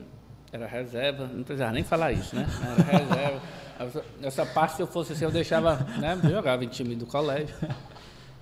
[0.52, 2.44] era reserva, não precisava nem falar isso, né?
[2.60, 3.40] Era reserva.
[3.78, 6.18] Essa- Essa parte, se eu fosse assim, eu deixava, né?
[6.24, 7.54] Eu jogava em time do colégio,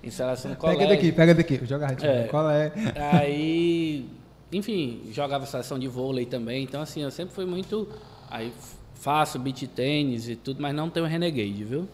[0.03, 0.79] em seleção do colégio.
[0.81, 1.59] Pega daqui, pega daqui.
[1.61, 2.23] Eu jogava de É.
[2.23, 2.71] Qual é?
[3.13, 4.09] Aí,
[4.51, 6.63] enfim, jogava seleção de vôlei também.
[6.63, 7.87] Então, assim, eu sempre fui muito.
[8.29, 8.51] Aí
[8.95, 11.87] faço beat tênis e tudo, mas não tenho renegade, viu?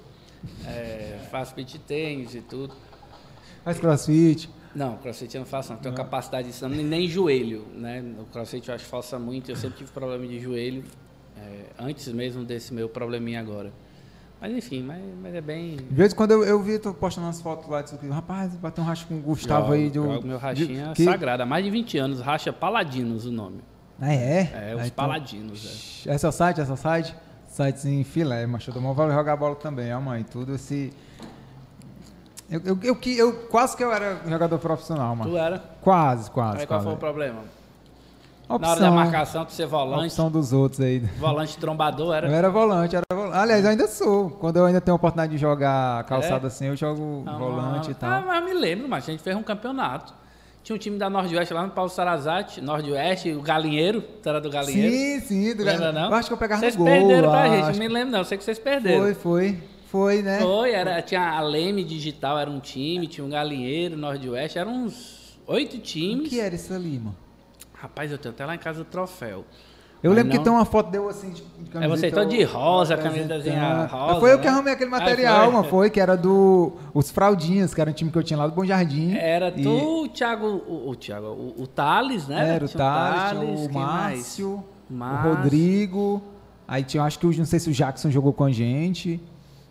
[0.65, 2.73] É, faço beat tênis e tudo.
[3.63, 4.49] Faz crossfit.
[4.75, 5.79] Não, crossfit eu não faço, não.
[5.79, 8.03] Tenho capacidade disso, não, nem, nem joelho, né?
[8.19, 9.49] O crossfit eu acho que força muito.
[9.49, 10.83] Eu sempre tive problema de joelho,
[11.37, 13.71] é, antes mesmo desse meu probleminha agora.
[14.43, 15.77] Mas enfim, mas, mas é bem.
[15.77, 18.83] De vez em quando eu, eu vi tu postando umas fotos lá, disse, rapaz, bateu
[18.83, 19.89] um racha com o Gustavo aí.
[19.89, 23.31] Do, jogo meu rachinha de- que- sagrado, há mais de 20 anos, racha Paladinos o
[23.31, 23.61] nome.
[24.01, 24.41] Ah, é?
[24.71, 26.11] É, os Ah, então- Paladinos, é.
[26.13, 27.15] Essa site, essa site?
[27.47, 30.23] Sites em filé, eu dou maior valor jogar bola também, ó, mãe.
[30.23, 30.91] Tudo esse.
[32.51, 35.31] Eu, eu, eu, eu quase que eu era jogador profissional, mano.
[35.31, 35.59] Tu era?
[35.79, 36.57] Quase, quase.
[36.59, 37.43] Aí qual foi o problema?
[38.49, 38.93] Na hora da Opção.
[38.93, 40.99] marcação, tu ser volante, opção dos outros aí.
[41.17, 42.27] volante trombador, era.
[42.27, 43.37] Eu era volante, era volante.
[43.37, 44.29] Aliás, eu ainda sou.
[44.31, 47.91] Quando eu ainda tenho a oportunidade de jogar calçado assim, eu jogo Ah, volante e
[47.93, 48.21] ah, tal.
[48.23, 50.13] mas me lembro, mas a gente fez um campeonato.
[50.61, 54.49] Tinha um time da Nordeste lá no Paulo Sarazate, Nordeste, o Galinheiro, tu era do
[54.49, 54.93] Galinheiro.
[54.93, 55.19] Sim,
[55.51, 55.55] sim.
[55.55, 55.63] Do...
[55.63, 56.05] Lembra não?
[56.09, 56.93] Eu acho que eu pegava Vocês no gol.
[56.93, 57.71] perderam pra gente, acho.
[57.79, 59.01] não me lembro não, eu sei que vocês perderam.
[59.03, 59.63] Foi, foi.
[59.87, 60.39] Foi, né?
[60.39, 65.37] Foi, era, tinha a Leme Digital, era um time, tinha um Galinheiro, Nordeste, eram uns
[65.47, 66.29] oito O times.
[66.29, 67.15] que era isso ali, mano?
[67.83, 69.43] Rapaz, eu tenho até lá em casa o troféu.
[70.01, 72.29] Eu Mas lembro não- que tem uma foto deu assim de de É você todo
[72.29, 73.41] de rosa, apresentando.
[73.89, 74.41] rosa, Foi eu né?
[74.41, 75.53] que arrumei aquele Ah, material, foi?
[75.53, 75.63] mano.
[75.69, 76.73] Foi, que era do.
[76.93, 79.15] Os Fraldinhas, que era um time que eu tinha lá do Bom Jardim.
[79.15, 82.55] Era E- tu, o Thiago, o, o Thiago, o, o Thales, né?
[82.55, 84.17] Era o Thales, o quem mais?
[84.17, 85.29] Márcio, o Márcio.
[85.35, 86.21] Rodrigo.
[86.67, 89.21] Aí tinha, acho que o- não sei se o Jackson jogou com a gente.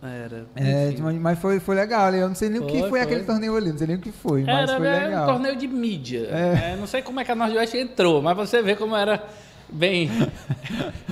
[0.03, 0.45] Era.
[0.55, 2.13] É, mas, mas foi, foi legal.
[2.13, 3.01] Eu não sei nem o que Foi, foi, foi.
[3.01, 5.25] aquele torneio ali, não sei nem o que foi, mas Era foi né, um legal.
[5.27, 6.27] torneio de mídia.
[6.29, 9.23] É, não sei como é que a Nordeste entrou, mas você vê como era
[9.73, 10.09] bem,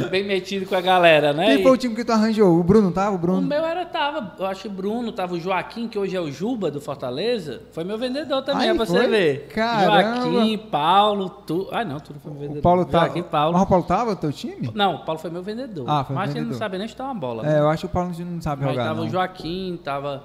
[0.09, 1.47] bem metido com a galera, né?
[1.55, 2.59] Quem foi o time que tu arranjou?
[2.59, 3.11] O Bruno tava?
[3.11, 3.41] O o Bruno?
[3.41, 6.31] meu era, tava, eu acho que o Bruno, tava o Joaquim, que hoje é o
[6.31, 8.99] Juba do Fortaleza, foi meu vendedor também, Ai, é pra foi?
[9.01, 9.47] você ver.
[9.47, 10.21] Caramba.
[10.31, 11.67] Joaquim, Paulo, tu.
[11.71, 12.59] Ah, não, tu não foi meu vendedor.
[12.59, 13.05] O Paulo tava.
[13.05, 13.53] Joaquim, Paulo.
[13.53, 14.71] Mas o Paulo tava teu time?
[14.73, 15.85] Não, o Paulo foi meu vendedor.
[15.89, 16.59] Ah, foi mas ele não vendedor.
[16.59, 17.47] sabe nem chutar uma bola.
[17.49, 18.85] É, eu acho que o Paulo não sabe Mas jogar.
[18.85, 19.07] tava não.
[19.07, 20.23] o Joaquim, tava.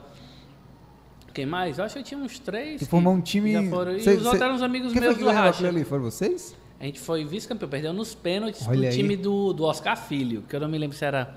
[1.34, 1.78] Quem mais?
[1.78, 2.78] Eu acho que tinha uns três.
[2.78, 3.68] Que que formou um time.
[3.68, 3.92] Foram...
[3.92, 5.68] E Cê- os outros cê- eram uns amigos Quem foi meus que do Racha.
[5.68, 5.84] ali?
[5.84, 6.56] Foram vocês?
[6.78, 8.94] A gente foi vice-campeão, perdeu nos pênaltis Olha pro aí.
[8.96, 11.34] time do, do Oscar Filho, que eu não me lembro se era.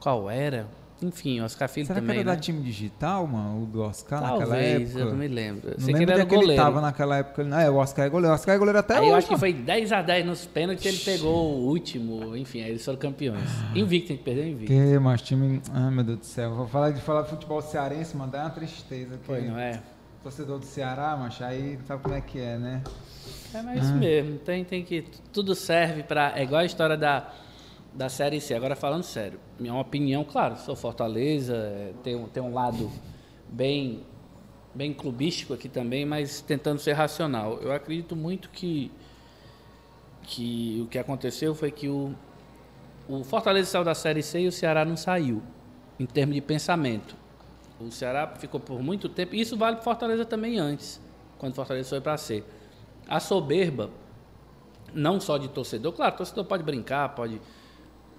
[0.00, 0.66] Qual era?
[1.02, 2.16] Enfim, o Oscar Filho Será também.
[2.16, 2.36] que era né?
[2.36, 3.62] da time digital, mano?
[3.62, 4.98] O do Oscar naquela Talvez, época?
[5.00, 5.68] eu não me lembro.
[5.68, 6.62] Eu Não sei que lembro ele era que ele goleiro.
[6.62, 7.44] tava naquela época.
[7.44, 8.32] Não, é, o Oscar é goleiro.
[8.32, 9.08] O Oscar é goleiro até Aí hoje.
[9.10, 9.40] eu acho que mano.
[9.40, 12.36] foi 10 a 10 nos pênaltis ele pegou o último.
[12.36, 13.48] Enfim, aí eles foram campeões.
[13.74, 14.66] Invicto, a gente perdeu invicto.
[14.74, 15.62] Que, mas time.
[15.72, 16.54] Ai, meu Deus do céu.
[16.54, 18.30] Vou falar de falar de futebol cearense, mano.
[18.32, 19.16] Dá uma tristeza.
[19.16, 19.80] Que Foi, não é?
[20.22, 22.82] Torcedor do Ceará, macho, aí sabe como é que é, né?
[23.54, 24.38] É, mas isso mesmo.
[24.38, 25.02] Tem, tem que.
[25.32, 26.38] Tudo serve para.
[26.38, 27.32] É igual a história da,
[27.92, 28.54] da Série C.
[28.54, 32.90] Agora, falando sério, minha opinião, claro, sou Fortaleza, é, tem, um- tem um lado
[33.48, 34.04] bem,
[34.74, 37.58] bem clubístico aqui também, mas tentando ser racional.
[37.60, 38.90] Eu acredito muito que,
[40.22, 42.14] que o que aconteceu foi que o,
[43.08, 45.42] o Fortaleza saiu da Série C e o Ceará não saiu,
[45.98, 47.16] em termos de pensamento.
[47.80, 51.00] O Ceará ficou por muito tempo, e isso vale para Fortaleza também antes,
[51.38, 52.44] quando Fortaleza foi para C.
[53.10, 53.90] A soberba,
[54.94, 57.40] não só de torcedor, claro, torcedor pode brincar, pode.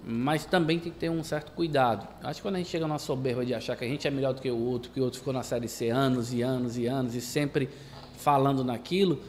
[0.04, 2.06] Mas também tem que ter um certo cuidado.
[2.22, 4.34] Acho que quando a gente chega numa soberba de achar que a gente é melhor
[4.34, 6.86] do que o outro, que o outro ficou na Série C anos e anos e
[6.86, 7.70] anos e sempre
[8.18, 9.20] falando naquilo,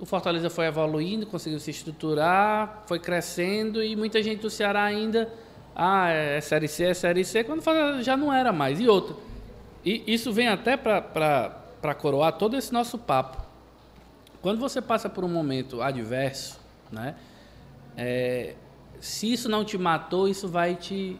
[0.00, 5.32] o Fortaleza foi evoluindo, conseguiu se estruturar, foi crescendo e muita gente do Ceará ainda.
[5.76, 7.62] Ah, é Série C, é Série C, quando
[8.02, 8.80] já não era mais.
[8.80, 9.14] E outra.
[9.84, 13.41] E isso vem até para coroar todo esse nosso papo.
[14.42, 16.60] Quando você passa por um momento adverso,
[16.90, 17.14] né?
[17.96, 18.54] é,
[19.00, 21.18] se isso não te matou, isso vai te,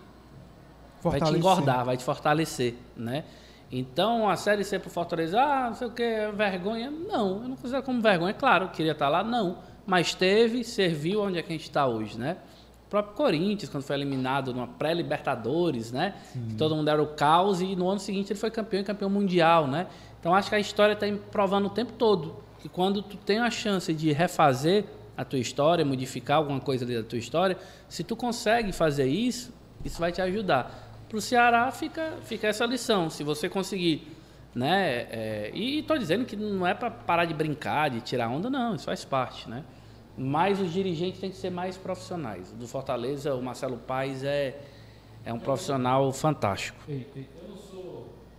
[1.02, 3.24] vai te engordar, vai te fortalecer, né?
[3.70, 6.90] Então, a Série C pro Fortaleza, ah, não sei o que, é vergonha.
[6.90, 8.34] Não, eu não considero como vergonha.
[8.34, 9.58] Claro, eu queria estar lá, não.
[9.86, 12.36] Mas teve, serviu onde é que a gente está hoje, né?
[12.86, 16.14] O próprio Corinthians, quando foi eliminado numa pré-Libertadores, né?
[16.58, 19.66] Todo mundo era o caos e no ano seguinte ele foi campeão e campeão mundial,
[19.66, 19.86] né?
[20.20, 23.50] Então, acho que a história está provando o tempo todo que quando tu tem a
[23.50, 24.84] chance de refazer
[25.16, 27.58] a tua história, modificar alguma coisa ali da tua história,
[27.88, 29.52] se tu consegue fazer isso,
[29.84, 31.04] isso vai te ajudar.
[31.08, 33.10] Para o Ceará fica, fica essa lição.
[33.10, 34.06] Se você conseguir,
[34.54, 35.08] né?
[35.10, 38.76] é, e estou dizendo que não é para parar de brincar, de tirar onda, não.
[38.76, 39.64] Isso faz parte, né?
[40.16, 42.52] Mas os dirigentes têm que ser mais profissionais.
[42.52, 44.56] Do Fortaleza, o Marcelo Paes é,
[45.24, 46.78] é um profissional fantástico.
[46.88, 47.28] Ei, ei,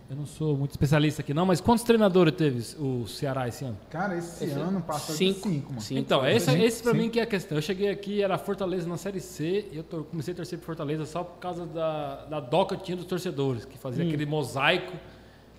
[0.08, 3.76] Eu não, sou, muito especialista aqui, não, mas quantos treinadores teve o Ceará esse ano?
[3.88, 5.48] Cara, esse ano passou Cinco.
[5.48, 5.80] de cinco, mano.
[5.80, 6.00] Cinco.
[6.00, 6.98] Então, esse, esse pra sim.
[6.98, 7.56] mim que é a questão.
[7.56, 11.06] Eu cheguei aqui, era Fortaleza na Série C, e eu comecei a torcer por Fortaleza
[11.06, 13.80] só por causa da, da dó que tinha dos torcedores, que Hum.
[13.80, 14.92] fazia aquele mosaico,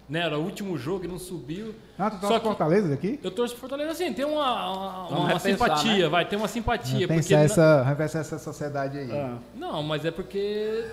[0.10, 0.20] né?
[0.22, 1.74] Era o último jogo e não subiu.
[1.98, 3.20] Ah, tu Só tá que- Fortaleza daqui?
[3.24, 6.10] Eu torço por Fortaleza, assim, tem uma, uma, uma repensar, simpatia, né?
[6.10, 7.08] vai, tem uma simpatia.
[7.08, 9.12] Pensa porque na- essa, repensar essa sociedade aí.
[9.12, 9.38] Ah.
[9.56, 10.86] Não, mas é porque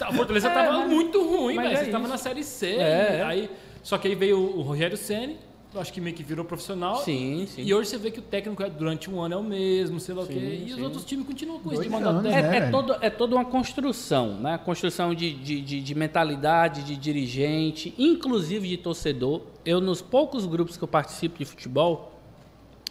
[0.00, 1.78] a Fortaleza tava muito ruim, mas velho.
[1.80, 2.12] é Você tava isso.
[2.12, 2.66] na Série C.
[2.76, 3.22] É, é.
[3.24, 3.50] Aí,
[3.82, 5.38] só que aí veio o Rogério Ceni,
[5.74, 6.96] acho que meio que virou profissional.
[6.96, 7.62] Sim, sim.
[7.62, 10.14] E hoje você vê que o técnico é, durante um ano é o mesmo, sei
[10.14, 10.62] lá o Sim, quê.
[10.66, 10.82] E os sim.
[10.82, 12.50] outros times continuam com isso de mandato anos, técnico.
[12.50, 12.58] né?
[12.58, 14.58] É, é, todo, é toda uma construção, né?
[14.58, 19.42] Construção de, de, de, de mentalidade, de dirigente, inclusive de torcedor.
[19.64, 22.18] Eu, nos poucos grupos que eu participo de futebol,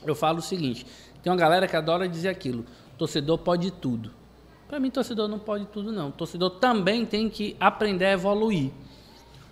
[0.05, 0.85] eu falo o seguinte:
[1.23, 2.63] tem uma galera que adora dizer aquilo:
[2.97, 4.11] torcedor pode tudo.
[4.67, 6.11] Para mim, torcedor não pode tudo, não.
[6.11, 8.69] Torcedor também tem que aprender a evoluir.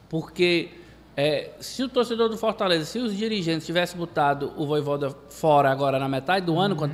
[0.10, 0.70] Porque
[1.18, 5.98] é, se o torcedor do Fortaleza, se os dirigentes tivessem botado o Voivoda fora agora
[6.00, 6.94] na metade do ano, quando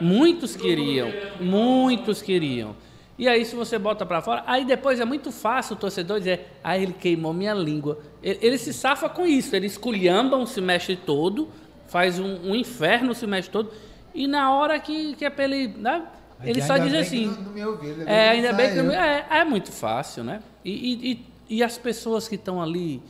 [0.00, 1.08] Muitos queriam,
[1.40, 2.74] muitos queriam.
[3.18, 6.48] E aí, se você bota para fora, aí depois é muito fácil o torcedor dizer,
[6.64, 7.98] ah, ele queimou minha língua.
[8.22, 11.48] Ele, ele se safa com isso, ele esculhamba um semestre todo,
[11.86, 13.70] faz um, um inferno o semestre todo,
[14.14, 15.68] e na hora que, que é pra ele.
[15.68, 16.02] Né,
[16.42, 17.26] ele só diz bem que assim.
[17.26, 18.76] não- não É, não ainda bem que.
[18.76, 18.90] saiu.
[18.92, 20.42] É, é muito fácil, né?
[20.64, 23.00] E, e, e, e as pessoas que estão ali,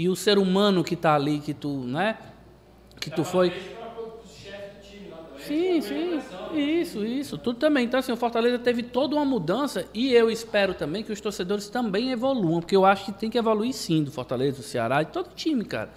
[0.00, 2.16] e o ser humano que está ali, que tu, né?
[2.98, 3.52] Que tu foi.
[5.46, 6.20] Sim, sim.
[6.54, 7.36] Isso, isso.
[7.38, 7.84] Tudo também.
[7.84, 11.68] Então, assim, o Fortaleza teve toda uma mudança e eu espero também que os torcedores
[11.68, 15.10] também evoluam, porque eu acho que tem que evoluir sim do Fortaleza, do Ceará, de
[15.12, 15.90] todo time, cara.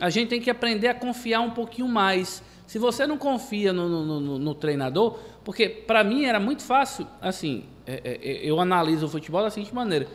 [0.00, 2.42] A gente tem que aprender a confiar um pouquinho mais.
[2.66, 7.06] Se você não confia no, no- no- no treinador, porque para mim era muito fácil,
[7.20, 10.08] assim, é- é- é- eu analiso o futebol da seguinte maneira: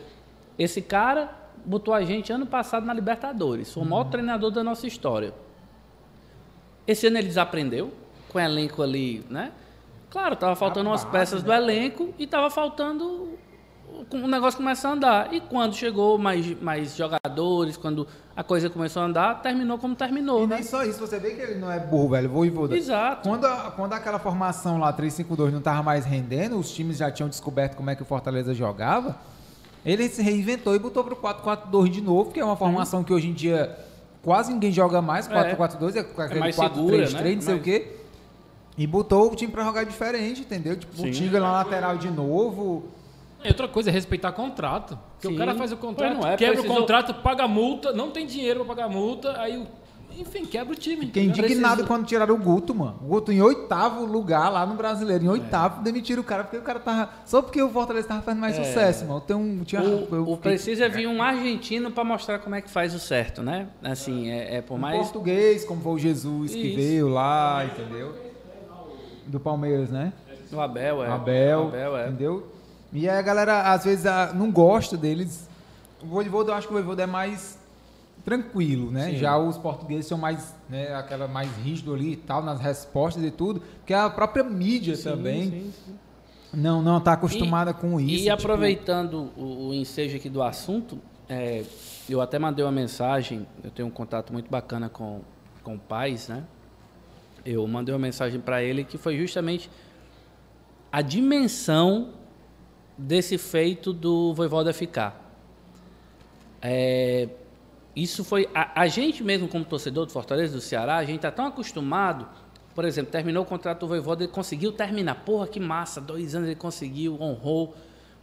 [0.58, 4.86] esse cara botou a gente ano passado na Libertadores, foi o maior treinador da nossa
[4.86, 5.32] história.
[6.86, 7.92] Esse ano ele desaprendeu,
[8.28, 9.52] com o elenco ali, né?
[10.10, 13.38] Claro, tava faltando umas peças do elenco e tava faltando
[14.12, 15.32] o negócio começar a andar.
[15.32, 20.42] E quando chegou mais, mais jogadores, quando a coisa começou a andar, terminou como terminou,
[20.44, 20.56] E né?
[20.56, 22.28] nem só isso, você vê que ele não é burro, velho.
[22.28, 22.76] Voivoda.
[22.76, 23.28] Exato.
[23.28, 27.28] Quando, a- quando aquela formação lá, 3-5-2, não tava mais rendendo, os times já tinham
[27.28, 29.16] descoberto como é que o Fortaleza jogava.
[29.84, 33.28] Ele se reinventou e botou pro 4-4-2 de novo, que é uma formação que hoje
[33.28, 33.76] em dia
[34.22, 35.26] quase ninguém joga mais.
[35.28, 37.34] 4-4-2 é, com aquele mais 4-3-3, segura, né?
[37.34, 37.96] não sei o quê.
[38.76, 40.76] E botou o time pra jogar diferente, entendeu?
[40.76, 42.84] Tipo, o Tinga na lateral de novo.
[43.42, 44.98] E outra coisa é respeitar contrato.
[45.14, 45.34] Porque Sim.
[45.34, 48.64] o cara faz o contrato, é, quebra precisou- o contrato, paga multa, não tem dinheiro
[48.64, 49.66] pra pagar multa, aí, o-
[50.20, 51.06] enfim, quebra o time.
[51.06, 52.98] Fiquei indignado Precisa- quando tiraram o Guto, mano.
[53.02, 55.24] O Guto em oitavo lugar lá no brasileiro.
[55.24, 55.30] Em É.
[55.30, 57.10] oitavo, demitiram o cara, porque o cara tava.
[57.24, 59.20] Só porque o Fortaleza tava fazendo mais sucesso, mano.
[59.20, 59.62] Tem um.
[59.64, 60.14] Tinha, eu É.
[60.14, 63.42] O, o fiquei- precisa vir um argentino para mostrar como é que faz o certo,
[63.42, 63.68] né?
[63.82, 64.96] Assim, é, é por um mais.
[64.98, 66.76] português, como foi o Jesus que Isso.
[66.76, 68.14] veio lá, entendeu?
[69.26, 70.12] Do Palmeiras, né?
[70.52, 71.08] O Abel, é.
[71.08, 72.08] Abel, O Abel, é.
[72.08, 72.46] entendeu?
[72.92, 75.48] E aí a galera, às vezes, não gosta deles.
[76.02, 77.56] O Voivoda, eu acho que o Voivoda é mais
[78.24, 79.10] tranquilo, né?
[79.10, 79.16] Sim.
[79.16, 83.30] Já os portugueses são mais, né, aquela mais rígido ali e tal, nas respostas e
[83.30, 85.94] tudo, porque a própria mídia também Sim, sim.
[86.52, 88.10] não não tá acostumada com isso.
[88.10, 90.98] E tipo, aproveitando o, o ensejo aqui do assunto,
[91.28, 91.64] é,
[92.08, 95.20] eu até mandei uma mensagem, eu tenho um contato muito bacana com,
[95.62, 96.44] com pais, né?
[97.44, 99.70] Eu mandei uma mensagem para ele que foi justamente
[100.92, 102.10] a dimensão
[102.98, 105.18] desse feito do Voivoda ficar.
[106.60, 107.28] É,
[108.02, 108.48] isso foi.
[108.54, 112.28] A, a gente mesmo, como torcedor do Fortaleza, do Ceará, a gente está tão acostumado.
[112.74, 115.16] Por exemplo, terminou o contrato do Voivoda, ele conseguiu terminar.
[115.16, 116.00] Porra, que massa!
[116.00, 117.74] Dois anos ele conseguiu, honrou,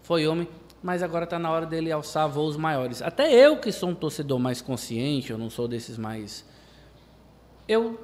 [0.02, 0.48] foi homem.
[0.82, 3.02] Mas agora está na hora dele alçar voos maiores.
[3.02, 6.45] Até eu, que sou um torcedor mais consciente, eu não sou desses mais.
[7.68, 7.99] Eu,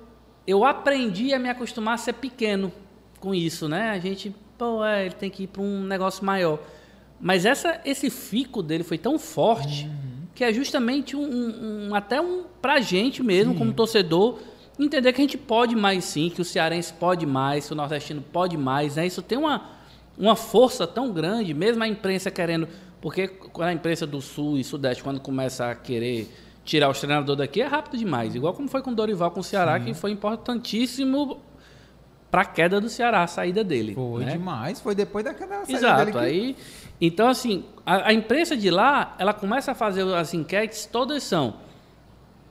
[0.45, 2.71] eu aprendi a me acostumar a ser pequeno
[3.19, 3.91] com isso, né?
[3.91, 6.59] A gente, pô, é, ele tem que ir para um negócio maior.
[7.21, 9.89] Mas essa, esse fico dele foi tão forte
[10.35, 14.39] que é justamente um, um- um- até um pra gente mesmo, como torcedor,
[14.79, 18.21] entender que a gente pode mais sim, que o cearense pode mais, que o nordestino
[18.21, 19.05] pode mais, né?
[19.05, 19.69] Isso tem uma,
[20.17, 22.67] uma força tão grande, mesmo a imprensa querendo,
[22.99, 26.27] porque quando a imprensa do sul e sudeste, quando começa a querer
[26.65, 28.33] tirar os treinadores daqui, é rápido demais.
[28.33, 31.41] Igual como foi com o Dorival com o Ceará, que foi importantíssimo
[32.31, 33.93] para a queda do Ceará, a saída dele.
[33.93, 34.31] Foi né?
[34.31, 35.99] demais, foi depois daquela saída Exato.
[36.05, 36.55] dele que- Aí,
[37.05, 41.55] então, assim, a, a imprensa de lá, ela começa a fazer as enquetes, todas são.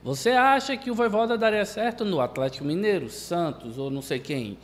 [0.03, 4.57] Você acha que o Voivoda daria certo no Atlético Mineiro, Santos ou não sei quem?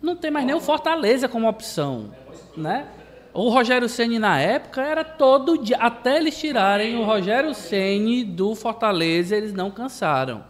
[0.00, 2.10] Não tem mais nem o Fortaleza como opção,
[2.56, 2.86] né?
[3.32, 8.54] O Rogério Ceni na época era todo dia, até eles tirarem o Rogério Ceni do
[8.54, 10.44] Fortaleza, eles não cansaram.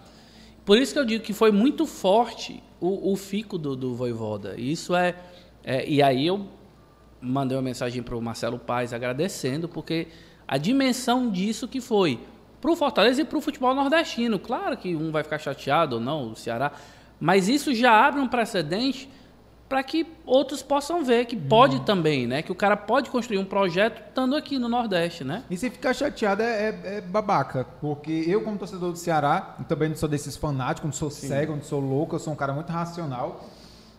[0.64, 4.56] Por isso que eu digo que foi muito forte o, o fico do, do Voivoda.
[4.58, 5.14] Isso é,
[5.62, 6.44] é- E aí eu
[7.22, 10.08] mandei uma mensagem para o Marcelo Paes agradecendo, porque
[10.46, 12.18] a dimensão disso que foi
[12.60, 14.38] para o Fortaleza e para o futebol nordestino.
[14.38, 16.72] Claro que um vai ficar chateado ou não, o Ceará,
[17.18, 19.08] mas isso já abre um precedente
[19.68, 22.42] para que outros possam ver que pode também, né?
[22.42, 25.44] Que o cara pode construir um projeto estando aqui no Nordeste, né?
[25.48, 27.64] E se ficar chateado é, é- é babaca.
[27.80, 31.62] Porque eu, como torcedor do Ceará, também não sou desses fanáticos, não sou cego, não
[31.62, 33.42] sou louco, eu sou um cara muito racional.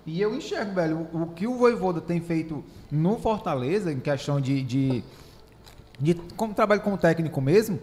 [0.06, 4.40] E eu enxergo, velho, o, o que o Voivoda tem feito no Fortaleza, em questão
[4.42, 4.62] de.
[4.62, 5.04] de,
[6.00, 7.80] de como trabalho como técnico mesmo,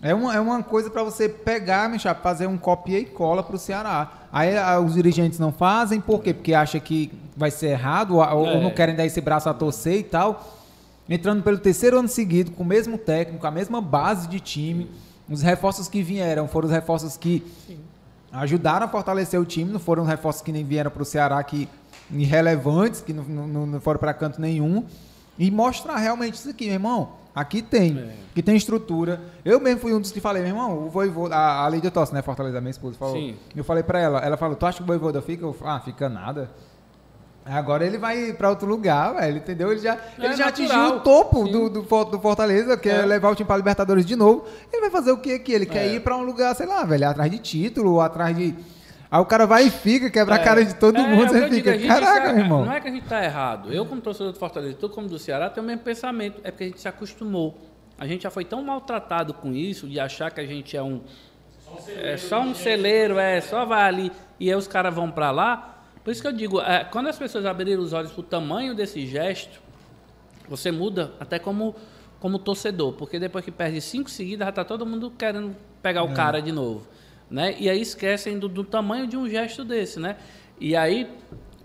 [0.00, 3.58] é uma, é uma coisa para você pegar, chapa, fazer um copia e cola pro
[3.58, 4.28] Ceará.
[4.32, 6.32] Aí ah, os dirigentes não fazem, por quê?
[6.32, 8.62] Porque acha que vai ser errado, ou, ou É.
[8.62, 10.54] não querem dar esse braço a torcer e tal.
[11.08, 14.88] Entrando pelo terceiro ano seguido, com o mesmo técnico, a mesma base de time.
[15.28, 17.44] Os reforços que vieram foram os reforços que
[18.32, 21.42] ajudaram a fortalecer o time, não foram os reforços que nem vieram para o Ceará
[21.42, 21.68] que
[22.10, 24.84] irrelevantes, que não, não, não foram para canto nenhum,
[25.38, 27.08] e mostrar realmente isso aqui, meu irmão.
[27.34, 28.14] Aqui tem, É.
[28.34, 29.20] que tem estrutura.
[29.44, 32.12] Eu mesmo fui um dos que falei, meu irmão, o Voivoda, a, a Lídia Tosse,
[32.12, 33.14] né, Fortaleza, minha esposa, falou.
[33.14, 33.36] Sim.
[33.54, 35.44] Eu falei pra ela, ela falou, tu acha que o Voivoda fica?
[35.44, 36.50] Eu, ah, fica nada.
[37.50, 39.70] Agora ele vai pra outro lugar, velho, entendeu?
[39.72, 41.52] Ele já, ele já atingiu o topo Sim.
[41.52, 42.96] do, do, do Fortaleza, que é.
[43.02, 43.06] É.
[43.06, 44.44] levar o time pra Libertadores de novo.
[44.72, 45.52] Ele vai fazer o que aqui?
[45.52, 45.94] Ele quer É.
[45.94, 48.54] ir pra um lugar, sei lá, velho, atrás de título, ou atrás de...
[49.10, 51.40] Aí o cara vai e fica, quebra a cara de todo É, mundo, é você
[51.44, 52.64] digo, fica, gente caraca, meu irmão.
[52.66, 53.72] Não é que a gente está errado.
[53.72, 56.40] Eu, como torcedor do Fortaleza, tu como do Ceará, tenho o mesmo pensamento.
[56.44, 57.56] É porque a gente se acostumou.
[57.98, 61.00] A gente já foi tão maltratado com isso, de achar que a gente é um.
[62.02, 65.77] É só um celeiro, é, só vai ali e aí os caras vão para lá.
[66.08, 68.74] Por isso que eu digo, é, quando as pessoas abrirem os olhos para o tamanho
[68.74, 69.60] desse gesto,
[70.48, 71.76] você muda até como,
[72.18, 76.14] como torcedor, porque depois que perde cinco seguidas, já está todo mundo querendo pegar o
[76.14, 76.88] cara de novo.
[77.30, 77.54] Né?
[77.58, 80.00] E aí esquecem do, do tamanho de um gesto desse.
[80.00, 80.16] Né?
[80.58, 81.14] E aí,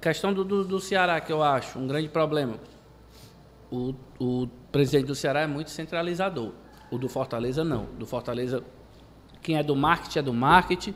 [0.02, 2.60] questão do, do, do Ceará, que eu acho um grande problema.
[3.72, 6.52] O, o presidente do Ceará é muito centralizador.
[6.92, 7.86] O do Fortaleza, não.
[7.98, 8.62] Do Fortaleza,
[9.42, 10.94] quem é do marketing é do marketing.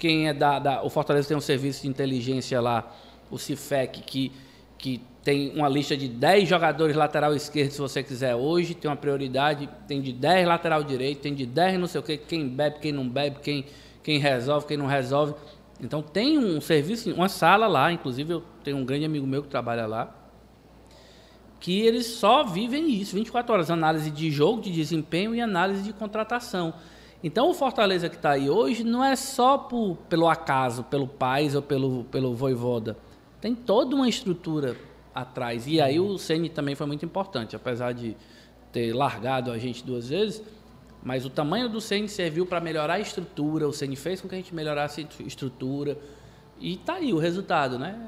[0.00, 2.90] Quem é da, da- O Fortaleza tem um serviço de inteligência lá,
[3.30, 4.32] o CIFEC, que,
[4.76, 8.96] que tem uma lista de 10 jogadores lateral esquerdo, se você quiser hoje, tem uma
[8.96, 12.78] prioridade, tem de 10 lateral direito, tem de 10 não sei o quê, quem bebe,
[12.80, 13.66] quem não bebe, quem,
[14.02, 15.34] quem resolve, quem não resolve.
[15.82, 19.48] Então tem um serviço, uma sala lá, inclusive eu tenho um grande amigo meu que
[19.48, 20.16] trabalha lá,
[21.60, 25.92] que eles só vivem isso, 24 horas, análise de jogo, de desempenho e análise de
[25.92, 26.72] contratação.
[27.22, 31.54] Então o Fortaleza que está aí hoje não é só por, pelo acaso, pelo Paz
[31.54, 32.96] ou pelo, pelo Voivoda.
[33.40, 34.76] Tem toda uma estrutura
[35.14, 35.66] atrás.
[35.66, 38.16] E aí o Ceni também foi muito importante, apesar de
[38.72, 40.42] ter largado a gente duas vezes,
[41.02, 44.34] mas o tamanho do Ceni serviu para melhorar a estrutura, o Ceni fez com que
[44.34, 45.98] a gente melhorasse a estrutura.
[46.60, 47.98] E tá aí o resultado, né?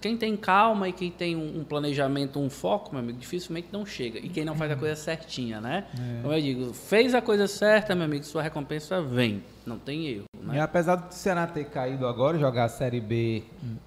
[0.00, 4.18] Quem tem calma e quem tem um planejamento, um foco, meu amigo, dificilmente não chega.
[4.18, 5.86] E quem não faz a coisa certinha, né?
[6.22, 9.42] Como eu digo, fez a coisa certa, meu amigo, sua recompensa vem.
[9.66, 10.60] Não tem erro, E né?
[10.60, 13.42] apesar do Ceará ter caído agora, jogar a Série B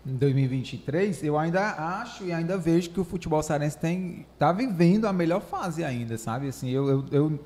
[0.05, 5.05] em 2023, eu ainda acho e ainda vejo que o futebol cearense tem, tá vivendo
[5.05, 6.49] a melhor fase ainda, sabe?
[6.49, 7.39] Assim, eu, eu, eu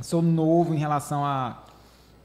[0.00, 1.62] sou novo em relação a,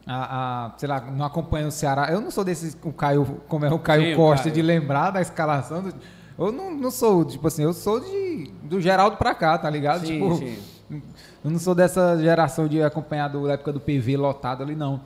[0.05, 2.09] a, a, sei lá, não acompanho o Ceará.
[2.11, 4.55] Eu não sou desses, o Caio, como é o Caio Sim, Costa, Caio.
[4.55, 5.83] de lembrar da escalação.
[5.83, 5.93] do-
[6.37, 10.05] eu não, não sou, tipo assim, eu sou de, do Geraldo pra cá, tá ligado?
[10.05, 10.57] Sim, tipo, sim.
[11.43, 15.01] eu não sou dessa geração de acompanhar do- da época do PV lotado ali, não.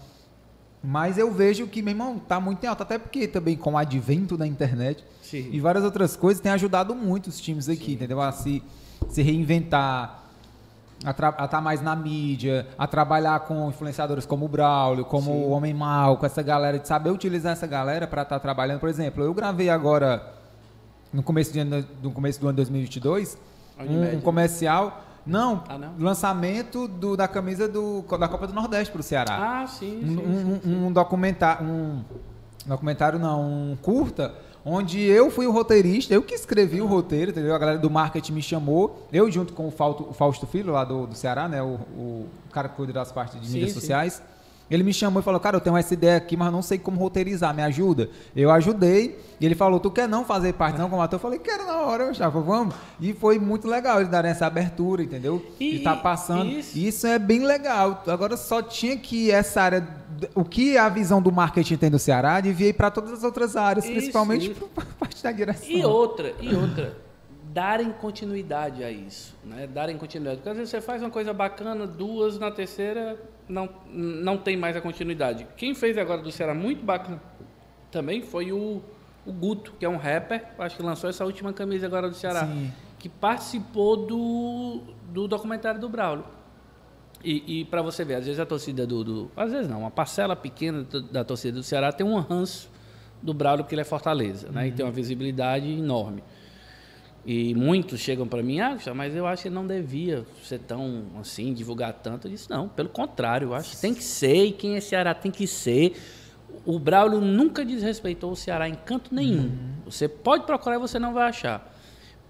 [0.87, 2.83] Mas eu vejo que, meu irmão, tá muito em alta.
[2.83, 5.49] Até porque também com o advento da internet Sim.
[5.51, 8.21] e várias outras coisas tem ajudado muito os times aqui, entendeu?
[8.21, 8.61] A se,
[9.09, 10.24] se reinventar,
[11.03, 11.11] a
[11.45, 16.17] estar mais na mídia, a trabalhar com influenciadores como o Braulio, como o Homem Mal,
[16.17, 18.79] com essa galera, de saber utilizar essa galera para estar trabalhando.
[18.79, 20.33] Por exemplo, eu gravei agora,
[21.11, 23.37] no começo, de ano, no começo do ano 2022,
[23.77, 24.15] um, Unimed.
[24.17, 25.01] um comercial.
[25.25, 25.93] Não, Ah, não?
[25.99, 30.07] lançamento do- da camisa do, da Copa do Nordeste para o Ceará Ah, sim, um,
[30.07, 32.03] sim, um- sim, um documentário, um
[32.65, 34.33] documentário não, um curta,
[34.65, 37.53] onde eu fui o roteirista, eu que escrevi o roteiro, entendeu?
[37.53, 40.83] A galera do marketing me chamou, eu junto com o Fausto, o Fausto Filho lá
[40.83, 41.61] do, do Ceará, né?
[41.61, 43.79] O, o cara que cuida das partes de Sim, mídias sim.
[43.79, 44.21] sociais.
[44.67, 46.99] Ele me chamou e falou, cara, eu tenho essa ideia aqui, mas não sei como
[46.99, 48.09] roteirizar, me ajuda.
[48.35, 51.17] Eu ajudei, e ele falou, tu quer não fazer parte não como ator?
[51.17, 52.73] Eu falei, quero na hora, eu vamos.
[52.99, 55.45] E foi muito legal eles darem essa abertura, entendeu?
[55.59, 56.49] E- E, tá passando.
[56.49, 58.01] isso- Isso é bem legal.
[58.07, 59.87] Agora só tinha que essa área,
[60.33, 63.55] o que a visão do marketing tem do Ceará, devia ir para todas as outras
[63.55, 65.69] áreas, Isso, principalmente para parte da direção.
[65.69, 66.97] E outra, e outra,
[67.53, 69.67] darem continuidade a isso, né?
[69.67, 70.37] Darem continuidade.
[70.37, 73.17] Porque às vezes você faz uma coisa bacana, duas, na terceira
[73.47, 75.47] não, não tem mais a continuidade.
[75.55, 77.21] Quem fez agora do Ceará muito bacana
[77.91, 78.81] também foi o,
[79.25, 82.45] o Guto, que é um rapper, acho que lançou essa última camisa agora do Ceará,
[82.45, 82.71] Sim.
[82.99, 86.25] que participou do, do documentário do Braulio.
[87.27, 89.89] E, e para você ver, às vezes a torcida do, do- Às vezes não, uma
[89.91, 92.69] parcela pequena da torcida do Ceará tem um ranço
[93.21, 94.67] do Braulio porque ele é Fortaleza, né?
[94.67, 96.23] E tem uma visibilidade enorme.
[97.25, 101.51] E muitos chegam para mim, ah, mas eu acho que não devia ser tão assim,
[101.55, 102.27] divulgar tanto.
[102.27, 105.11] Eu disse, não, pelo contrário, eu acho que tem que ser, e quem é Ceará
[105.15, 105.99] tem que ser.
[106.63, 109.51] O Braulio nunca desrespeitou o Ceará em canto nenhum.
[109.85, 111.74] Você pode procurar e você não vai achar.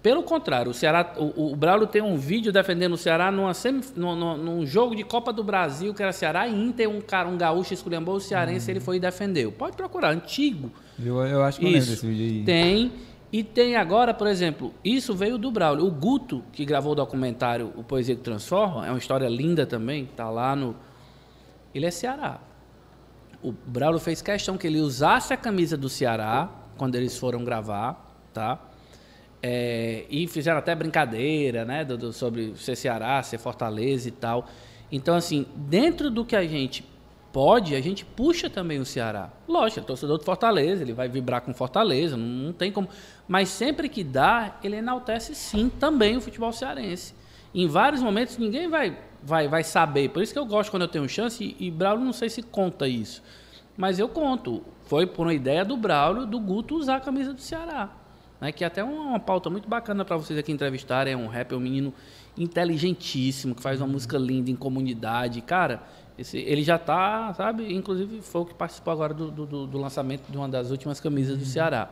[0.06, 3.80] Pelo contrário, o Ceará, o, o Braulio tem um vídeo defendendo o Ceará numa semi,
[3.96, 7.36] num, num- jogo de Copa do Brasil, que era Ceará e Inter, um cara, um
[7.36, 9.50] gaúcho esculhambou o cearense, ele foi e defendeu.
[9.50, 10.70] Pode procurar, antigo.
[11.04, 11.90] Eu, eu acho que eu lembro Isso.
[11.90, 12.44] desse vídeo aí.
[12.44, 12.92] Tem.
[13.32, 15.84] E tem agora, por exemplo, isso veio do Braulio.
[15.84, 20.06] O Guto, que gravou o documentário O Poesia que Transforma, é uma história linda também,
[20.14, 20.76] tá lá no.
[21.74, 22.38] Ele é Ceará.
[23.42, 28.16] O Braulio fez questão que ele usasse a camisa do Ceará quando eles foram gravar.
[28.32, 28.60] tá?
[29.42, 34.48] É, e fizeram até brincadeira, né, do, do- sobre ser Ceará, ser Fortaleza e tal.
[34.90, 36.84] Então, assim, dentro do que a gente
[37.32, 39.30] pode, a gente puxa também o Ceará.
[39.46, 42.88] Lógico, ele é torcedor do Fortaleza, ele vai vibrar com Fortaleza, não, não tem como.
[43.28, 47.14] Mas sempre que dá, ele enaltece sim também o futebol cearense.
[47.54, 50.08] Em vários momentos ninguém vai, vai, vai saber.
[50.10, 52.42] Por isso que eu gosto quando eu tenho chance, e, e Braulio não sei se
[52.42, 53.22] conta isso.
[53.76, 54.62] Mas eu conto.
[54.84, 57.90] Foi por uma ideia do Braulio, do Guto usar a camisa do Ceará.
[58.40, 58.52] Né?
[58.52, 61.14] Que é até uma, uma pauta muito bacana para vocês aqui entrevistarem.
[61.14, 61.92] É um rapper, um menino
[62.36, 65.40] inteligentíssimo, que faz uma música linda em comunidade.
[65.40, 65.82] Cara,
[66.18, 67.72] esse, ele já tá, sabe?
[67.74, 71.38] Inclusive foi o que participou agora do, do- do, lançamento de uma das últimas camisas
[71.38, 71.90] do Ceará.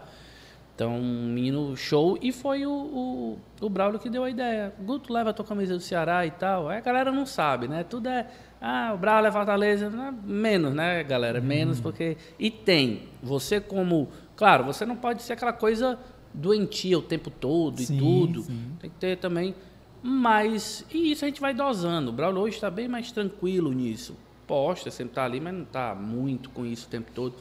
[0.74, 2.18] Então, um menino show.
[2.20, 4.72] E foi o, o, o Braulio que deu a ideia.
[4.80, 6.68] Guto, leva a tua camisa do Ceará e tal.
[6.68, 7.84] Aí a galera não sabe, né?
[7.84, 8.26] Tudo é...
[8.60, 9.88] Ah, o Braulio é Fortaleza.
[9.88, 11.40] Não é menos, né, galera?
[11.40, 12.16] Menos porque...
[12.38, 13.08] E tem.
[13.22, 14.08] Você como...
[14.34, 15.96] Claro, você não pode ser aquela coisa
[16.34, 18.42] doentia o tempo todo Sim, e tudo.
[18.42, 18.76] sim.
[18.80, 19.54] Tem que ter também...
[20.02, 20.84] Mas...
[20.92, 22.10] E isso a gente vai dosando.
[22.10, 24.14] O Braulio hoje está bem mais tranquilo nisso.
[24.46, 27.34] Posta, sempre tá ali, mas não está muito com isso o tempo todo.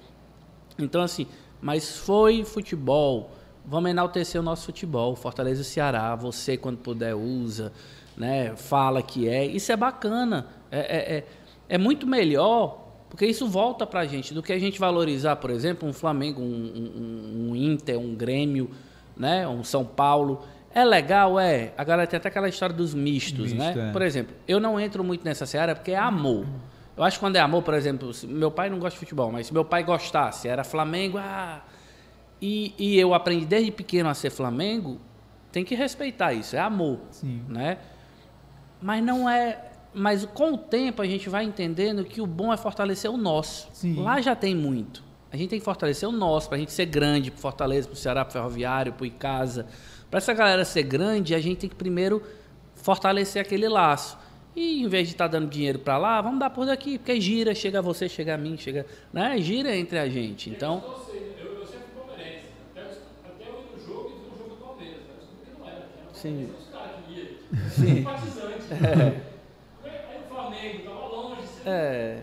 [0.79, 1.27] Então, assim,
[1.61, 3.31] mas foi futebol.
[3.65, 5.13] Vamos enaltecer o nosso futebol.
[5.15, 6.15] Fortaleza e Ceará.
[6.15, 7.73] Você, quando puder, usa.
[8.15, 8.55] Né?
[8.55, 9.45] Fala que é.
[9.45, 10.47] Isso é bacana.
[10.71, 11.27] É, é, é,
[11.67, 12.82] é muito melhor,
[13.13, 16.45] porque isso volta pra gente, do que a gente valorizar, por exemplo, um Flamengo, um,
[16.45, 18.71] um, um Inter, um Grêmio,
[19.15, 19.47] né?
[19.47, 20.41] um São Paulo.
[20.73, 21.73] É legal, é.
[21.77, 23.89] A galera tem até aquela história dos mistos, Misto, né?
[23.89, 23.91] é.
[23.91, 26.47] Por exemplo, eu não entro muito nessa seara porque é amor.
[26.97, 29.45] Eu acho que quando é amor, por exemplo, meu pai não gosta de futebol, mas
[29.45, 31.61] se meu pai gostasse, era Flamengo, ah,
[32.41, 34.99] e, e eu aprendi desde pequeno a ser Flamengo,
[35.51, 37.43] tem que respeitar isso, é amor, Sim.
[37.47, 37.77] né?
[38.81, 42.57] Mas não é, mas com o tempo a gente vai entendendo que o bom é
[42.57, 43.67] fortalecer o nosso.
[43.73, 44.01] Sim.
[44.01, 45.03] Lá já tem muito.
[45.31, 48.23] A gente tem que fortalecer o nosso, pra gente ser grande, pro Fortaleza, pro Ceará,
[48.23, 49.65] pro Ferroviário, pro Icasa.
[50.09, 52.21] Pra essa galera ser grande, a gente tem que primeiro
[52.75, 54.17] fortalecer aquele laço.
[54.55, 57.55] E em vez de estar dando dinheiro para lá, vamos dar por daqui, porque gira,
[57.55, 59.35] chega a você, chega a mim, chega, né?
[59.41, 60.51] Gira entre a gente.
[60.51, 60.91] Então, Eu
[61.59, 62.45] eu sempre palmeirense.
[62.71, 62.91] Até, eu-
[63.25, 64.97] até eu ir no jogo e vi jogo do Palmeiras.
[64.99, 65.05] né?
[65.09, 65.87] Eu descobri que não era.
[65.89, 66.49] Tinha Sim.
[66.59, 67.69] Os caras que iam.
[67.71, 67.95] Sim.
[67.95, 69.23] Simpatizante.
[70.53, 71.41] Flamengo tava longe.
[71.65, 72.19] é,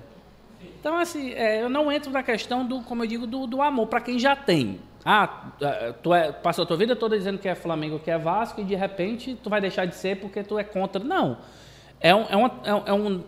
[0.78, 3.86] então assim, é, eu não entro na questão do, como eu digo, do, do amor
[3.86, 4.81] para quem já tem.
[5.05, 8.19] Ah, é, tu é, passou a tua vida toda dizendo que é Flamengo, que é
[8.19, 11.02] Vasco, e de repente tu vai deixar de ser porque tu é contra.
[11.02, 11.39] Não.
[12.01, 13.24] É, um, é, uma, é, um- é um,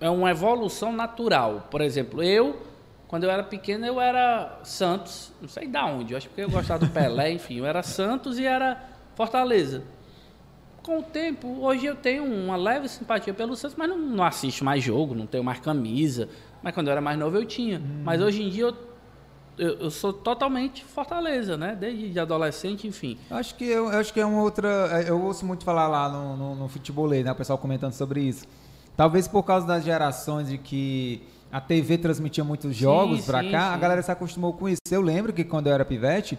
[0.00, 1.66] é uma evolução natural.
[1.70, 2.60] Por exemplo, eu,
[3.08, 6.50] quando eu era pequeno, eu era Santos, não sei da onde, eu acho que eu
[6.50, 8.82] gostava do Pelé, enfim, eu era Santos e era
[9.14, 9.82] Fortaleza.
[10.82, 14.64] Com o tempo, hoje eu tenho uma leve simpatia pelo Santos, mas não, não assisto
[14.64, 16.28] mais jogo, não tenho mais camisa.
[16.60, 17.80] Mas quando eu era mais novo eu tinha.
[18.04, 18.76] Mas hoje em dia eu,
[19.56, 21.76] eu, eu sou totalmente Fortaleza, né?
[21.78, 23.16] Desde de adolescente, enfim.
[23.30, 24.68] Acho que eu, eu acho que é uma outra.
[25.04, 27.30] é, Eu ouço muito falar lá no, no, no futebolê, né?
[27.30, 28.44] O pessoal comentando sobre isso.
[28.96, 31.22] Talvez por causa das gerações de que
[31.52, 33.80] a TV transmitia muitos jogos pra sim, cá, a sim.
[33.80, 34.80] galera se acostumou com isso.
[34.90, 36.36] Eu lembro que quando eu era pivete,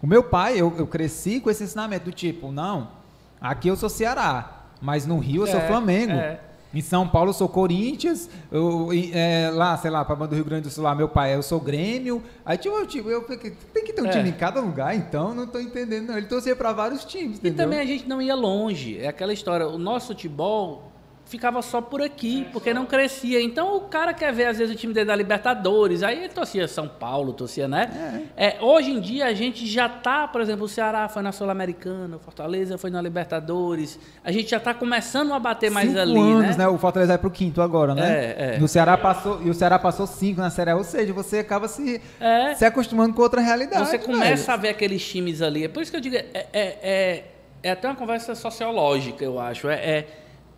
[0.00, 3.01] o meu pai, eu, eu cresci com esse ensinamento do tipo, não,
[3.42, 6.12] aqui eu sou Ceará, mas no Rio eu sou É, Flamengo.
[6.12, 6.40] é.
[6.74, 10.36] Em São Paulo eu sou Corinthians, eu, e, é, lá, sei lá, pra banda do
[10.36, 12.22] Rio Grande do Sul, lá, meu pai, eu sou Grêmio.
[12.46, 13.36] Aí, tipo, eu, tipo, eu tem
[13.84, 14.10] que ter um É.
[14.10, 16.06] time em cada lugar, então, não tô entendendo.
[16.08, 16.16] Não.
[16.16, 17.64] Ele torcia pra vários times, E entendeu?
[17.66, 18.98] também a gente não ia longe.
[18.98, 20.90] É aquela história, o nosso futebol
[21.32, 23.40] ficava só por aqui, porque não crescia.
[23.40, 26.68] Então o cara quer ver, às vezes, o time dele da Libertadores, aí ele torcia
[26.68, 28.28] São Paulo, torcia, né?
[28.36, 32.16] É, hoje em dia a gente já tá, por exemplo, o Ceará foi na Sul-Americana,
[32.16, 33.98] o Fortaleza foi na Libertadores.
[34.22, 36.64] A gente já tá começando a bater mais cinco ali, anos, né?
[36.64, 36.68] né?
[36.68, 38.02] O Fortaleza vai pro quinto agora, né?
[38.12, 38.58] É, é.
[38.58, 41.66] No Ceará passou, e o Ceará passou cinco na Série A, ou seja, você acaba
[41.66, 42.54] se, É.
[42.54, 43.88] se acostumando com outra realidade.
[43.88, 44.52] Você começa velho.
[44.52, 45.64] a ver aqueles times ali.
[45.64, 47.24] É por isso que eu digo, é, é, é,
[47.62, 49.68] é até uma conversa sociológica, eu acho.
[49.68, 50.06] É, é-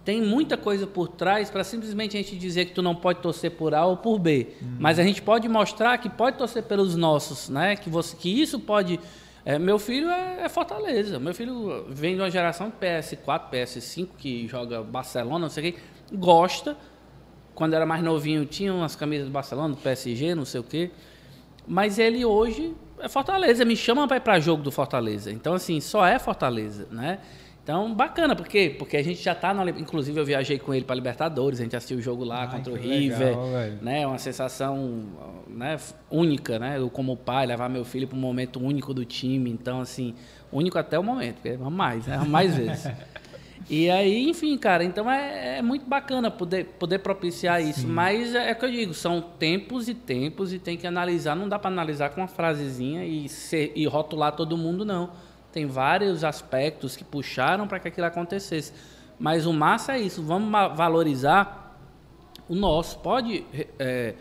[0.04, 3.52] tem muita coisa por trás para simplesmente a gente dizer que tu não pode torcer
[3.52, 4.48] por A ou por B.
[4.78, 7.74] Mas a gente pode mostrar que pode torcer pelos nossos, né?
[7.74, 9.00] Que, você, que isso pode.
[9.46, 11.18] é, meu filho é, é Fortaleza.
[11.18, 15.72] Meu filho vem de uma geração de PS4, PS5, que joga Barcelona, não sei o
[15.72, 15.80] quê.
[16.12, 16.76] Gosta.
[17.54, 20.90] Quando era mais novinho, tinha umas camisas do Barcelona, do PSG, não sei o quê.
[21.66, 25.32] Mas ele hoje é Fortaleza, me chama para ir para jogo do Fortaleza.
[25.32, 27.20] Então, assim, só é Fortaleza, né?
[27.64, 28.76] Então, bacana, por quê?
[28.78, 29.66] Porque a gente já tá na.
[29.70, 32.70] Inclusive, eu viajei com ele para Libertadores, a gente assistiu o jogo lá Ai, contra
[32.70, 33.38] o River.
[33.38, 33.48] legal,
[33.80, 34.06] né?
[34.06, 35.04] Uma sensação
[35.48, 35.78] né,
[36.10, 36.76] única, né?
[36.76, 39.50] Eu, como pai, levar meu filho para um momento único do time.
[39.50, 40.14] Então, assim,
[40.52, 42.18] único até o momento, porque vamos mais, né?
[42.28, 42.86] Mais vezes.
[43.70, 47.88] E aí, enfim, cara, então é, é muito bacana poder, poder propiciar isso.
[47.88, 51.34] Mas é, é o que eu digo, são tempos e tempos e tem que analisar.
[51.34, 55.10] Não dá para analisar com uma frasezinha e, ser, e rotular todo mundo, não.
[55.54, 58.72] Tem vários aspectos que puxaram para que aquilo acontecesse.
[59.16, 61.78] Mas o massa é isso, vamos valorizar
[62.48, 62.98] o nosso.
[62.98, 63.46] Pode
[63.78, 64.16] é,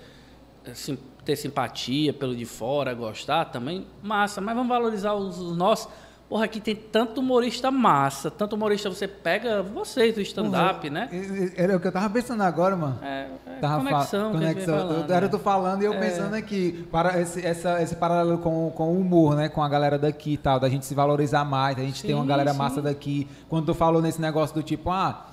[1.25, 5.91] ter simpatia pelo de fora, gostar também, massa, mas vamos valorizar os, os nossos.
[6.29, 11.07] Porra, aqui tem tanto humorista massa, tanto humorista, você pega vocês do stand-up, né?
[11.55, 12.97] Era o que eu tava pensando agora, mano.
[13.03, 14.77] É, é Tava conexão, conexão.
[14.79, 15.31] falando, eu, era né?
[15.31, 15.99] tu falando e eu É.
[15.99, 19.47] pensando aqui, para esse, essa, esse paralelo com, com o humor, né?
[19.47, 22.23] Com a galera daqui e tal, da gente se valorizar mais, da gente ter uma
[22.23, 22.57] Sim, galera sim.
[22.57, 23.27] massa daqui.
[23.47, 25.27] Quando tu falou nesse negócio do tipo, ah,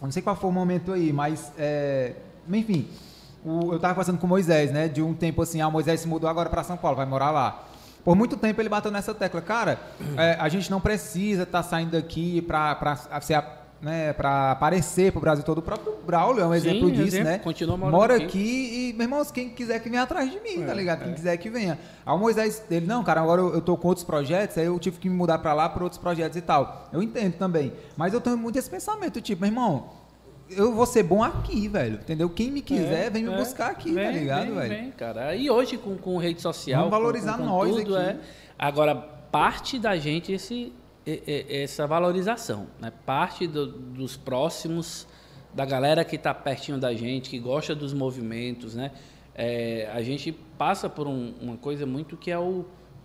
[0.00, 2.14] eu não sei qual foi o momento aí, mas, é,
[2.48, 2.86] enfim,
[3.44, 4.86] o- eu tava conversando com o Moisés, né?
[4.86, 7.64] De um tempo assim, ah, Moisés se mudou agora para São Paulo, vai morar lá.
[8.04, 9.78] Por muito tempo ele bateu nessa tecla, cara,
[10.16, 13.42] é, a gente não precisa estar saindo daqui para ser
[13.82, 15.58] né, para aparecer pro Brasil todo.
[15.58, 17.30] O próprio Braulio é um Sim, exemplo disso, exemplo.
[17.30, 17.38] né?
[17.38, 18.24] Continua morando Mora aqui.
[18.26, 21.04] aqui e, meu irmão, quem quiser que venha atrás de mim, tá É, ligado?
[21.04, 21.78] Quem quiser que venha.
[22.04, 24.78] Aí o Moisés, ele, não, cara, agora eu, eu tô com outros projetos, aí eu
[24.78, 26.88] tive que me mudar pra lá por outros projetos e tal.
[26.92, 27.72] Eu entendo também.
[27.96, 29.88] Mas eu tenho muito esse pensamento, tipo, meu irmão,
[30.50, 31.94] eu vou ser bom aqui, velho.
[31.94, 32.28] Entendeu?
[32.30, 34.68] Quem me quiser, vem me É, buscar aqui, vem, tá ligado, vem, velho?
[34.82, 35.34] vem, cara.
[35.34, 36.84] E hoje com, com rede social.
[36.84, 38.08] Vamos valorizar com, com nós tudo, aqui.
[38.08, 38.16] É.
[38.58, 40.72] Agora, parte da gente esse,
[41.06, 42.92] essa valorização, né?
[43.06, 45.06] Parte do- dos próximos,
[45.54, 48.90] da galera que está pertinho da gente, que gosta dos movimentos, né?
[49.34, 52.64] É, a gente passa por um- uma coisa muito que é o,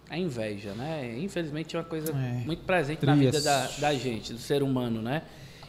[0.09, 1.15] a inveja, né?
[1.17, 2.43] Infelizmente é uma coisa É.
[2.45, 3.43] muito presente na vida Trias.
[3.43, 5.21] da, da gente, do ser humano, né?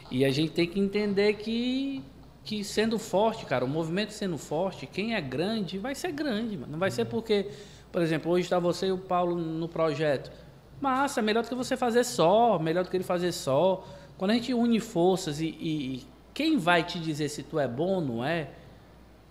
[0.09, 2.03] E a gente tem que entender que,
[2.43, 6.71] que sendo forte, cara, o movimento sendo forte, quem é grande vai ser grande, mano.
[6.71, 7.47] Não vai ser porque,
[7.91, 10.31] por exemplo, hoje está você e o Paulo no projeto.
[10.79, 13.83] Massa, melhor do que você fazer só, melhor do que ele fazer só.
[14.17, 17.67] Quando a gente une forças e, e- e quem vai te dizer se tu é
[17.67, 18.49] bom ou não é,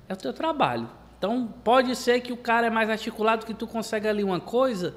[0.09, 0.89] é o teu trabalho.
[1.19, 4.95] Então, pode ser que o cara é mais articulado que tu consegue ali uma coisa,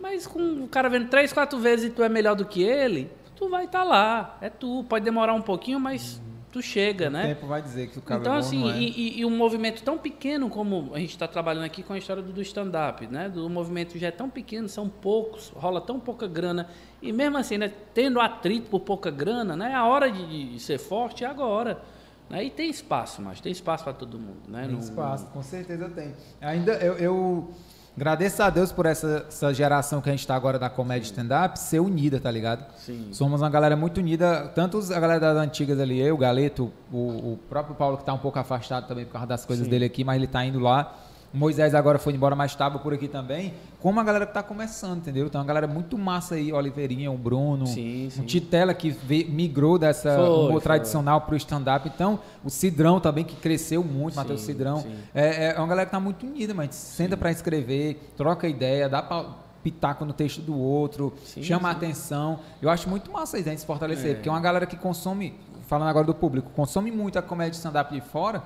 [0.00, 3.10] mas com o cara vendo três, quatro vezes e tu é melhor do que ele,
[3.36, 4.36] tu vai estar lá.
[4.40, 4.84] É tu.
[4.88, 6.20] Pode demorar um pouquinho, mas
[6.52, 7.26] tu chega, O né?
[7.34, 8.78] tempo vai dizer que o cara Então, é bom, assim, é.
[8.78, 12.22] e, e- um movimento tão pequeno como a gente está trabalhando aqui com a história
[12.22, 13.28] do, do stand-up, né?
[13.28, 16.66] Do movimento já é tão pequeno, são poucos, rola tão pouca grana.
[17.02, 17.70] E mesmo assim, né?
[17.92, 19.74] Tendo atrito por pouca grana, né?
[19.74, 21.82] A hora de, de ser forte é agora.
[22.28, 22.42] Né?
[22.46, 24.62] E tem espaço, mas tem espaço para todo mundo, né?
[24.62, 26.12] Tem Não- espaço, com certeza tem.
[26.40, 27.50] Ainda eu, eu
[27.96, 31.58] agradeço a Deus por essa, essa geração que a gente está agora da comédia stand-up
[31.58, 32.64] ser unida, tá ligado?
[32.76, 33.08] Sim.
[33.10, 37.32] Somos uma galera muito unida, tanto a galera das antigas ali, eu, o Galeto, o,
[37.32, 39.70] o próprio Paulo que está um pouco afastado também por causa das coisas Sim.
[39.70, 40.94] dele aqui, mas ele está indo lá.
[41.32, 43.52] Moisés agora foi embora, mas estava por aqui também.
[43.80, 45.26] Como a galera que está começando, entendeu?
[45.26, 48.22] Então, uma galera muito massa aí, Oliveirinha, o Bruno, Sim, sim.
[48.22, 51.86] o Titela que ve- migrou dessa Foi, tradicional para o stand-up.
[51.94, 54.78] Então, o Cidrão também, que cresceu muito, Sim, Matheus Cidrão.
[54.78, 54.94] sim.
[55.14, 59.02] É, é uma galera que tá muito unida, mas senta para escrever, troca ideia, dá
[59.02, 59.26] pra
[59.62, 62.38] pitaco no texto do outro, Sim, chama a atenção.
[62.62, 64.14] Eu acho muito massa isso, a gente se fortalecer, É.
[64.14, 65.34] porque é uma galera que consome,
[65.66, 68.42] falando agora do público, consome muito a comédia de stand-up de fora.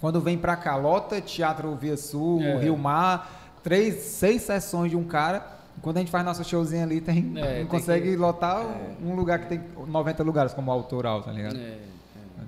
[0.00, 2.56] Quando vem pra cá, lota Teatro Via Sul, É.
[2.58, 5.56] Rio Mar, três, seis sessões de um cara.
[5.82, 8.64] Quando a gente faz nosso showzinho ali, tem, É, tem não consegue que- lotar
[9.02, 11.56] um lugar que tem 90 lugares, como o autoral, tá ligado?
[11.56, 11.78] É,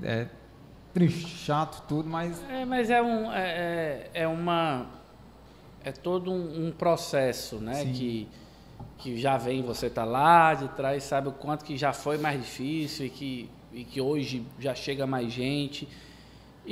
[0.02, 0.26] É
[0.94, 3.40] triste, chato, tudo, mas É, mas é um é,
[4.14, 4.86] é, é uma
[5.84, 7.74] é todo um, um processo, né?
[7.84, 7.92] Sim.
[7.92, 8.28] Que
[8.98, 12.38] que já vem você tá lá de trás sabe o quanto que já foi mais
[12.40, 15.88] difícil e que e que hoje já chega mais gente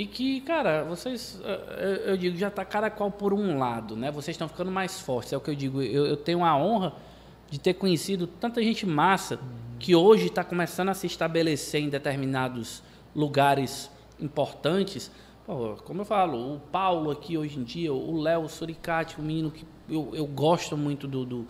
[0.01, 3.97] e que cara vocês eh, eu, eu digo já tá cada qual por um lado,
[3.97, 4.11] né?
[4.11, 5.83] Vocês estão ficando mais fortes é o que eu digo.
[5.83, 6.93] Eu, eu tenho a honra
[7.51, 9.39] de ter conhecido tanta gente massa
[9.79, 12.83] que hoje está começando a se estabelecer em determinados
[13.15, 15.11] lugares importantes.
[15.47, 19.51] Pô, como eu falo, o Paulo aqui hoje em dia, o Léo Suricati, o menino
[19.51, 21.47] que eu, eu gosto muito do, do-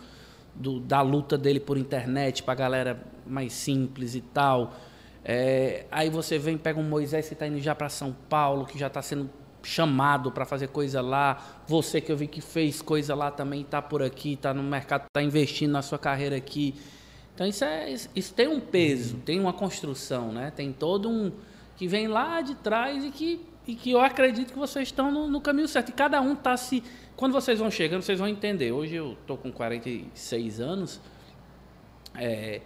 [0.55, 4.73] do- da luta dele por internet para galera mais simples e tal.
[5.23, 8.77] É, aí você vem, pega um Moisés que está indo já para São Paulo, que
[8.79, 9.29] já está sendo
[9.61, 11.61] chamado para fazer coisa lá.
[11.67, 15.05] Você que eu vi que fez coisa lá também está por aqui, está no mercado,
[15.07, 16.73] está investindo na sua carreira aqui.
[17.35, 20.51] Então isso, é, isso- tem um peso, tem uma construção, né?
[20.55, 21.31] Tem todo um
[21.75, 25.27] que vem lá de trás e que, e que eu acredito que vocês estão no,
[25.27, 25.89] no caminho certo.
[25.89, 26.83] E cada um está se.
[27.15, 28.71] Quando vocês vão chegando, vocês vão entender.
[28.71, 30.99] Hoje eu estou com 46 anos.
[32.15, 32.61] É,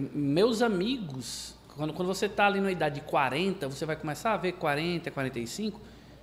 [0.00, 4.36] meus amigos, quando, quando você está ali na idade de 40, você vai começar a
[4.36, 5.80] ver 40, 45,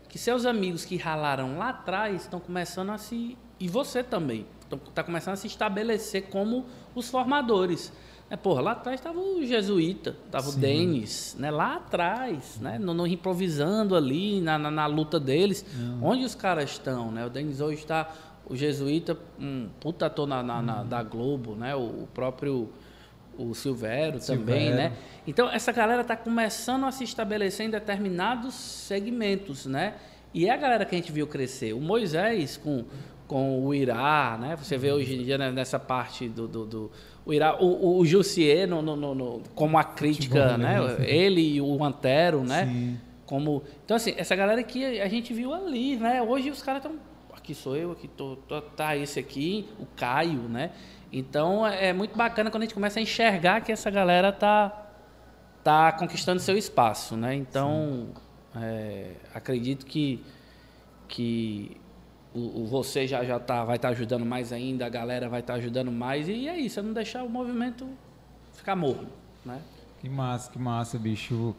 [0.07, 3.37] que seus amigos que ralaram lá atrás estão começando a se.
[3.59, 4.45] E você também.
[4.87, 6.65] Está começando a se estabelecer como
[6.95, 7.91] os formadores.
[8.29, 11.49] É, porra, lá atrás estava o Jesuíta, estava o Denis, né?
[11.49, 12.77] Lá atrás, né?
[12.77, 15.65] No, no- improvisando ali, na, na, na luta deles.
[15.99, 17.25] Onde os caras estão, né?
[17.25, 18.11] O Denis hoje está...
[18.45, 21.75] O Jesuíta, um puta ator na, na- na- da Globo, né?
[21.75, 22.69] O próprio...
[23.41, 24.91] O Silvério também, né?
[25.25, 29.93] Então, essa galera está começando a se estabelecer em determinados segmentos, né?
[30.33, 31.73] E é a galera que a gente viu crescer.
[31.73, 32.85] O Moisés com,
[33.27, 34.55] com o Irá, né?
[34.57, 36.47] Você vê hoje em dia né, nessa parte do...
[36.47, 36.91] do, do-
[37.25, 40.79] o Irá, o, o, Jussier no, no, no- no- como a crítica, né?
[41.07, 42.65] Ele e o Antero, né?
[42.65, 42.97] Sim.
[43.25, 46.21] Como, então, assim, essa galera que a gente viu ali, né?
[46.21, 46.97] Hoje os caras estão...
[47.31, 50.71] Aqui sou eu, aqui tô, tô- tá esse aqui, o Caio, né?
[51.11, 54.85] Então, é é muito bacana quando a gente começa a enxergar que essa galera tá
[55.63, 57.35] tá conquistando seu espaço, né?
[57.35, 58.09] Então,
[58.55, 60.23] é, acredito que
[61.07, 61.77] que
[62.33, 65.55] o, o você já já tá vai estar ajudando mais ainda, a galera vai estar
[65.55, 67.87] ajudando mais e é isso, é não deixar o movimento
[68.53, 69.09] ficar morno,
[69.45, 69.61] né?
[69.99, 71.53] Que massa, que massa, bicho.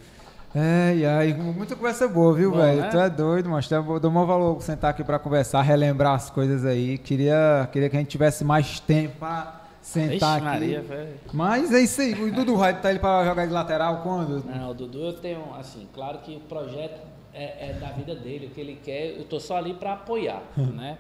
[0.55, 2.81] É, e aí, muita conversa boa, viu, velho?
[2.81, 2.89] né?
[2.89, 6.65] Tu é doido, mas eu dou maior valor sentar aqui pra conversar, relembrar as coisas
[6.65, 6.99] aí.
[6.99, 10.45] Queria, queria que a gente tivesse mais tempo pra sentar Ixi, aqui.
[10.45, 10.85] Maria.
[11.33, 12.15] Mas é isso aí.
[12.15, 14.45] O Dudu vai botar ele pra jogar de lateral quando?
[14.45, 17.01] Não, o Dudu eu tenho, assim, claro que o projeto
[17.33, 20.43] é, é da vida dele, o que ele quer, eu tô só ali para apoiar,
[20.57, 20.99] né?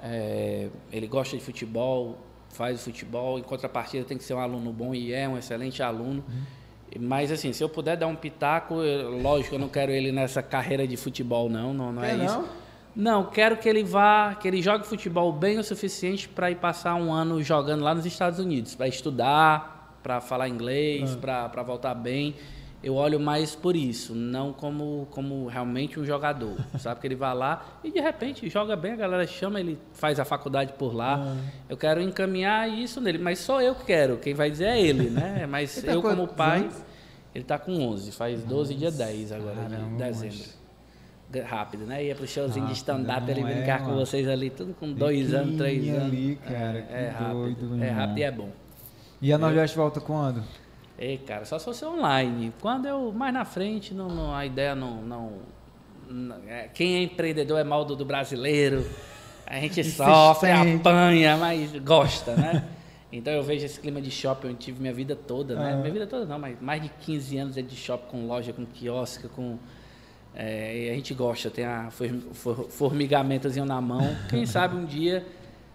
[0.00, 2.18] É, ele gosta de futebol,
[2.50, 6.22] faz futebol, em contrapartida tem que ser um aluno bom e é um excelente aluno.
[6.98, 10.42] Mas assim, se eu puder dar um pitaco, eu- lógico, eu não quero ele nessa
[10.42, 12.34] carreira de futebol não, não, não é Quer isso.
[12.38, 12.64] não?
[12.96, 16.94] Não, quero que ele vá, que ele jogue futebol bem o suficiente para ir passar
[16.94, 21.92] um ano jogando lá nos Estados Unidos, para estudar, para falar inglês, para para voltar
[21.94, 22.36] bem.
[22.84, 27.00] Eu olho mais por isso, não como, como realmente um jogador, sabe?
[27.00, 30.24] Que ele vai lá e de repente joga bem, a galera chama, ele faz a
[30.24, 31.34] faculdade por lá.
[31.66, 35.08] Eu quero encaminhar isso nele, mas só eu que quero, quem vai dizer é ele,
[35.08, 35.46] né?
[35.54, 36.82] Mas Ele tá eu como pai, anos?
[37.34, 40.64] ele tá com 11, faz 12 dia 10 agora de Caramba, dezembro
[41.40, 42.04] rápido, né?
[42.04, 44.06] Ia pro showzinho de stand-up não é, brincar com mano.
[44.06, 46.02] vocês ali, tudo com dois anos, três anos.
[46.04, 47.34] ali, cara, que é, é rápido.
[47.34, 48.48] doido, é rápido e é bom.
[49.20, 50.44] E a Nordeste volta quando?
[50.98, 52.52] Ei, cara, só se fosse online.
[52.60, 55.02] Quando eu, mais na frente, não, não- a ideia não.
[55.02, 55.32] não,
[56.08, 58.86] não- é, quem é empreendedor é mal do, do brasileiro.
[59.46, 62.64] A gente sofre, apanha, mas gosta, né?
[63.12, 65.76] Então eu vejo esse clima de shopping, eu tive minha vida toda, né?
[65.76, 68.64] Minha vida toda não, mas mais de 15 anos dentro de shopping, com loja, com
[68.66, 69.56] quiosque, com.
[70.34, 74.16] é, e a gente gosta, tem a for- for- formigamentozinho na mão.
[74.28, 75.24] Quem sabe um dia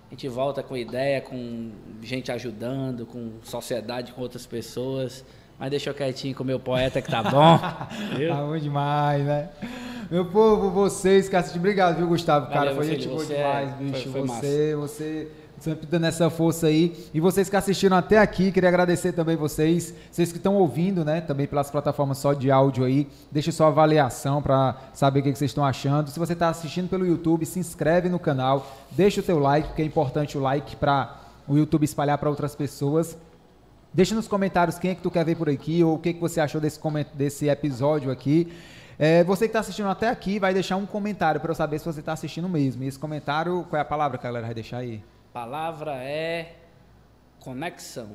[0.09, 1.69] a gente volta com ideia, com
[2.01, 5.23] gente ajudando, com sociedade, com outras pessoas.
[5.59, 7.59] Mas deixa eu quietinho com o meu poeta que tá bom.
[7.59, 9.49] Tá bom demais, né?
[10.09, 12.47] Meu povo, vocês assistiram, obrigado, viu, Gustavo?
[12.47, 14.09] Cara, Valeu, foi meu gente boa você demais, é- bicho.
[14.09, 15.27] foi- foi você, você
[15.59, 17.09] sempre dando essa força aí.
[17.13, 21.21] E vocês que assistiram até aqui, queria agradecer também vocês, vocês que estão ouvindo, né,
[21.21, 23.07] também pelas plataformas só de áudio aí.
[23.31, 26.09] Deixe sua avaliação para saber o que vocês estão achando.
[26.09, 29.81] Se você está assistindo pelo YouTube, se inscreve no canal, deixa o teu like, porque
[29.81, 33.17] é importante o like para o YouTube espalhar para outras pessoas.
[33.93, 36.19] Deixa nos comentários quem é que tu quer ver por aqui ou o que, que
[36.19, 36.79] você achou desse,
[37.15, 38.51] desse episódio aqui.
[38.99, 41.85] É, você que está assistindo até aqui vai deixar um comentário para eu saber se
[41.85, 42.83] você está assistindo mesmo.
[42.83, 45.01] E esse comentário, qual é a palavra que a galera vai deixar aí?
[45.33, 46.53] Palavra é
[47.39, 48.07] conexão.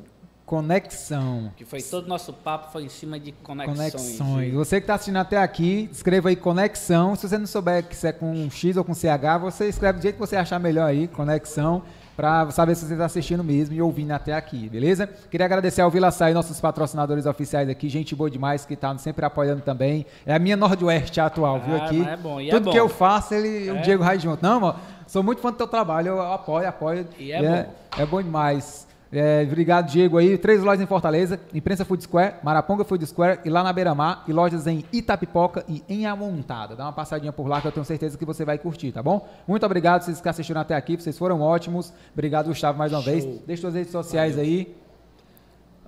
[0.44, 1.50] Conexão.
[1.56, 3.78] Que foi todo o nosso papo foi em cima de conexões.
[3.94, 4.52] Conexões.
[4.52, 7.16] Você que está assistindo até aqui, escreva aí conexão.
[7.16, 10.02] Se você não souber que se é com X ou com CH, você escreve do
[10.02, 11.82] jeito que você achar melhor aí, conexão,
[12.14, 15.06] para saber se você está assistindo mesmo e ouvindo até aqui, beleza?
[15.30, 19.24] Queria agradecer ao Vila Açaí, nossos patrocinadores oficiais aqui, gente boa demais que tá sempre
[19.24, 20.04] apoiando também.
[20.26, 22.06] É a minha Nordwest atual, viu Ah, aqui?
[22.06, 22.70] é bom, e é Tudo bom.
[22.70, 23.80] que eu faço, ele, o É.
[23.80, 24.40] Diego vai junto.
[24.42, 27.06] Não, mano, sou muito fã do teu trabalho, eu apoio, apoio.
[27.18, 27.74] E é bom.
[27.98, 28.86] É bom demais.
[29.16, 30.36] É, obrigado, Diego aí.
[30.36, 34.24] Três lojas em Fortaleza, Imprensa Food Square, Maraponga Food Square e lá na Beira Mar,
[34.26, 36.74] e lojas em Itapipoca e em Amontada.
[36.74, 39.28] Dá uma passadinha por lá que eu tenho certeza que você vai curtir, tá bom?
[39.46, 41.92] Muito obrigado vocês que assistiram até aqui, vocês foram ótimos.
[42.12, 43.12] Obrigado, Gustavo, mais uma Show.
[43.12, 43.24] vez.
[43.46, 44.74] Deixa suas redes sociais aí.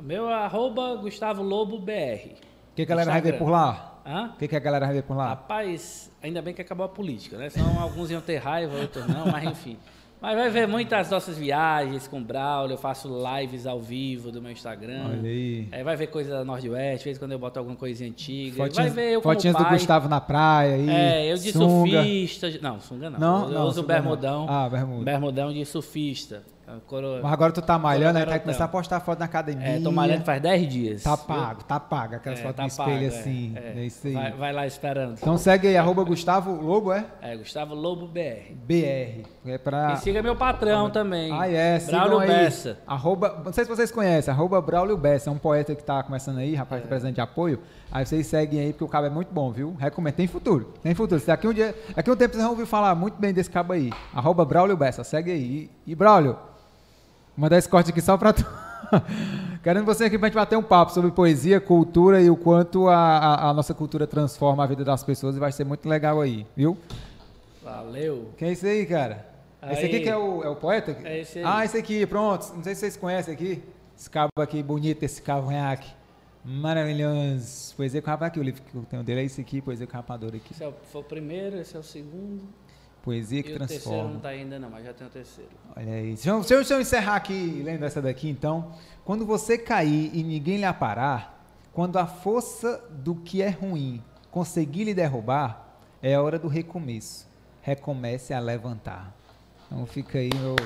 [0.01, 2.31] Meu arroba Gustavo Lobo BR.
[2.31, 3.96] O que, a galera vai ver por lá?
[4.07, 4.31] Hã?
[4.35, 5.29] O que, que a galera vai ver por lá?
[5.31, 7.49] Rapaz, ainda bem que acabou a política, né?
[7.51, 9.77] Senão alguns iam ter raiva, outros não, mas enfim.
[10.21, 14.41] Mas vai ver muitas nossas viagens com o Braulio, eu faço lives ao vivo do
[14.41, 15.09] meu Instagram.
[15.11, 15.69] Olha aí.
[15.71, 18.57] É, vai ver coisa da Nordwest, às vezes quando eu boto alguma coisinha antiga.
[18.57, 19.65] vai Fotinhas, ver eu fotinhas do.
[19.65, 20.89] Gustavo na praia aí.
[20.89, 22.03] É, eu de sunga.
[22.03, 22.51] surfista.
[22.63, 23.19] Não, sunga não.
[23.19, 24.03] Não, eu não, uso sunga não.
[24.03, 24.47] bermudão.
[24.49, 25.05] Ah, bermuda.
[25.05, 26.43] Bermudão de surfista.
[27.23, 29.67] Mas agora tu tá malhando, aí vai começar a postar foto na academia.
[29.67, 31.03] É, tô malhando faz 10 dias.
[31.03, 32.17] Tá pago, tá pago.
[32.17, 33.53] Aquelas É, fotos tá no espelho pago, assim.
[33.57, 34.13] é, É, isso aí.
[34.15, 35.15] Vai, vai lá esperando.
[35.21, 37.05] Então segue aí, arroba Gustavo Lobo, é?
[37.23, 38.53] É, Gustavo Lobo BR.
[38.55, 39.25] BR.
[39.47, 39.93] É pra...
[39.93, 41.33] E siga meu patrão também.
[41.33, 41.79] Ah, é.
[41.79, 42.29] Braulio aí.
[42.29, 42.79] Bessa.
[42.87, 45.31] Arroba, não sei se vocês conhecem, arroba Braulio Bessa.
[45.31, 46.83] É um poeta que tá começando aí, rapaz, É.
[46.83, 47.61] tá precisando de apoio.
[47.93, 49.75] Aí vocês seguem aí, porque o cabo é muito bom, viu?
[49.79, 50.15] Recomendo.
[50.15, 50.75] Tem futuro.
[50.83, 51.21] Tem futuro.
[51.21, 53.73] Se daqui um dia, daqui um tempo vocês vão ouvir falar muito bem desse cabo
[53.73, 53.93] aí.
[54.13, 55.05] Arroba Braulio Bessa.
[55.05, 55.71] Segue aí.
[55.87, 56.37] E, e Braulio,
[57.37, 58.45] mandar esse corte aqui só pra tu.
[59.63, 62.97] Querendo você aqui pra gente bater um papo sobre poesia, cultura e o quanto a,
[62.97, 66.47] a- a nossa cultura transforma a vida das pessoas e vai ser muito legal aí,
[66.57, 66.77] viu?
[67.63, 68.31] Valeu.
[68.37, 69.27] Quem é isso aí, cara?
[69.71, 70.03] Esse aqui Aí.
[70.03, 70.97] que é o, é o poeta?
[71.03, 71.45] É esse aí.
[71.45, 72.53] Ah, esse aqui, pronto.
[72.55, 73.61] Não sei se vocês conhecem aqui.
[73.99, 75.91] Esse cabo aqui, bonito, esse cavanhaque.
[76.45, 77.75] Maravilhoso.
[77.77, 79.95] Poesia com Rapador aqui, o livro que eu tenho dele é esse aqui, Poesia com
[79.97, 80.53] Rapador aqui.
[80.53, 82.43] Esse é o, foi o primeiro, esse é o segundo.
[83.07, 84.13] Poesia que e o terceiro transforma.
[84.15, 85.51] não tá ainda não, mas já tem o terceiro.
[85.77, 86.07] Olha aí.
[86.15, 88.73] Deixa eu, deixa eu- encerrar aqui, lendo essa daqui, então.
[89.05, 91.41] Quando você cair e ninguém lhe aparar,
[91.73, 95.69] quando a força do que é ruim conseguir lhe derrubar,
[96.03, 97.29] é hora do recomeço.
[97.63, 99.15] Recomece a levantar.
[99.67, 100.57] Então fica aí, meu.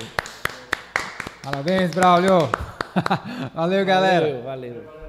[1.43, 2.49] Parabéns, Braulio.
[3.53, 4.25] Valeu, galera.
[4.25, 5.00] Valeu, valeu.